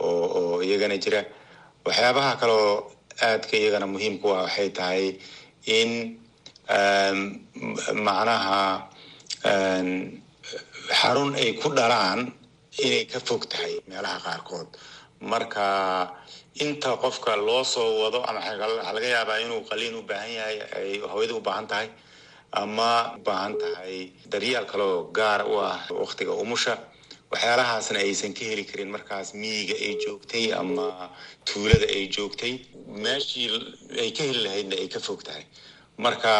oo 0.01 0.63
iyagana 0.67 0.97
jira. 1.03 1.21
Waxyaabaha 1.87 2.33
kaloo 2.41 2.69
aadka 3.27 3.55
iyagana 3.61 3.87
muhiimku 3.93 4.27
ah 4.35 4.43
waxay 4.49 4.69
tahay 4.79 5.05
in 5.79 5.91
macnaha 8.07 8.89
xarun 11.01 11.31
ay 11.41 11.51
ku 11.61 11.69
dhalaan 11.79 12.21
inay 12.85 13.05
ka 13.13 13.19
fog 13.27 13.43
tahay 13.53 13.75
meelaha 13.89 14.19
qaarkood. 14.27 14.69
Marka 15.31 15.67
inta 16.65 16.91
qofka 17.03 17.37
loo 17.37 17.65
soo 17.65 17.91
wado 18.03 18.19
ama 18.29 18.41
waxaa 18.41 18.93
laga 18.97 19.09
yaabaa 19.17 19.39
inuu 19.45 19.63
qaliin 19.71 19.95
u 20.01 20.03
baahan 20.11 20.33
yahay 20.39 20.57
ay 20.79 20.91
hooyada 21.13 21.35
u 21.39 21.41
baahan 21.49 21.67
tahay 21.73 21.89
ama 22.63 22.91
baahan 23.27 23.55
tahay 23.63 23.97
daryeel 24.33 24.67
kaloo 24.73 25.11
gaar 25.19 25.41
u 25.53 25.55
ah 25.71 25.81
waktiga 26.03 26.33
umusha 26.45 26.75
waxyaalahaasna 27.33 27.99
aysan 28.07 28.33
ka 28.39 28.45
heli 28.51 28.65
karin. 28.71 28.91
Markaas 28.97 29.29
miyiga 29.41 29.75
ay 29.87 29.95
joogtay 30.05 30.47
ama 30.61 30.87
tuulada 31.49 31.87
ay 31.97 32.05
joogtay 32.15 32.53
meeshii 33.05 33.49
ay 34.03 34.11
ka 34.17 34.23
heli 34.29 34.41
lahaydna 34.47 34.77
ay 34.83 34.89
ka 34.95 35.01
fog 35.07 35.21
tahay. 35.27 35.45
Marka 36.05 36.33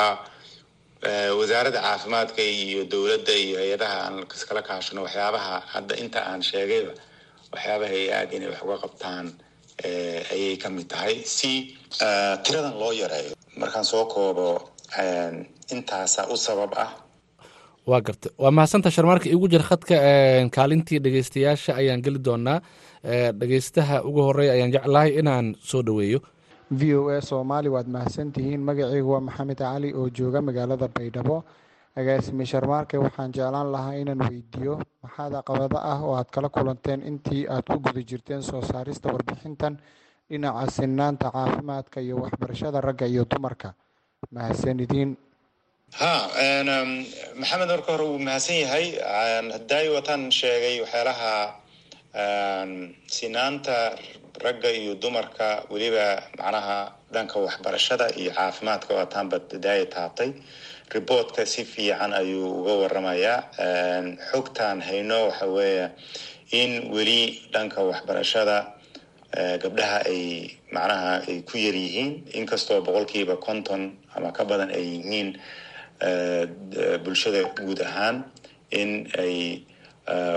wasaaradda 1.09 1.81
caafimaadka 1.83 2.43
iyo 2.43 2.85
dowladda 2.85 3.33
iyo 3.45 3.57
hay'adaha 3.61 3.97
aan 4.07 4.17
iskala 4.37 4.63
kaashano 4.63 5.01
waxyaabaha 5.05 5.55
hadda 5.73 5.95
inta 6.03 6.21
aan 6.31 6.41
sheegayba 6.43 6.93
waxyaabaha 7.53 7.93
ay 7.99 8.07
aad 8.19 8.31
inay 8.37 8.49
wax 8.53 8.61
uga 8.65 8.77
qabtaan 8.85 9.27
ayay 10.33 10.57
ka 10.63 10.69
mid 10.71 10.89
tahay. 10.89 11.15
Si 11.25 11.77
tiradan 12.45 12.75
loo 12.81 12.93
yareeyo 12.93 13.33
markaan 13.61 13.85
soo 13.85 14.05
koobo 14.07 14.49
intaasa 15.75 16.27
u 16.33 16.37
sabab 16.37 16.73
ah. 16.85 16.91
Waa 17.87 18.01
garta. 18.01 18.29
Waa 18.39 18.51
mahadsanta 18.51 18.91
sharmaarka 18.91 19.29
igu 19.29 19.49
jir 19.49 19.61
khadka 19.69 19.97
kaalintii 20.57 20.99
dhegeystayaasha 21.05 21.77
ayaan 21.81 22.01
geli 22.03 22.19
doonaa 22.19 22.59
dhegeystaha 23.41 24.03
ugu 24.09 24.21
horreeya 24.27 24.53
ayaan 24.57 24.73
jeclahay 24.73 25.11
inaan 25.21 25.53
soo 25.71 25.83
dhoweeyo 25.83 26.21
v 26.71 26.95
o 26.97 27.09
a 27.09 27.21
soomaali 27.21 27.69
waad 27.69 27.89
mahadsantihiin 27.89 28.61
magacaygu 28.61 29.11
waa 29.13 29.21
maxamed 29.21 29.59
cali 29.59 29.93
oo 29.95 30.09
jooga 30.11 30.41
magaalada 30.43 30.89
baydhabo. 30.89 31.45
Agaasime 31.97 32.45
sharmaarke 32.47 32.99
waxaan 32.99 33.31
jeclaan 33.33 33.71
lahaa 33.73 33.95
inaan 34.03 34.19
weydiiyo. 34.29 34.81
Maxaad 35.03 35.33
caqabado 35.39 35.79
ah 35.79 36.01
oo 36.03 36.15
aad 36.19 36.31
kala 36.35 36.49
kulanteen 36.49 37.03
intii 37.07 37.47
aad 37.49 37.63
ku 37.69 37.79
guda 37.79 38.03
jirteen 38.03 38.43
soo 38.43 38.63
saarista 38.63 39.13
warbixintan 39.13 39.79
dhinaca 40.31 40.71
sinaanta 40.71 41.31
caafimaadka 41.31 42.01
iyo 42.01 42.17
waxbarashada 42.25 42.81
ragga 42.81 43.07
iyo 43.07 43.25
dumarka. 43.31 43.75
Mahadsanidin 44.35 45.15
ha 46.01 46.13
maxamed 47.39 47.69
marka 47.71 47.93
hore 47.93 48.05
wuu 48.11 48.19
mahadsan 48.19 48.57
yahay. 48.67 48.87
Hadaayo 49.55 49.95
wataan 49.95 50.31
sheegay 50.35 50.81
waxyaalaha 50.83 51.33
sinaanta 53.07 53.95
ragga 54.43 54.71
iyo 54.71 54.95
dumarka 54.99 55.65
weliba 55.71 56.23
macnaha 56.39 56.93
dhanka 57.13 57.39
waxbarashada 57.39 58.11
iyo 58.19 58.31
caafimaadka 58.35 58.95
waataanba 58.95 59.39
daaya 59.65 59.87
taabtay. 59.87 60.31
Riboortka 60.93 61.47
si 61.47 61.65
fiican 61.65 62.13
ayuu 62.13 62.61
uga 62.61 62.75
waramayaa 62.83 63.39
xogtaan 64.31 64.81
hayno 64.83 65.19
waxa 65.31 65.47
weeye 65.47 65.87
in 66.53 66.91
weli 66.93 67.41
dhanka 67.53 67.81
waxbarashada 67.83 68.57
gabdhaha 69.63 69.99
ay 70.11 70.51
macnaha 70.75 71.13
ay 71.29 71.43
ku 71.49 71.57
yar 71.59 71.75
yihiin 71.75 72.27
inkastoo 72.39 72.83
boqolkiiba 72.87 73.37
konton 73.47 73.97
ama 74.15 74.31
ka 74.37 74.45
badan 74.45 74.71
ay 74.71 74.85
yihiin 74.99 75.29
bulshada 77.05 77.41
guud 77.59 77.81
ahaan 77.81 78.25
in 78.71 79.09
ay 79.19 79.63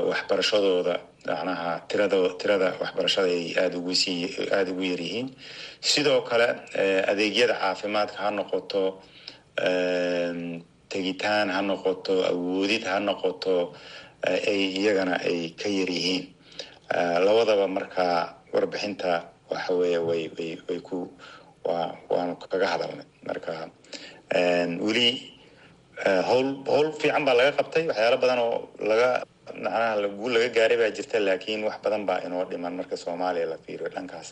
waxbarashadooda 0.10 0.96
macnaha 1.30 1.72
tirado 1.90 2.20
tirada 2.40 2.68
waxbarashada 2.82 3.30
ay 3.38 3.46
aada 3.62 3.76
ugu 3.82 3.94
sii 4.02 4.20
aada 4.58 4.70
ugu 4.74 4.84
yar 4.92 5.02
yihiin 5.08 5.28
sidoo 5.92 6.22
kale 6.30 6.48
adeegyada 7.12 7.56
caafimaadka 7.62 8.18
ha 8.24 8.30
noqoto 8.38 8.82
tegitaan 10.94 11.48
ha 11.56 11.62
noqoto 11.70 12.14
awoodid 12.32 12.84
ha 12.92 12.98
noqoto 13.08 13.56
ay 14.52 14.62
iyagana 14.80 15.16
ay 15.30 15.40
ka 15.60 15.68
yar 15.78 15.90
yihiin 15.98 16.24
labadaba 17.26 17.66
marka 17.78 18.06
warbixinta 18.54 19.12
waxa 19.52 19.72
weeye 19.80 20.00
way 20.10 20.24
way 20.38 20.52
way 20.68 20.80
ku 20.88 20.98
waa 21.68 21.92
waanu 22.12 22.34
kaga 22.52 22.68
hadalnay. 22.74 23.06
Marka 23.28 23.54
weli 24.86 25.10
howl 26.30 26.48
howl 26.72 26.88
fiican 27.00 27.24
baa 27.28 27.36
laga 27.40 27.52
qabtay 27.60 27.84
waxyaalo 27.92 28.18
badan 28.24 28.40
oo 28.46 28.58
laga 28.90 29.10
macnaha 29.64 30.08
guul 30.20 30.32
laga 30.34 30.50
gaaray 30.58 30.78
baa 30.82 30.92
jirta 30.98 31.18
laakiin 31.28 31.64
wax 31.68 31.78
badan 31.84 32.04
baa 32.10 32.20
inoo 32.26 32.44
dhiman 32.50 32.74
marka 32.80 32.96
soomaaliya 33.04 33.46
la 33.52 33.58
fiiriyo 33.66 33.90
dhankaas. 33.96 34.28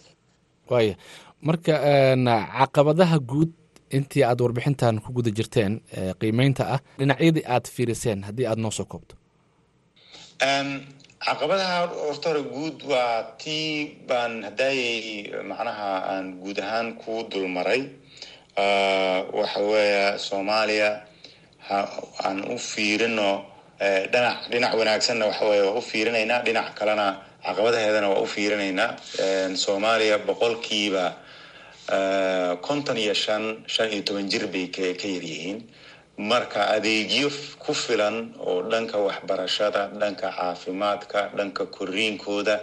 Waaya 0.72 0.95
marka 1.47 1.74
caqabadaha 2.59 3.18
guud 3.32 3.51
intii 3.97 4.24
aad 4.30 4.39
warbixintan 4.41 4.95
ku 5.03 5.09
guda 5.18 5.32
jirteen 5.38 5.74
qiimeynta 6.20 6.63
ah 6.76 6.80
dhinacyadii 6.99 7.45
aad 7.55 7.66
fiiriseen 7.76 8.20
haddii 8.28 8.47
aad 8.51 8.59
noo 8.63 8.72
soo 8.78 8.86
koobto? 8.91 9.16
Caqabadaha 11.26 11.78
horta 12.07 12.30
hore 12.30 12.43
guud 12.53 12.78
waa 12.91 13.24
tii 13.41 13.97
baan 14.07 14.34
haddaayay 14.47 15.32
macnaha 15.49 15.89
aan 16.11 16.26
guud 16.41 16.57
ahaan 16.66 16.89
ku 17.01 17.24
dulmaray. 17.32 17.82
Waxa 19.38 19.59
weeya 19.72 20.18
soomaaliya 20.28 20.89
aan 22.26 22.38
u 22.53 22.57
fiirino 22.57 23.30
dhinac 23.80 24.38
dhinac 24.51 24.73
wanaagsanna 24.80 25.26
waxa 25.30 25.45
weeye 25.45 25.61
waa 25.67 25.78
u 25.78 25.82
fiirinaynaa. 25.82 26.41
Dhinac 26.45 26.73
kalena 26.80 27.07
caqabadaheedana 27.45 28.07
waa 28.09 28.21
u 28.21 28.28
fiirinaynaa. 28.28 28.95
Soomaaliya 29.55 30.17
boqolkiiba 30.28 31.05
konton 32.61 32.97
iyo 32.97 33.13
shan 33.13 33.63
shan 33.67 33.89
iyo 33.91 34.01
toban 34.03 34.30
jir 34.30 34.47
bay 34.47 34.67
ka 34.73 34.82
yaryihiin 34.82 35.59
marka 36.17 36.69
adeegyo 36.76 37.30
ku 37.59 37.73
filan 37.73 38.34
oo 38.39 38.61
dhanka 38.71 38.97
waxbarashada 38.97 39.91
dhanka 39.99 40.32
caafimaadka 40.32 41.30
dhanka 41.38 41.65
koriinkooda 41.67 42.59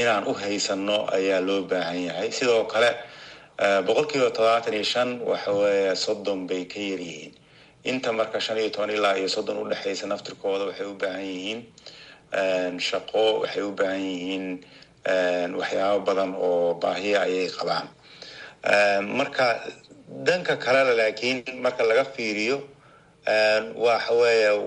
inaan 0.00 0.24
u 0.28 0.34
haysano 0.34 1.08
ayaa 1.16 1.40
loo 1.40 1.62
baahan 1.64 2.04
yahay. 2.08 2.30
Sidoo 2.30 2.64
kale 2.68 2.90
boqolkiiba 3.86 4.30
todobaatan 4.30 4.74
iyo 4.74 4.84
shan 4.84 5.08
waxa 5.24 5.50
weeye 5.52 5.96
soddon 5.96 6.46
bay 6.46 6.64
ka 6.68 6.78
yaryihiin 6.78 7.32
inta 7.84 8.12
marka 8.12 8.40
shan 8.40 8.58
iyo 8.58 8.70
toban 8.70 8.90
ilaa 8.90 9.16
iyo 9.18 9.28
soddon 9.28 9.58
udhexaysa 9.64 10.06
naftirkooda 10.06 10.64
waxay 10.68 10.86
u 10.86 10.94
baahan 11.00 11.24
yihiin 11.32 11.60
shaqo 12.88 13.24
waxay 13.42 13.62
u 13.62 13.72
baahan 13.78 14.02
yihiin 14.10 14.46
waxyaabo 15.60 16.00
badan 16.08 16.32
oo 16.36 16.74
baahiya 16.82 17.18
ayay 17.26 17.48
qabaan. 17.58 17.86
Marka 19.18 19.46
dhanka 20.26 20.56
kalena 20.64 20.92
laakiin 21.00 21.38
marka 21.64 21.82
laga 21.88 22.04
fiiriyo 22.04 22.56
waxa 23.86 24.12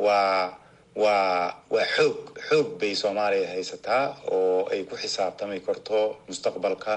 waa 0.06 0.50
waa 0.96 1.54
waa 1.74 1.86
xoog 1.96 2.18
xoog 2.50 2.68
bay 2.80 2.94
soomaaliya 2.96 3.48
haysataa 3.54 4.06
oo 4.36 4.66
ay 4.74 4.84
ku 4.90 4.96
xisaabtami 4.98 5.60
karto 5.68 6.18
mustaqbalka. 6.28 6.94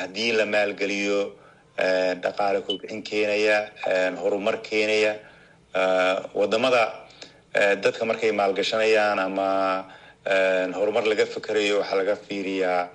Haddii 0.00 0.32
la 0.38 0.44
maalgeliyo 0.46 1.18
dhaqaale 1.78 2.60
kobcin 2.66 3.02
keenaya 3.02 3.70
horumar 4.20 4.62
keenaya. 4.62 5.14
Wadamada 6.34 7.04
dadka 7.54 8.04
markay 8.04 8.32
maalgashanayaan 8.32 9.18
ama 9.18 9.84
horumar 10.76 11.04
laga 11.04 11.26
fikerayo 11.26 11.78
waxaa 11.80 11.96
laga 12.00 12.16
fiiriyaa 12.16 12.88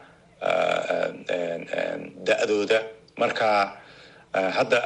da-dooda. 2.27 2.79
Marka 3.17 3.77
hadda 4.33 4.79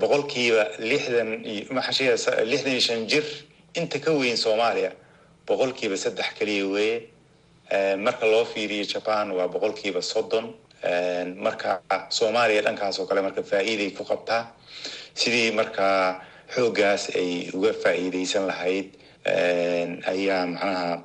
boqolkiiba 0.00 0.64
lixdan 0.78 1.42
lixdan 1.42 2.72
iyo 2.72 2.80
shan 2.80 3.06
jir 3.08 3.24
inta 3.74 3.98
ka 3.98 4.12
weyn 4.12 4.36
soomaaliya 4.36 4.92
boqolkiiba 5.46 5.96
saddex 5.96 6.28
keliya 6.38 6.66
weeye. 6.68 7.08
Marka 7.98 8.26
loo 8.26 8.44
fiiriyo 8.44 8.84
japan 8.84 9.30
waa 9.32 9.48
boqolkiiba 9.48 10.02
soddon 10.02 10.54
marka 11.46 11.70
soomaaliya 12.18 12.62
dhankaas 12.66 12.98
oo 13.00 13.06
kale 13.10 13.20
marka 13.26 13.42
faa'iiday 13.42 13.90
ku 13.98 14.04
qabtaa 14.10 14.42
sidii 15.20 15.50
markaa 15.60 16.20
xooggaas 16.54 17.02
ay 17.20 17.50
uga 17.56 17.72
faa'iidaysan 17.82 18.44
lahayd 18.50 18.86
ayaa 20.12 20.46
macnaha 20.46 21.02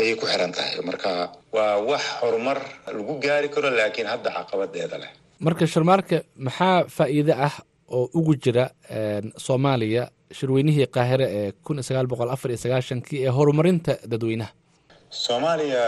ayay 0.00 0.14
ku 0.20 0.26
xiran 0.26 0.52
tahay. 0.52 0.78
Marka 0.90 1.32
waa 1.52 1.78
wax 1.88 2.02
horumar 2.20 2.58
lagu 2.86 3.14
gaari 3.24 3.48
karo 3.54 3.70
laakiin 3.70 4.06
hadda 4.12 4.30
caqabadeeda 4.36 4.96
leh. 5.02 5.10
Marka 5.46 5.66
sharmaarka 5.66 6.16
maxaa 6.46 6.84
faa'iide 6.96 7.32
ah 7.46 7.54
oo 7.96 8.04
ugu 8.18 8.34
jira 8.44 8.64
soomaaliya 9.46 10.04
shirweynihii 10.38 10.86
qaahire 10.96 11.26
ee 11.38 11.52
kun 11.64 11.76
iyo 11.76 11.82
sagaal 11.88 12.06
boqol 12.12 12.30
afar 12.34 12.50
iyo 12.52 12.58
sagaashankii 12.64 13.20
ee 13.26 13.32
horumarinta 13.38 13.92
dadweynaha? 14.12 14.52
Soomaaliya 15.24 15.84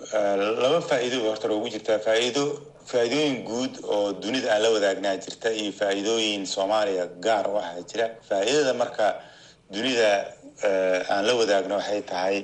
laba 0.00 0.80
faa'iido 0.88 1.18
horta 1.30 1.48
ugu 1.56 1.68
jirtaa 1.74 1.98
faa'iido 2.06 2.44
faa'iidooyin 2.90 3.36
guud 3.48 3.74
oo 3.94 4.12
dunida 4.22 4.48
aan 4.54 4.62
la 4.62 4.70
wadaagnaa 4.74 5.16
jirta 5.24 5.48
iyo 5.60 5.72
faa'iidooyin 5.80 6.46
soomaaliya 6.46 7.06
gaar 7.24 7.46
u 7.48 7.56
ah 7.58 7.70
jira. 7.90 8.06
Faa'iidada 8.28 8.74
marka 8.74 9.06
dunida 9.72 10.10
aan 11.14 11.24
la 11.26 11.32
wadaagno 11.40 11.74
waxay 11.80 12.02
tahay 12.10 12.36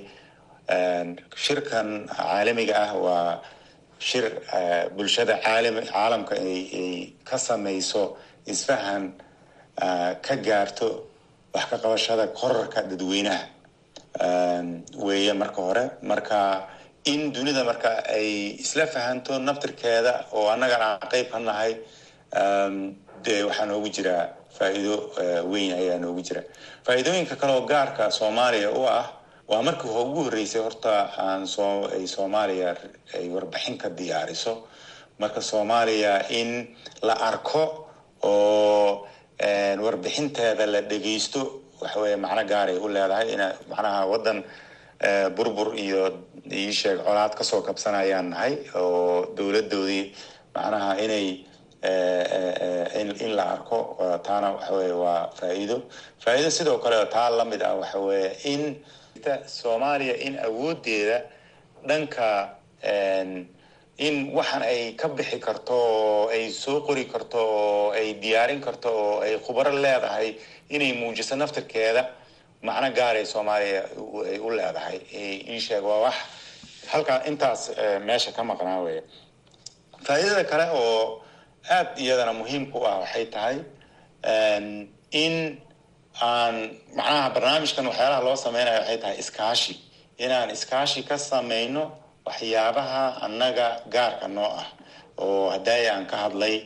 shirkan 1.45 2.07
caalamiga 2.17 2.75
ah 2.87 2.93
waa 3.05 3.41
shir 3.99 4.25
bulshada 4.97 5.35
caalam 5.45 5.77
caalamka 5.93 6.35
ay 6.39 7.13
ka 7.29 7.37
samayso 7.37 8.17
isfahan 8.47 9.05
ka 10.27 10.35
gaarto 10.47 10.89
wax 11.55 11.65
ka 11.71 11.77
qabashada 11.83 12.25
korarka 12.39 12.81
dadweynaha. 12.91 13.45
Weeye 15.07 15.33
marka 15.43 15.61
hore 15.67 15.85
marka 16.03 16.39
in 17.13 17.33
dunida 17.35 17.63
marka 17.71 17.91
ay 18.17 18.29
isla 18.65 18.87
fahanto 18.95 19.39
naftirkeeda 19.39 20.13
oo 20.37 20.47
annagana 20.55 20.87
aan 20.97 21.09
qeyb 21.13 21.27
ka 21.33 21.39
nahay 21.49 21.73
dee 23.25 23.43
waxaa 23.49 23.67
noogu 23.71 23.89
jira 23.97 24.17
faa'iido 24.57 24.95
weyn 25.53 25.73
ayaa 25.81 25.99
noogu 26.05 26.23
jira. 26.27 26.43
Faa'iidooyinka 26.87 27.35
kale 27.41 27.53
oo 27.59 27.65
gaarka 27.73 28.11
soomaaliya 28.19 28.71
u 28.71 28.83
ah 28.99 29.07
waa 29.51 29.63
markii 29.67 29.91
ugu 30.03 30.21
horreysay 30.27 30.63
horta 30.67 30.93
aan 31.27 31.47
soo 31.47 31.89
ay 31.95 32.07
soomaaliya 32.07 32.71
ay 33.17 33.27
warbixin 33.35 33.77
ka 33.83 33.89
diyaariso. 33.99 34.53
Marka 35.21 35.41
soomaaliya 35.51 36.13
in 36.41 36.51
la 37.03 37.15
arko 37.31 37.63
oo 38.23 39.07
warbixinteeda 39.85 40.67
la 40.67 40.81
dhegeysto 40.91 41.41
waxa 41.81 42.01
weeye 42.01 42.17
macno 42.17 42.45
gaaray 42.45 42.77
u 42.79 42.89
leedahay. 42.89 43.33
Ina 43.35 43.47
macnaha 43.71 44.07
waddan 44.13 44.39
burbur 45.37 45.75
iyo 45.79 46.03
iisheeg 46.51 46.99
colaad 47.07 47.33
ka 47.39 47.45
soo 47.45 47.63
kabsanayaan 47.63 48.31
nahay 48.33 48.55
oo 48.77 49.27
dowladdoodii 49.37 50.05
macnaha 50.55 50.93
inay 51.05 51.27
in 53.25 53.33
la 53.37 53.45
arko 53.55 53.79
taana 54.27 54.49
waxa 54.57 54.73
weye 54.77 54.93
waa 54.93 55.31
faa'iido. 55.39 55.77
Faa'iido 56.25 56.51
sidoo 56.51 56.79
kale 56.79 57.07
taa 57.15 57.31
la 57.31 57.45
mid 57.45 57.63
ah 57.63 57.75
waxa 57.81 57.99
weeye 57.99 58.31
in 58.53 58.63
soomaaliya 59.47 60.15
in 60.27 60.35
awoodeeda 60.39 61.19
dhanka 61.89 62.29
in 64.07 64.33
waxan 64.37 64.63
ay 64.63 64.93
ka 65.01 65.09
bixi 65.09 65.39
karto 65.41 65.73
oo 65.75 66.29
ay 66.29 66.51
soo 66.51 66.81
qori 66.87 67.05
karto 67.05 67.39
oo 67.41 67.91
ay 67.93 68.15
diyaarin 68.23 68.61
karto 68.61 68.89
oo 68.93 69.21
ay 69.25 69.39
khubaro 69.45 69.73
leedahay 69.73 70.37
inay 70.69 70.93
muujiso 71.01 71.37
naftirkeeda 71.37 72.03
macno 72.67 72.89
gaaray 72.99 73.25
soomaaliya 73.33 73.83
ay 74.31 74.39
u 74.39 74.49
leedahay 74.57 74.99
iisheeg 75.53 75.85
waa 75.91 76.01
wax 76.07 76.17
halkaa 76.93 77.19
intaas 77.31 77.63
meesha 78.07 78.31
ka 78.37 78.43
maqnaa 78.51 78.81
weya 78.87 79.03
faa'iidada 80.07 80.45
kale 80.51 80.67
oo 80.83 81.23
aad 81.77 81.89
iyadana 82.03 82.33
muhiimka 82.41 82.77
u 82.79 82.85
ah 82.91 82.97
waxay 83.03 83.25
tahay 83.35 83.57
in 85.23 85.35
aan 86.31 86.55
macnaha 86.97 87.29
barnaamijkan 87.35 87.87
waxyaalaha 87.91 88.23
loo 88.27 88.37
sameynaya 88.45 88.79
waxay 88.81 88.99
tahay 89.03 89.17
iskaashi. 89.23 89.75
Inaan 90.25 90.51
iskaashi 90.57 91.01
ka 91.09 91.17
sameyno 91.31 91.83
waxyaabaha 92.27 93.05
annaga 93.27 93.67
gaarka 93.95 94.27
noo 94.37 94.45
ah 94.63 94.67
oo 95.25 95.51
haddaaya 95.55 95.91
aan 95.97 96.07
ka 96.11 96.17
hadlay 96.25 96.57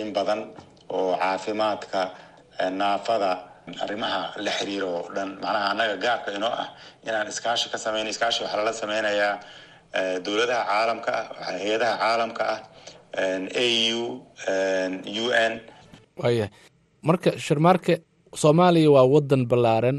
in 0.00 0.08
badan 0.16 0.40
oo 0.96 1.16
caafimaadka 1.22 2.00
naafada 2.80 3.30
arrimaha 3.84 4.20
la 4.44 4.50
xiriiro 4.58 4.88
oo 4.98 5.08
dhan. 5.16 5.30
Macnaha 5.42 5.66
annaga 5.72 5.96
gaarka 6.04 6.30
inoo 6.38 6.52
ah 6.62 6.68
inaan 7.08 7.28
iskaashi 7.32 7.66
ka 7.72 7.78
sameyno 7.84 8.08
iskaashi 8.14 8.40
waxaa 8.44 8.58
lala 8.60 8.72
sameynayaa 8.82 9.34
dowladaha 10.24 10.62
caalamka 10.70 11.12
ah 11.12 11.44
hay'adaha 11.48 11.94
caalamka 12.02 12.42
ah 12.54 12.60
a 13.64 13.66
u 13.98 14.02
u 15.24 15.26
n. 15.50 15.52
Waayahay 16.22 16.50
marka 17.08 17.30
sharmaarke 17.46 17.94
soomaaliya 18.42 18.90
waa 18.96 19.06
wadan 19.14 19.42
ballaaran 19.50 19.98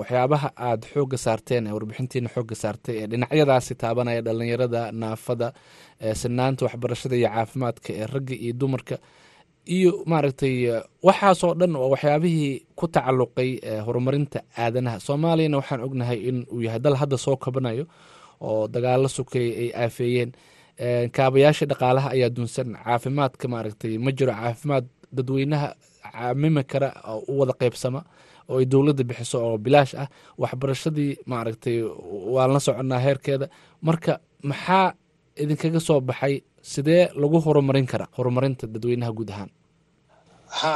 waxyaabaha 0.00 0.48
aada 0.68 0.86
xoogga 0.92 1.18
saarteen 1.24 1.64
ee 1.68 1.72
warbixintiina 1.76 2.28
xoogga 2.34 2.54
saartay 2.62 2.94
ee 3.02 3.06
dhinacyadaasi 3.12 3.72
taabanaya 3.82 4.20
dhalinyarada 4.26 4.82
naafada 5.02 5.48
sinaanta 6.22 6.62
waxbarashada 6.66 7.16
iyo 7.20 7.28
caafimaadka 7.34 7.88
ee 8.00 8.06
ragga 8.14 8.34
iyo 8.44 8.52
dumarka 8.60 8.96
iyo 9.74 9.92
maaragtay 10.10 10.54
waxaasoo 11.06 11.54
dhan 11.60 11.76
oo 11.76 11.88
waxyaabihii 11.94 12.54
ku 12.78 12.84
tacalluqay 12.94 13.50
horumarinta 13.86 14.38
aadanaha. 14.62 14.98
Soomaaliyana 15.06 15.56
waxaan 15.60 15.80
ognahay 15.86 16.18
in 16.28 16.38
uu 16.52 16.60
yahay 16.66 16.78
dal 16.84 16.94
hadda 17.00 17.18
soo 17.18 17.36
kabanayo 17.36 17.84
oo 18.40 18.68
dagaalo 18.74 19.08
sukay 19.08 19.46
ay 19.62 19.68
aafeeyeen. 19.82 20.30
Kaabayaasha 21.16 21.64
dhaqaalaha 21.70 22.08
ayaa 22.14 22.30
dunsan. 22.36 22.68
Caafimaadka 22.84 23.48
maaragtay 23.48 23.98
ma 24.04 24.10
jiro 24.12 24.32
caafimaad 24.32 24.84
dadweynaha 25.16 25.68
caamimi 26.12 26.62
kara 26.70 26.88
u 27.28 27.38
wada 27.40 27.52
qeybsama 27.60 28.00
oo 28.50 28.58
ay 28.60 28.66
dowladda 28.72 29.04
bixiso 29.08 29.38
oo 29.46 29.58
bilaash 29.64 29.94
ah. 30.02 30.08
Waxbarashadii 30.38 31.12
maaragtay 31.26 31.78
waan 32.34 32.50
la 32.54 32.60
soconnaa 32.66 32.98
heerkeeda. 33.04 33.46
Marka 33.86 34.14
maxaa 34.42 34.92
idinkaga 35.42 35.80
soo 35.80 36.00
baxay 36.08 36.34
sidee 36.72 37.02
lagu 37.22 37.38
horumarin 37.46 37.86
karaa 37.92 38.08
horumarinta 38.18 38.64
dadweynaha 38.74 39.12
guud 39.18 39.30
ahaan? 39.34 39.50
Ha 40.60 40.72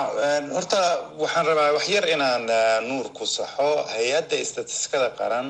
horta 0.54 0.80
waxaan 1.22 1.46
rabaa 1.50 1.72
wax 1.76 1.86
yar 1.94 2.06
inaan 2.14 2.44
nuur 2.88 3.06
ku 3.16 3.24
saxo. 3.36 3.68
Hay'adda 3.94 4.36
istatistikada 4.44 5.08
qaran 5.20 5.48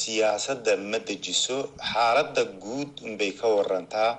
siyaasadda 0.00 0.72
ma 0.90 0.98
dejiso. 1.08 1.58
Xaaladda 1.90 2.42
guud 2.62 2.90
unbay 3.06 3.32
ka 3.40 3.46
warantaa 3.56 4.10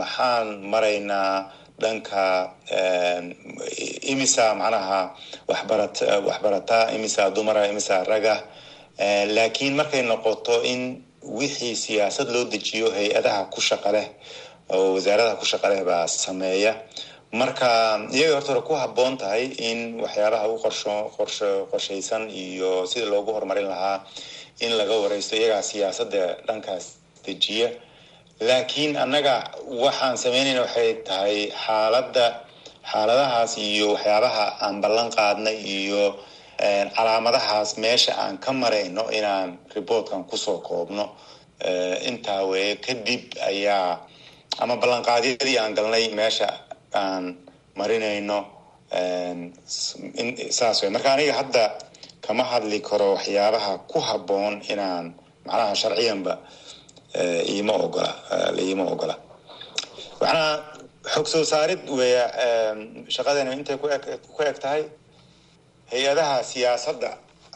maxaan 0.00 0.48
maraynaa 0.72 1.32
dhanka 1.82 2.24
imisa 4.12 4.44
macnaha 4.60 5.00
waxbarat 5.50 5.96
waxbarataa 6.26 6.84
imisa 6.96 7.22
dumara 7.36 7.62
imisa 7.72 8.04
raga. 8.10 8.36
Laakiin 9.36 9.74
markay 9.78 10.02
noqoto 10.10 10.62
in 10.72 10.80
wixii 11.38 11.74
siyaasad 11.84 12.28
loo 12.34 12.44
dejiyo 12.52 12.86
hay'adaha 12.96 13.42
ku 13.52 13.60
shaqa 13.68 13.90
leh 13.96 14.06
oo 14.74 14.94
wasaaradaha 14.96 15.36
ku 15.40 15.44
shaqa 15.52 15.68
leh 15.72 15.82
baa 15.88 16.06
sameeya. 16.08 16.72
Marka 17.40 17.68
iyaga 18.16 18.34
horta 18.40 18.50
hore 18.52 18.62
ku 18.68 18.74
habboon 18.82 19.14
tahay 19.20 19.44
in 19.68 20.00
waxyaabaha 20.02 20.46
u 20.48 20.56
qorsho 20.64 20.94
qorsho 21.16 21.48
qorshaysan 21.70 22.30
iyo 22.44 22.86
sida 22.90 23.06
loogu 23.12 23.30
horumarin 23.36 23.68
lahaa 23.68 23.98
in 24.64 24.72
laga 24.80 24.94
wareysto 25.02 25.36
iyagaa 25.36 25.62
siyaasadda 25.70 26.22
dhankaas 26.48 26.84
dejiya. 27.24 27.68
Laakiin 28.40 28.96
annaga 28.96 29.34
waxaan 29.84 30.16
sameynayna 30.24 30.60
waxay 30.64 30.90
tahay 31.08 31.36
xaaladda 31.64 32.26
xaaladahaas 32.90 33.52
iyo 33.60 33.86
waxyaabaha 33.94 34.44
aan 34.64 34.80
ballan 34.82 35.08
qaadnay 35.16 35.56
iyo 35.78 36.04
calaamadahaas 36.58 37.78
meesha 37.78 38.12
aan 38.18 38.38
ka 38.38 38.52
marayno 38.52 39.10
inaan 39.10 39.58
reportkan 39.74 40.24
ku 40.26 40.36
soo 40.36 40.58
koobno 40.58 41.14
intaa 42.08 42.42
weye 42.50 42.76
kadib 42.76 43.22
ayaa 43.50 44.00
ama 44.58 44.74
ballanqaadyadii 44.82 45.58
aan 45.58 45.74
galnay 45.78 46.04
meesha 46.18 46.48
aan 46.94 47.36
marinayno 47.78 48.38
saas 50.50 50.82
wey 50.82 50.90
marka 50.90 51.14
aniga 51.14 51.32
hadda 51.40 51.64
kama 52.26 52.42
hadli 52.44 52.80
karo 52.80 53.14
waxyaabaha 53.14 53.72
ku 53.90 53.98
habboon 54.08 54.54
inaan 54.72 55.14
macnaha 55.46 55.74
sharciyanba 55.82 56.34
iima 57.54 57.72
ogola 57.72 58.10
iima 58.58 58.84
ogola. 58.94 59.14
Waxaana 60.20 60.46
xog 61.12 61.26
soo 61.32 61.44
saarid 61.52 61.82
weya 61.98 62.24
shaqadeena 63.14 63.52
intay 63.54 63.76
ku 63.78 63.86
eg 64.42 64.58
tahay 64.64 64.82
hay'adaha 65.90 66.42
siyaasadda 66.44 67.10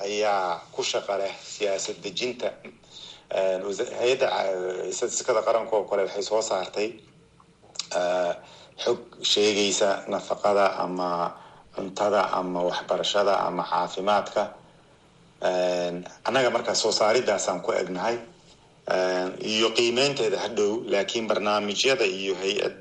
ayaa 0.04 0.60
ku 0.74 0.82
shaqa 0.82 1.14
leh 1.20 1.34
siyaasad 1.54 1.96
dejinta. 2.04 2.48
Hay'adda 4.00 4.28
istatistikada 4.92 5.42
qaranka 5.46 5.74
oo 5.76 5.84
kale 5.90 6.02
waxay 6.08 6.22
soo 6.22 6.42
saartay 6.42 6.88
xog 8.84 8.98
sheegaysa 9.22 10.04
nafaqada 10.08 10.66
ama 10.84 11.32
cuntada 11.76 12.22
ama 12.32 12.60
waxbarashada 12.68 13.34
ama 13.46 13.62
caafimaadka. 13.70 14.42
Annaga 16.26 16.50
markaa 16.50 16.74
soo 16.74 16.92
saaridaasaan 16.92 17.60
ku 17.62 17.72
egnahay 17.72 18.16
iyo 19.52 19.70
qiimeynteeda 19.76 20.38
hadhow 20.44 20.82
laakiin 20.92 21.26
barnaamijyada 21.28 22.04
iyo 22.04 22.34
hay'ad 22.42 22.76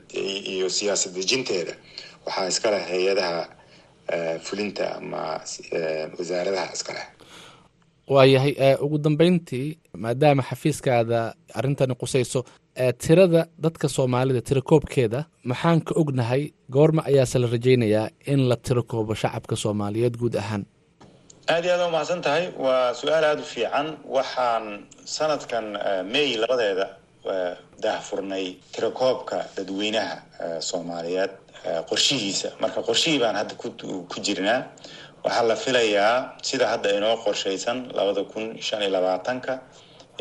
iyo 0.54 0.68
siyaasad 0.70 1.14
dejinteeda 1.14 1.74
waxaa 2.26 2.48
iska 2.52 2.72
leh 2.72 2.84
hay'adaha 2.92 3.42
fulinta 4.46 4.86
ama 4.98 5.22
wasaaradaha 6.18 6.74
iska 6.74 6.94
leh. 6.98 7.08
Waayahay 8.14 8.54
ugu 8.86 8.98
dambeyntii 8.98 9.68
maadaama 10.04 10.44
xafiiskaada 10.50 11.20
arrintani 11.60 11.96
qusayso 12.02 12.40
tirada 13.04 13.42
dadka 13.64 13.88
soomaalida 13.96 14.42
tirakoobkeeda 14.42 15.20
maxaan 15.50 15.80
ka 15.88 15.94
ognahay 16.02 16.44
goorma 16.76 17.02
ayaase 17.10 17.38
la 17.40 17.48
rajaynayaa 17.56 18.08
in 18.32 18.42
la 18.50 18.56
tirakoobo 18.56 19.14
shacabka 19.22 19.56
soomaaliyeed 19.64 20.16
guud 20.22 20.36
ahaan. 20.36 20.64
Aad 21.54 21.66
iyo 21.66 21.74
aad 21.76 21.88
u 21.88 21.92
mahadsan 21.92 22.22
tahay. 22.22 22.44
Waa 22.64 22.94
su'aal 23.00 23.24
aada 23.30 23.42
u 23.42 23.46
fiican. 23.54 23.88
Waxaan 24.16 24.66
sanadkan 25.06 25.66
may 26.14 26.28
labadeeda 26.42 26.88
daahfurnay 27.84 28.46
tirakoobka 28.74 29.38
dadweynaha 29.58 30.16
soomaaliyeed 30.70 31.32
qorshihiisa. 31.90 32.50
Marka 32.64 32.82
qorshihii 32.88 33.20
baan 33.24 33.36
hadda 33.36 33.56
ku 33.56 34.18
jirnaa 34.26 34.60
waxaa 35.24 35.44
la 35.50 35.56
filayaa 35.56 36.16
sida 36.42 36.66
hadda 36.74 36.90
inoo 36.98 37.16
qorshaysan 37.26 37.78
labada 37.98 38.24
kun 38.34 38.58
shan 38.68 38.82
iyo 38.82 38.92
labaatanka 38.98 39.54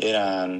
inaan 0.09 0.51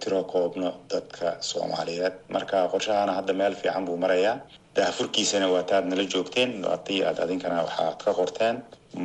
tiro 0.00 0.24
koobno 0.24 0.70
dadka 0.90 1.36
soomaaliyeed. 1.40 2.14
Marka 2.34 2.68
qorshahana 2.72 3.12
hadda 3.18 3.32
meel 3.40 3.54
fiican 3.54 3.84
buu 3.86 3.96
marayaa. 3.96 4.36
Daahfurkiisana 4.76 5.46
waataad 5.54 5.84
nala 5.90 6.04
joogteen. 6.12 6.50
Haddii 6.64 7.02
aad 7.04 7.18
adinkana 7.24 7.62
waxaad 7.66 7.98
ka 8.04 8.12
qorteen. 8.18 8.56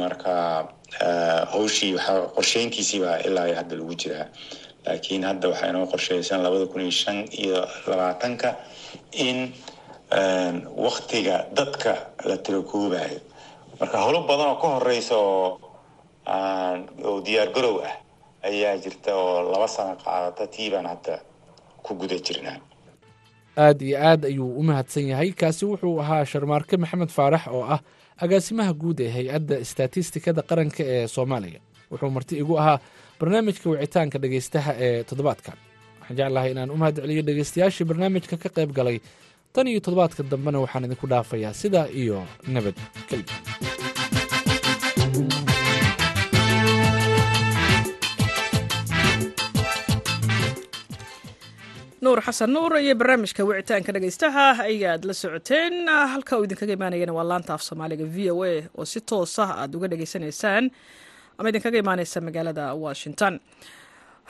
Marka 0.01 0.33
hawshii 1.53 1.93
waxaa 1.97 2.27
qorsheyntiisii 2.37 2.99
baa 3.05 3.17
ilaa 3.27 3.49
hadda 3.59 3.75
lagu 3.75 3.95
jiraa. 4.01 4.25
Laakiin 4.85 5.23
hadda 5.29 5.47
waxaa 5.49 5.69
inoo 5.73 5.85
qorshaysan 5.93 6.43
labada 6.45 6.65
kun 6.71 6.81
iyo 6.81 6.91
shan 6.91 7.17
iyo 7.43 7.67
labaatanka 7.89 8.55
in 9.27 9.53
waktiga 10.11 11.45
dadka 11.57 11.95
la 12.25 12.37
tiro 12.37 12.61
koobayo 12.63 13.19
marka 13.79 13.97
howlo 14.03 14.19
badan 14.27 14.47
oo 14.53 14.61
ka 14.61 14.67
horeysa 14.67 15.15
oo 15.17 15.59
diyaar 17.25 17.49
garow 17.55 17.81
ah 17.83 17.95
ayaa 18.43 18.77
jirta 18.77 19.15
oo 19.15 19.51
laba 19.51 19.67
sano 19.67 19.95
qaadata 20.03 20.47
tii 20.47 20.69
baan 20.71 20.85
hadda 20.85 21.19
ku 21.83 21.93
guda 21.95 22.15
jirnaa 22.19 22.59
aad 23.57 23.81
iyo 23.81 23.97
aad 23.99 24.25
ayuu 24.25 24.59
u 24.59 24.63
mahadsan 24.63 25.07
yahay. 25.07 25.31
Kaasi 25.31 25.65
wuxuu 25.65 25.99
ahaa 26.01 26.25
sharmaarke 26.25 26.77
maxamed 26.77 27.09
faarax 27.09 27.47
oo 27.47 27.63
ah 27.63 27.79
agaasimaha 28.17 28.73
guud 28.73 28.99
ee 28.99 29.09
hay'adda 29.09 29.57
istatistikada 29.59 30.41
qaranka 30.41 30.83
ee 30.83 31.07
soomaaliya. 31.07 31.59
Wuxuu 31.91 32.09
marti 32.09 32.37
igu 32.37 32.57
ahaa 32.59 32.79
barnaamijka 33.19 33.69
wicitaanka 33.69 34.19
dhegeystaha 34.19 34.71
ee 34.85 35.03
toddobaadkan. 35.03 35.55
Waxaan 35.99 36.17
jeclahay 36.17 36.51
inaan 36.51 36.71
u 36.71 36.77
mahad 36.77 36.95
celiyo 37.01 37.21
dhegeystayaashii 37.27 37.85
barnaamijka 37.89 38.37
ka 38.37 38.49
qayb 38.49 38.71
galay 38.77 38.99
tan 39.55 39.67
iyo 39.71 39.79
toddobaadka 39.85 40.21
dambena 40.31 40.59
waxaan 40.63 40.85
idinku 40.87 41.07
dhaafayaa 41.13 41.53
sidaa 41.61 41.87
iyo 42.01 42.17
nabad 42.55 42.77
gelyo 43.09 43.25
nuur 52.03 52.19
xasan 52.25 52.51
nuur 52.53 52.73
iyo 52.83 52.93
barnaamijka 52.99 53.41
wicitaanka 53.49 53.91
dhegeystaha 53.95 54.45
ayaad 54.69 55.01
la 55.09 55.13
socoteen. 55.13 55.73
Halka 56.11 56.37
uu 56.37 56.43
idinkaga 56.45 56.73
imaanayana 56.77 57.13
waa 57.17 57.23
laanta 57.31 57.53
af 57.57 57.61
soomaaliga 57.67 58.05
v 58.15 58.17
o 58.31 58.43
a 58.43 58.53
oo 58.77 58.85
si 58.85 58.99
toos 59.09 59.39
ah 59.39 59.51
aad 59.61 59.75
uga 59.75 59.87
dhegeysanaysaan 59.91 60.63
ama 61.39 61.49
idinkaga 61.49 61.77
imaaneysa 61.83 62.21
magaalada 62.27 62.65
washington 62.85 63.39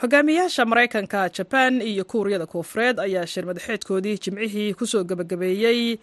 hogaamiyaasha 0.00 0.64
maraykanka 0.64 1.28
jaban 1.36 1.80
iyo 1.82 2.04
kuuriyada 2.04 2.46
koonfureed 2.46 2.98
ayaa 3.00 3.26
shir 3.26 3.44
madaxeedkoodii 3.46 4.18
jimcihii 4.18 4.74
ku 4.74 4.86
soo 4.86 5.04
gebagabeeyey 5.04 5.98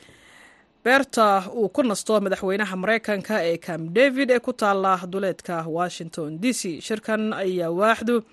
beerta 0.83 1.43
uu 1.55 1.69
ku 1.69 1.83
nasto 1.83 2.19
madaxweynaha 2.21 2.75
maraykanka 2.75 3.43
ee 3.45 3.57
camp 3.57 3.93
david 3.93 4.31
ee 4.31 4.39
ku 4.39 4.53
taala 4.53 4.99
duleedka 5.11 5.65
washington 5.67 6.39
d 6.41 6.53
c. 6.53 6.81
Shirkan 6.81 7.33
ayaa 7.33 7.69
waaxdu 7.69 8.23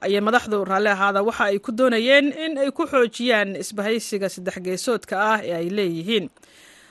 ayay 0.00 0.20
madaxdu 0.20 0.64
raalli 0.64 0.88
ahaada 0.88 1.22
waxa 1.22 1.44
ay 1.44 1.58
ku 1.58 1.70
doonayeen 1.72 2.26
in 2.44 2.58
ay 2.58 2.70
ku 2.70 2.82
xoojiyaan 2.86 3.54
isbahaysiga 3.56 4.28
saddex 4.28 4.58
geesoodka 4.66 5.14
ah 5.32 5.38
ee 5.46 5.54
ay 5.60 5.68
leeyihiin. 5.70 6.26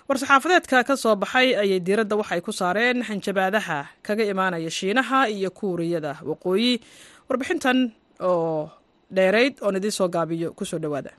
War-saxaafadeedka 0.08 0.84
ka 0.88 0.96
soo 0.96 1.16
baxay 1.16 1.56
ayay 1.60 1.80
diiradda 1.80 2.16
waxay 2.16 2.42
ku 2.42 2.52
saareen 2.52 3.04
hanjabaadaha 3.04 3.80
kaga 4.02 4.24
imaanaya 4.24 4.72
shiinaha 4.72 5.28
iyo 5.30 5.52
kuuriyada 5.52 6.18
waqooyi. 6.24 6.80
Warbixintan 7.30 7.92
oo 8.24 8.70
dheerayd 9.16 9.54
oon 9.62 9.76
idiin 9.80 9.92
soo 10.00 10.08
gaabiyo 10.16 10.54
ku 10.58 10.66
soo 10.66 10.80
dhowaada. 10.84 11.12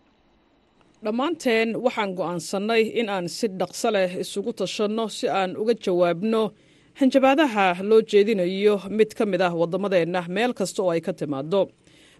Dhammaanteen 1.05 1.69
waxaan 1.85 2.15
go'aansannay 2.19 2.83
in 3.01 3.09
aan 3.09 3.29
si 3.29 3.47
dhaqso 3.61 3.89
leh 3.97 4.11
isugu 4.23 4.53
tashanno 4.61 5.05
si 5.17 5.27
aan 5.29 5.51
uga 5.61 5.75
jawaabno 5.85 6.43
hanjabaadaha 7.01 7.67
loo 7.89 8.01
jeedinayo 8.11 8.75
mid 8.99 9.11
ka 9.19 9.25
mid 9.27 9.41
ah 9.47 9.53
waddamadeenna 9.61 10.21
meel 10.29 10.53
kasta 10.59 10.81
oo 10.83 10.91
ay 10.95 11.01
ka 11.07 11.13
timaado 11.13 11.61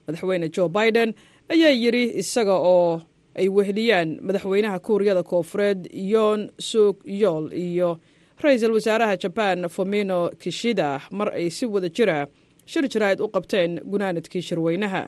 madaxweyne 0.07 0.49
jo 0.55 0.69
biden 0.69 1.15
ayaa 1.53 1.73
yidhi 1.83 2.05
isaga 2.21 2.55
oo 2.75 3.01
ay 3.41 3.49
weheliyaan 3.49 4.09
madaxweynaha 4.27 4.79
kuuriyada 4.87 5.23
koonfureed 5.23 5.81
yoon 6.13 6.51
suk 6.71 6.97
yool 7.07 7.45
iyo 7.53 7.91
ra'iisul 8.43 8.75
wasaaraha 8.77 9.17
jabaan 9.17 9.69
fomino 9.75 10.19
kishida 10.43 11.01
mar 11.11 11.29
ay 11.39 11.49
si 11.51 11.65
wada 11.67 11.89
jira 11.89 12.27
shir 12.71 12.85
jaraa'id 12.93 13.21
u 13.21 13.29
qabteen 13.35 13.81
gunaanadkii 13.93 14.43
shirweynaha. 14.49 15.03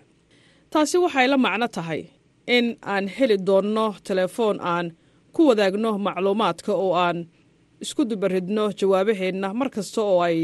Taasi 0.70 0.96
waxay 1.04 1.26
la 1.32 1.36
macno 1.44 1.68
tahay 1.76 2.02
in 2.56 2.66
aan 2.92 3.04
heli 3.16 3.36
doonno 3.48 3.86
telefoon 4.08 4.56
aan 4.60 4.86
ku 5.34 5.42
wadaagno 5.48 5.90
macluumaadka 6.06 6.72
oo 6.84 6.92
aan 7.04 7.18
isku 7.84 8.02
dubaridno 8.10 8.64
jawaabaheenna 8.78 9.48
mar 9.58 9.68
kasta 9.74 10.00
oo 10.02 10.20
ay 10.28 10.38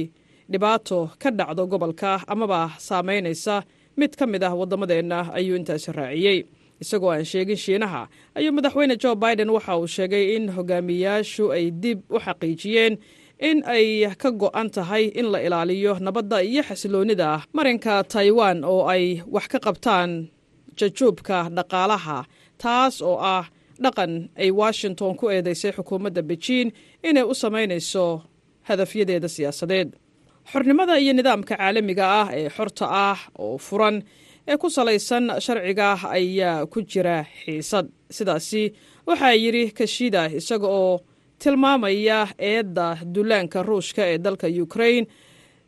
dhibaato 0.52 0.98
ka 1.22 1.30
dhacdo 1.38 1.62
gobolka 1.72 2.10
amaba 2.32 2.60
saamaynaysa 2.86 3.54
mid 3.98 4.12
ka 4.18 4.24
mid 4.26 4.42
ah 4.42 4.54
waddamadeenna 4.60 5.18
ayuu 5.38 5.56
intaasi 5.56 5.92
raaciyey. 5.98 6.38
Isagoo 6.82 7.10
aan 7.14 7.24
sheegin 7.24 7.56
shiinaha 7.64 8.02
ayuu 8.34 8.52
madaxweyne 8.56 8.96
jo 9.02 9.14
biden 9.14 9.50
waxa 9.56 9.76
uu 9.78 9.86
sheegay 9.86 10.24
in 10.36 10.44
hogaamiyaashu 10.56 11.44
ay 11.56 11.64
dib 11.82 11.98
u 12.10 12.18
xaqiijiyeen 12.24 12.94
in 13.48 13.58
ay 13.74 13.86
ka 14.22 14.30
go'an 14.42 14.68
tahay 14.76 15.04
in 15.20 15.26
la 15.32 15.38
ilaaliyo 15.46 15.92
nabadda 16.06 16.38
iyo 16.50 16.62
xasiloonnida 16.68 17.28
marinka 17.56 17.94
taiwan 18.12 18.58
oo 18.72 18.82
ay 18.94 19.04
wax 19.34 19.46
ka 19.52 19.58
qabtaan 19.66 20.10
jajuubka 20.78 21.38
dhaqaalaha 21.56 22.18
taas 22.62 22.94
oo 23.08 23.18
ah 23.34 23.44
dhaqan 23.84 24.12
ay 24.42 24.50
washington 24.62 25.12
ku 25.18 25.24
eedeysay 25.34 25.72
xukuumadda 25.76 26.22
bejiin 26.30 26.68
inay 27.08 27.24
u 27.26 27.34
samaynayso 27.42 28.04
hadafyadeeda 28.68 29.28
siyaasadeed. 29.34 29.88
Xornimada 30.52 30.94
iyo 31.02 31.12
nidaamka 31.12 31.54
caalamiga 31.58 32.06
ah 32.20 32.28
ee 32.38 32.48
xorta 32.56 32.86
ah 33.10 33.18
oo 33.38 33.58
furan 33.66 33.96
ee 34.48 34.56
ku 34.62 34.70
salaysan 34.76 35.24
sharciga 35.44 35.88
ayaa 36.16 36.66
ku 36.72 36.78
jira 36.90 37.26
xiisad. 37.42 37.86
Sidaasi 38.16 38.62
waxaa 39.06 39.34
yidhi 39.42 39.64
kashida 39.78 40.22
isaga 40.38 40.66
oo 40.80 40.94
tilmaamaya 41.42 42.18
eedda 42.50 42.86
dullaanka 43.14 43.62
ruushka 43.68 44.02
ee 44.12 44.18
dalka 44.18 44.46
ukrain 44.64 45.04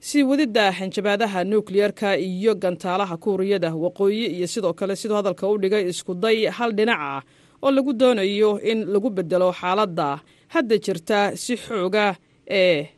sii 0.08 0.22
wadidda 0.30 0.64
hanjabaadaha 0.78 1.40
nukliyerka 1.44 2.08
iyo 2.30 2.52
gantaalaha 2.54 3.16
kuuriyada 3.24 3.70
waqooyi 3.84 4.26
iyo 4.36 4.46
sidoo 4.46 4.72
kale 4.78 4.96
siduu 4.96 5.16
hadalka 5.20 5.44
u 5.48 5.58
dhigay 5.62 5.84
iskuday 5.92 6.38
hal 6.56 6.70
dhinac 6.78 7.00
ah 7.00 7.22
oo 7.62 7.70
lagu 7.70 7.92
doonayo 8.00 8.50
in 8.70 8.78
lagu 8.92 9.10
bedelo 9.16 9.48
xaaladda 9.60 10.08
hadda 10.54 10.76
jirta 10.84 11.18
si 11.42 11.54
xooga 11.64 12.06
ee 12.60 12.88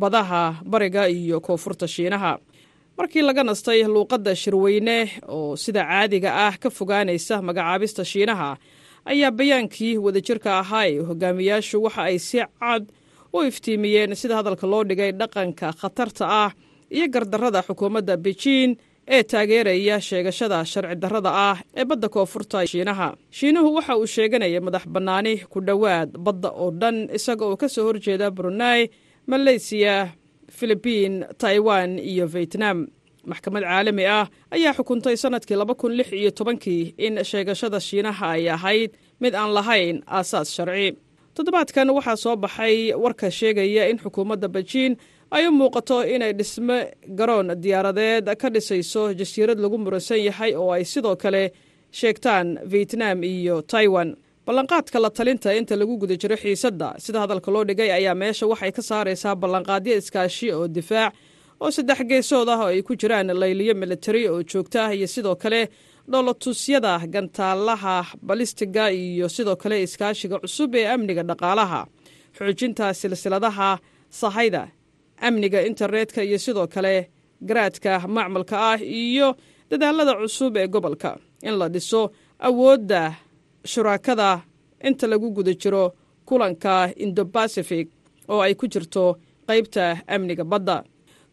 badaha 0.00 0.42
bariga 0.72 1.02
iyo 1.08 1.40
koonfurta 1.40 1.86
shiinaha. 1.94 2.32
Markii 2.98 3.22
laga 3.22 3.42
nastay 3.44 3.82
luuqadda 3.94 4.32
shirweyne 4.42 4.96
oo 5.28 5.56
sida 5.56 5.82
caadiga 5.90 6.30
ah 6.46 6.54
ka 6.62 6.68
fogaanaysa 6.70 7.42
magacaabista 7.42 8.02
shiinaha 8.04 8.50
ayaa 9.04 9.30
bayaankii 9.38 9.96
wadajirka 10.04 10.50
ahaa 10.62 10.86
ee 10.88 10.98
hogaamiyaashu 11.08 11.82
waxa 11.86 12.02
ay 12.10 12.18
si 12.18 12.38
cad 12.60 12.84
u 13.32 13.42
iftiimiyeen 13.48 14.14
sida 14.20 14.34
hadalka 14.38 14.66
loo 14.72 14.84
dhigay 14.84 15.12
dhaqanka 15.20 15.72
khatarta 15.80 16.24
ah 16.44 16.50
iyo 16.96 17.06
gardarrada 17.14 17.60
xukuumadda 17.66 18.16
bejiin 18.24 18.70
ee 19.14 19.22
taageeraya 19.22 20.00
sheegashada 20.00 20.64
sharci 20.72 20.96
darrada 21.02 21.30
ah 21.50 21.56
ee 21.76 21.84
badda 21.84 22.08
koonfurta 22.08 22.66
shiinaha. 22.66 23.08
Shiinuhu 23.30 23.74
waxa 23.76 23.96
uu 24.00 24.06
sheeganaya 24.14 24.60
madax 24.66 24.84
bannaani 24.94 25.32
ku 25.52 25.58
dhowaad 25.60 26.10
badda 26.26 26.48
oo 26.62 26.70
dhan 26.80 26.96
isaga 27.18 27.44
oo 27.50 27.56
ka 27.56 27.68
soo 27.74 27.84
horjeeda 27.88 28.30
brunei 28.30 28.80
maleysiya 29.26 29.94
filibiin 30.58 31.24
taiwan 31.38 31.98
iyo 31.98 32.26
vietnam 32.34 32.86
maxkamad 33.30 33.62
caalami 33.62 34.04
ah 34.06 34.26
ayaa 34.56 34.72
xukuntay 34.78 35.16
sannadkii 35.22 35.56
laba 35.60 35.74
kun 35.74 35.92
lix 35.98 36.08
iyo 36.12 36.30
tobankii 36.38 36.94
in 37.06 37.14
sheegashada 37.30 37.80
shiinaha 37.80 38.26
ay 38.36 38.48
ahayd 38.56 38.90
mid 39.20 39.34
aan 39.34 39.50
lahayn 39.56 39.96
aasaas 40.06 40.48
sharci. 40.56 40.88
Toddobaadkan 41.34 41.88
waxaa 41.96 42.16
soo 42.24 42.36
baxay 42.36 42.76
warka 43.04 43.30
sheegaya 43.30 43.88
in 43.90 43.98
xukuumadda 43.98 44.48
bejiin 44.54 44.92
ay 45.36 45.46
u 45.48 45.50
muuqato 45.58 45.96
inay 46.14 46.32
dhisme 46.38 46.78
garoon 47.18 47.48
diyaaradeed 47.62 48.26
ka 48.40 48.48
dhisayso 48.54 49.02
jasiirad 49.20 49.58
lagu 49.64 49.78
muransan 49.78 50.20
yahay 50.28 50.52
oo 50.54 50.70
ay 50.76 50.84
sidoo 50.84 51.16
kale 51.16 51.42
sheegtaan 51.98 52.58
vietnam 52.72 53.22
iyo 53.24 53.62
taiwan. 53.62 54.16
Ballanqaadka 54.46 54.98
la 55.00 55.10
talinta 55.10 55.50
inta 55.58 55.74
lagu 55.76 55.96
guda 55.98 56.16
jiro 56.20 56.36
xiisadda 56.36 56.88
sida 57.04 57.18
hadalka 57.22 57.50
loo 57.54 57.64
dhigay 57.64 57.90
ayaa 57.98 58.14
meesha 58.14 58.46
waxay 58.46 58.72
ka 58.76 58.82
saaraysaa 58.82 59.34
ballanqaadyo 59.42 59.94
iskaashi 60.00 60.52
oo 60.52 60.68
difaac 60.68 61.12
oo 61.60 61.70
saddex 61.76 61.98
geesood 62.10 62.48
ah 62.48 62.60
oo 62.64 62.70
ay 62.72 62.82
ku 62.86 62.92
jiraan 63.00 63.28
layliyo 63.40 63.74
militari 63.74 64.22
oo 64.28 64.42
joogto 64.50 64.78
ah 64.82 64.92
iyo 64.94 65.06
sidoo 65.14 65.36
kale 65.42 65.60
dhoolotusyada 66.10 66.92
gantaalaha 67.14 68.04
balistiga 68.28 68.84
iyo 68.92 69.28
sidoo 69.28 69.56
kale 69.56 69.82
iskaashiga 69.82 70.38
cusub 70.42 70.74
ee 70.74 70.86
amniga 70.94 71.22
dhaqaalaha. 71.22 71.80
Xoojinta 72.36 72.94
silsiladaha 72.94 73.78
sahayda 74.10 74.62
amniga 75.26 75.58
internetka 75.70 76.20
iyo 76.22 76.38
sidoo 76.38 76.66
kale 76.74 77.10
garaadka 77.48 77.92
macmalka 78.08 78.56
ah 78.72 78.78
iyo 78.82 79.28
dadaalada 79.70 80.14
cusub 80.20 80.56
ee 80.56 80.66
gobolka. 80.68 81.10
In 81.42 81.54
la 81.58 81.68
dhiso 81.68 82.10
awoodda 82.38 83.02
shuraakada 83.64 84.30
inta 84.88 85.06
lagu 85.06 85.30
guda 85.36 85.52
jiro 85.54 85.84
kulanka 86.28 86.92
indobacific 86.96 87.88
oo 88.28 88.40
ay 88.46 88.54
ku 88.54 88.66
jirto 88.72 89.16
qaybta 89.48 89.84
amniga 90.14 90.44
badda 90.44 90.76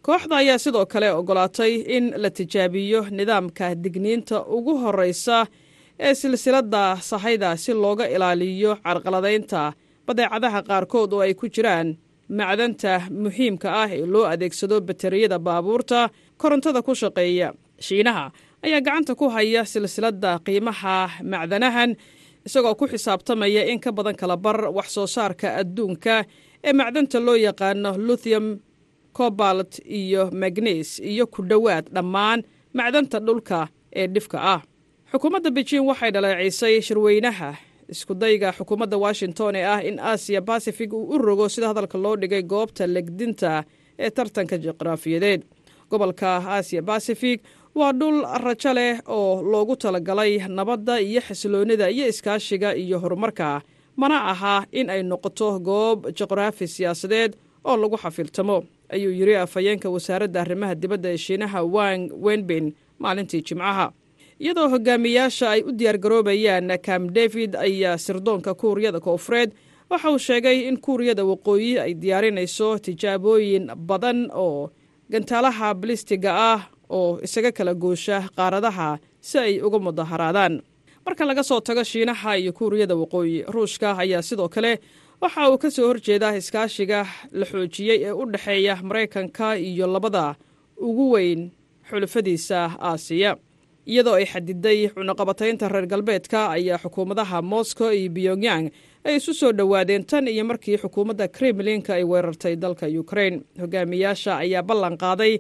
kooxda 0.06 0.36
ayaa 0.42 0.58
sidoo 0.64 0.86
kale 0.86 1.10
ogolaatay 1.20 1.74
in 1.98 2.06
la 2.24 2.30
tijaabiyo 2.30 3.00
nidaamka 3.18 3.76
digniinta 3.84 4.38
ugu 4.56 4.74
horreysa 4.84 5.46
ee 6.00 6.14
silsiladda 6.22 6.98
sahayda 7.10 7.50
si 7.58 7.74
looga 7.74 8.06
ilaaliyo 8.16 8.72
carqaladaynta. 8.86 9.74
Badeecadaha 10.08 10.60
qaarkood 10.70 11.14
oo 11.14 11.20
ay 11.26 11.34
ku 11.34 11.46
jiraan 11.56 11.98
macdanta 12.30 12.94
muhiimka 13.24 13.70
ah 13.82 13.90
ee 13.98 14.06
loo 14.14 14.26
adeegsado 14.34 14.82
bateriyada 14.82 15.38
baabuurta 15.40 16.10
korontada 16.42 16.82
ku 16.82 16.94
shaqeeya 17.02 17.54
shiinaha 17.86 18.26
ayaa 18.66 18.82
gacanta 18.86 19.14
ku 19.16 19.30
haya 19.36 19.62
silsiladda 19.66 20.40
qiimaha 20.46 20.96
macdanahan 21.34 21.92
isagoo 22.48 22.76
ku 22.80 22.86
xisaabtamaya 22.94 23.62
in 23.72 23.80
ka 23.80 23.92
badan 23.98 24.16
kala 24.22 24.38
bar 24.38 24.58
wax 24.78 24.88
soo 24.98 25.08
saarka 25.16 25.48
adduunka 25.62 26.16
ee 26.68 26.74
macdanta 26.74 27.18
loo 27.28 27.36
yaqaano 27.48 27.92
luthium 28.08 28.46
cobalt 29.14 29.80
iyo 29.86 30.30
magnes 30.32 31.00
iyo 31.00 31.28
ku 31.28 31.42
dhowaad 31.44 31.86
dhammaan 31.94 32.44
macdanta 32.74 33.20
dhulka 33.20 33.68
ee 33.96 34.08
dhifka 34.08 34.38
ah. 34.54 34.62
Xukuumadda 35.12 35.52
bejiin 35.52 35.84
waxay 35.90 36.12
dhaleecaysay 36.12 36.82
shirweynaha. 36.82 37.56
Iskudayga 37.92 38.52
xukuumadda 38.58 38.98
washington 38.98 39.56
ee 39.56 39.66
ah 39.66 39.82
in 39.84 40.00
aasiya 40.00 40.42
basifig 40.42 40.94
uu 40.94 41.10
u 41.14 41.18
rogo 41.18 41.50
sida 41.50 41.68
hadalka 41.68 41.98
loo 41.98 42.16
dhigay 42.16 42.42
goobta 42.44 42.88
legdinta 42.88 43.64
ee 44.00 44.10
tartanka 44.10 44.58
juqraafiyadeed 44.58 45.42
gobolka 45.90 46.28
aasiya 46.56 46.82
basifig 46.82 47.40
waa 47.76 47.92
dhul 47.94 48.24
rajo 48.44 48.74
leh 48.74 49.00
oo 49.08 49.42
loogu 49.52 49.76
talagalay 49.76 50.38
nabadda 50.48 51.00
iyo 51.02 51.22
xasiloonnida 51.22 51.90
iyo 51.90 52.08
iskaashiga 52.08 52.76
iyo 52.76 53.00
horumarka. 53.00 53.62
Mana 53.96 54.18
aha 54.32 54.66
in 54.72 54.90
ay 54.90 55.04
noqoto 55.04 55.60
goob 55.60 56.08
juqraafi 56.18 56.68
siyaasadeed 56.68 57.36
oo 57.66 57.78
lagu 57.78 57.98
xafiiltamo 57.98 58.64
ayuu 58.96 59.12
yidhi 59.20 59.36
afhayeenka 59.36 59.90
wasaaradda 59.96 60.42
arrimaha 60.42 60.76
dibadda 60.76 61.10
ee 61.14 61.18
shiinaha 61.18 61.60
wang 61.76 62.10
wenbin 62.26 62.66
maalintii 63.00 63.42
jimcaha. 63.48 63.88
Iyadoo 64.44 64.68
hogaamiyaasha 64.74 65.50
ay 65.56 65.62
u 65.64 65.72
diyaargaroobayaan 65.72 66.70
kam 66.86 67.10
david 67.14 67.56
ayaa 67.56 67.98
sirdoonka 67.98 68.54
kuuriyada 68.54 69.00
koonfureed. 69.00 69.52
Waxa 69.90 70.10
uu 70.12 70.18
sheegay 70.28 70.68
in 70.70 70.78
kuuriyada 70.86 71.24
waqooyi 71.26 71.80
ay 71.80 71.94
diyaarinayso 71.94 72.80
tijaabooyin 72.80 73.66
badan 73.76 74.30
oo 74.34 74.70
gantaalaha 75.12 75.74
balistiga 75.74 76.32
ah 76.54 76.62
oo 76.90 77.20
isaga 77.24 77.52
kala 77.52 77.74
goosha 77.74 78.18
qaaradaha 78.38 78.90
si 79.20 79.38
ay 79.40 79.62
uga 79.62 79.80
mudaharaadaan. 79.80 80.62
Marka 81.06 81.26
laga 81.26 81.44
soo 81.44 81.60
tago 81.60 81.84
shiinaha 81.84 82.38
iyo 82.38 82.54
kuuriyada 82.54 82.96
waqooyi 82.96 83.44
ruushka 83.54 83.98
ayaa 83.98 84.22
sidoo 84.22 84.50
kale 84.50 84.80
waxa 85.22 85.50
uu 85.52 85.58
ka 85.62 85.70
soo 85.76 85.88
horjeedaa 85.90 86.36
iskaashiga 86.40 87.00
la 87.40 87.46
xoojiyey 87.52 87.98
ee 88.08 88.12
u 88.12 88.24
dhexeeya 88.32 88.76
maraykanka 88.84 89.48
iyo 89.58 89.88
labada 89.88 90.36
ugu 90.78 91.12
weyn 91.14 91.52
xulafadiisa 91.90 92.60
aasiya. 92.90 93.32
Iyadoo 93.92 94.14
ay 94.20 94.26
xadiday 94.26 94.80
cunaqabataynta 94.96 95.70
reer 95.70 95.86
galbeedka 95.88 96.40
ayaa 96.56 96.78
xukuumadaha 96.84 97.42
moscow 97.42 97.90
iyo 97.94 98.10
pyongyang 98.16 98.66
ay 99.06 99.16
isu 99.18 99.34
soo 99.34 99.52
dhowaadeen 99.58 100.04
tan 100.06 100.28
iyo 100.28 100.44
markii 100.46 100.78
xukuumadda 100.78 101.28
kremlinka 101.28 101.94
ay 101.94 102.04
weerartay 102.04 102.56
dalka 102.56 102.86
ukrain 103.02 103.36
hogaamiyaasha 103.62 104.38
ayaa 104.44 104.64
ballan 104.64 104.98
qaaday 104.98 105.34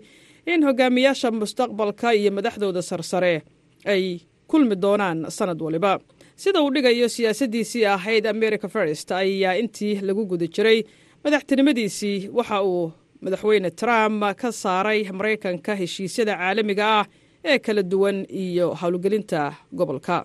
in 0.45 0.63
hogaamiyaasha 0.67 1.32
mustaqbalka 1.32 2.13
iyo 2.13 2.32
madaxdooda 2.32 2.82
sarsare 2.82 3.41
ay 3.86 4.19
kulmi 4.47 4.75
doonaan 4.82 5.25
sanad 5.38 5.61
waliba 5.61 5.99
sida 6.41 6.59
uu 6.63 6.71
dhigayo 6.75 7.07
siyaasaddiisii 7.15 7.85
ahayd 7.95 8.25
america 8.33 8.67
first 8.75 9.07
ayaa 9.11 9.53
intii 9.61 9.95
lagu 10.07 10.23
guda 10.31 10.47
jiray. 10.55 10.79
Madaxtinimadiisii 11.23 12.17
waxa 12.37 12.57
uu 12.63 12.91
madaxweyne 13.23 13.69
trump 13.81 14.23
ka 14.41 14.49
saaray 14.61 14.99
maraykanka 15.19 15.71
heshiisyada 15.81 16.33
caalamiga 16.41 16.85
ah 16.99 17.05
ee 17.51 17.57
kala 17.65 17.83
duwan 17.91 18.17
iyo 18.43 18.67
howlgelinta 18.81 19.41
gobolka. 19.79 20.17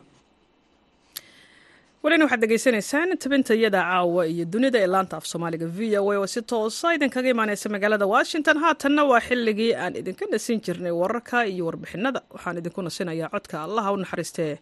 Walina 2.02 2.24
waxaad 2.24 2.40
degeysanaysaan 2.44 3.10
tabintayada 3.22 3.80
caawa 3.88 4.22
iyo 4.32 4.44
dunida 4.52 4.78
ee 4.78 4.86
laanta 4.94 5.16
af 5.20 5.24
soomaaliga 5.32 5.66
v 5.76 5.98
o 6.00 6.10
a 6.12 6.16
oo 6.22 6.26
si 6.34 6.40
toosa 6.50 6.94
idinkaga 6.96 7.28
imaaneysa 7.34 7.66
magaalada 7.74 8.06
washington. 8.14 8.56
Haatanna 8.64 9.02
waa 9.10 9.20
xilligii 9.28 9.72
aan 9.82 9.92
idinka 10.00 10.24
nasin 10.32 10.60
jirnay 10.66 10.92
wararka 11.02 11.38
iyo 11.52 11.62
warbixinada 11.68 12.20
waxaan 12.34 12.56
idinku 12.60 12.80
nasinayaa 12.88 13.28
codka 13.34 13.56
allaha 13.66 13.90
u 13.92 13.96
naxariistee 14.02 14.52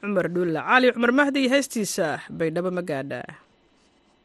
cumar 0.00 0.26
dhuulla 0.34 0.60
cali 0.68 0.86
cumar 0.94 1.12
mahdi 1.18 1.38
iyo 1.44 1.50
heestiisa 1.54 2.06
baydhabo 2.38 2.70
magaadha 2.78 3.20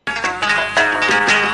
jacaylku 0.07 1.52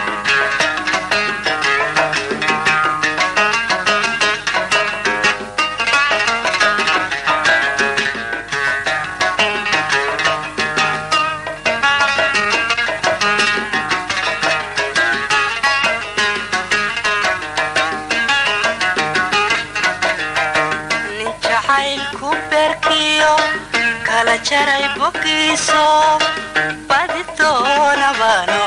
jaray 24.50 24.86
bogiiso 25.00 25.84
badi 26.90 27.22
doonabano 27.40 28.64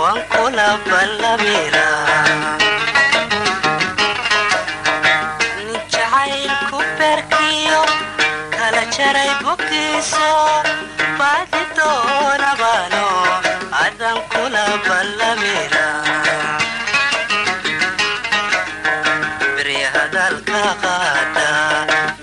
waan 0.00 0.18
kula 0.32 0.68
ballamira 0.88 1.88
nin 5.66 5.80
kala 8.56 8.82
jaray 8.96 9.32
bogiiso 9.44 10.30
badi 11.20 11.62
doonabano 11.78 13.06
adan 13.84 14.18
kula 14.32 14.64
ballamira 14.88 15.86
beri 19.56 19.78
hadalka 19.94 20.62
qaada 20.84 21.48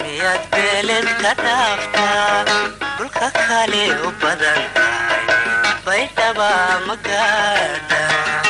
miyaad 0.01 0.43
beeled 0.53 1.07
ka 1.23 1.31
dhaaftaa 1.43 2.58
dhulka 3.19 3.29
kale 3.47 3.83
u 4.07 4.09
badan 4.21 4.61
tahay 4.75 5.23
baydhaba 5.85 6.49
magaadha 6.87 8.03
beri 8.39 8.48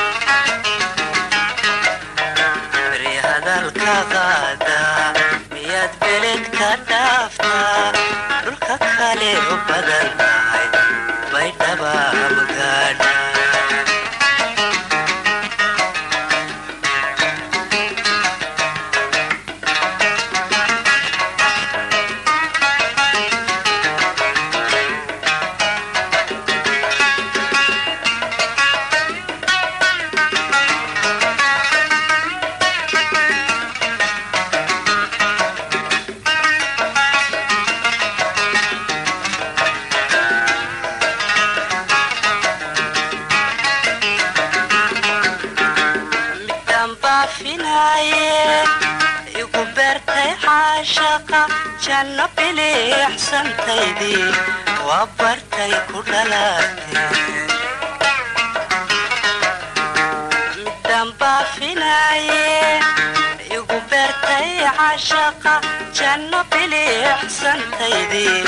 janno 65.99 66.39
biliixsantaydii 66.51 68.43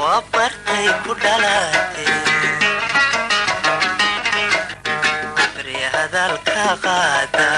waa 0.00 0.20
bartay 0.32 0.86
ku 1.04 1.12
dhalaatay 1.22 2.08
beri 5.54 5.78
hadalka 5.94 6.66
qaada 6.86 7.48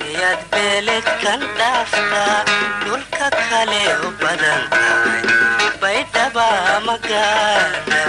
miyaad 0.00 0.40
beeled 0.52 1.06
kan 1.22 1.40
dhaaftaa 1.58 2.36
dhulka 2.84 3.26
kale 3.50 3.82
u 4.06 4.08
badan 4.22 4.62
tahay 4.72 4.85
baydhaba 7.02 7.76
magaadha 7.76 8.00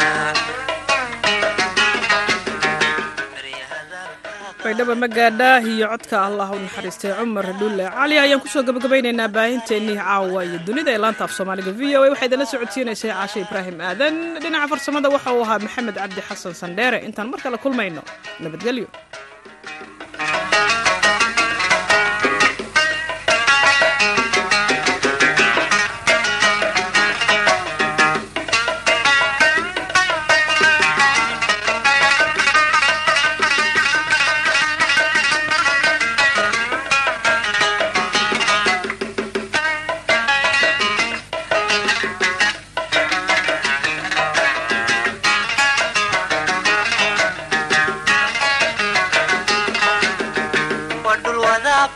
baydhaba 4.63 4.93
magaadhaah 5.03 5.61
iyo 5.73 5.85
codka 5.93 6.15
allah 6.27 6.47
u 6.55 6.59
naxariistay 6.65 7.11
cumar 7.19 7.47
dhulle 7.59 7.85
cali 7.97 8.15
ayaan 8.23 8.39
ku 8.43 8.47
soo 8.53 8.63
gabagabaynaynaa 8.67 9.29
baahinteennii 9.37 9.97
caawa 10.01 10.39
iyo 10.47 10.57
dunida 10.67 10.91
ee 10.95 10.99
laanta 11.03 11.23
af 11.27 11.31
soomaaliga 11.37 11.71
v 11.79 11.81
o 11.97 11.99
a. 12.03 12.05
Waxaa 12.11 12.27
idinla 12.29 12.45
socodsiinaysay 12.53 13.11
caashe 13.11 13.39
ibraahim 13.45 13.77
aadan. 13.89 14.13
Dhinaca 14.41 14.67
farsamada 14.71 15.07
waxa 15.15 15.29
uu 15.37 15.43
ahaa 15.45 15.59
maxamed 15.65 15.95
cabdi 16.01 16.21
xasan 16.29 16.53
sandheere 16.61 16.97
intaan 17.07 17.27
mar 17.31 17.39
kale 17.43 17.57
kulmayno 17.63 18.01
nabadgelyo 18.43 18.87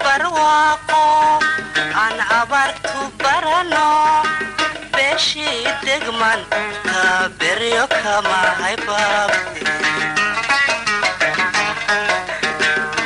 barwaaqo 0.04 1.04
aan 2.04 2.18
abaartu 2.39 3.00
barano 3.24 3.89
beeshii 4.96 5.64
degmanta 5.86 7.02
beryo 7.39 7.86
kama 8.04 8.39
haybaabte 8.62 9.62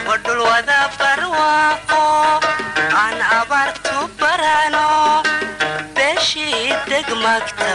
wadhul 0.08 0.42
wada 0.50 0.80
barwaaqo 1.00 2.04
aan 3.04 3.20
abaartu 3.40 3.98
barano 4.22 4.88
beeshii 5.98 6.74
degmagta 6.92 7.74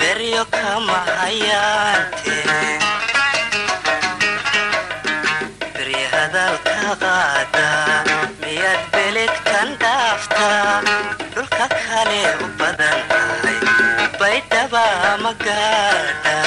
beryo 0.00 0.44
kama 0.58 0.98
hayaante 1.20 2.38
beri 5.74 6.00
hadalka 6.12 6.76
qaada 7.02 7.68
baydhaba 15.26 16.45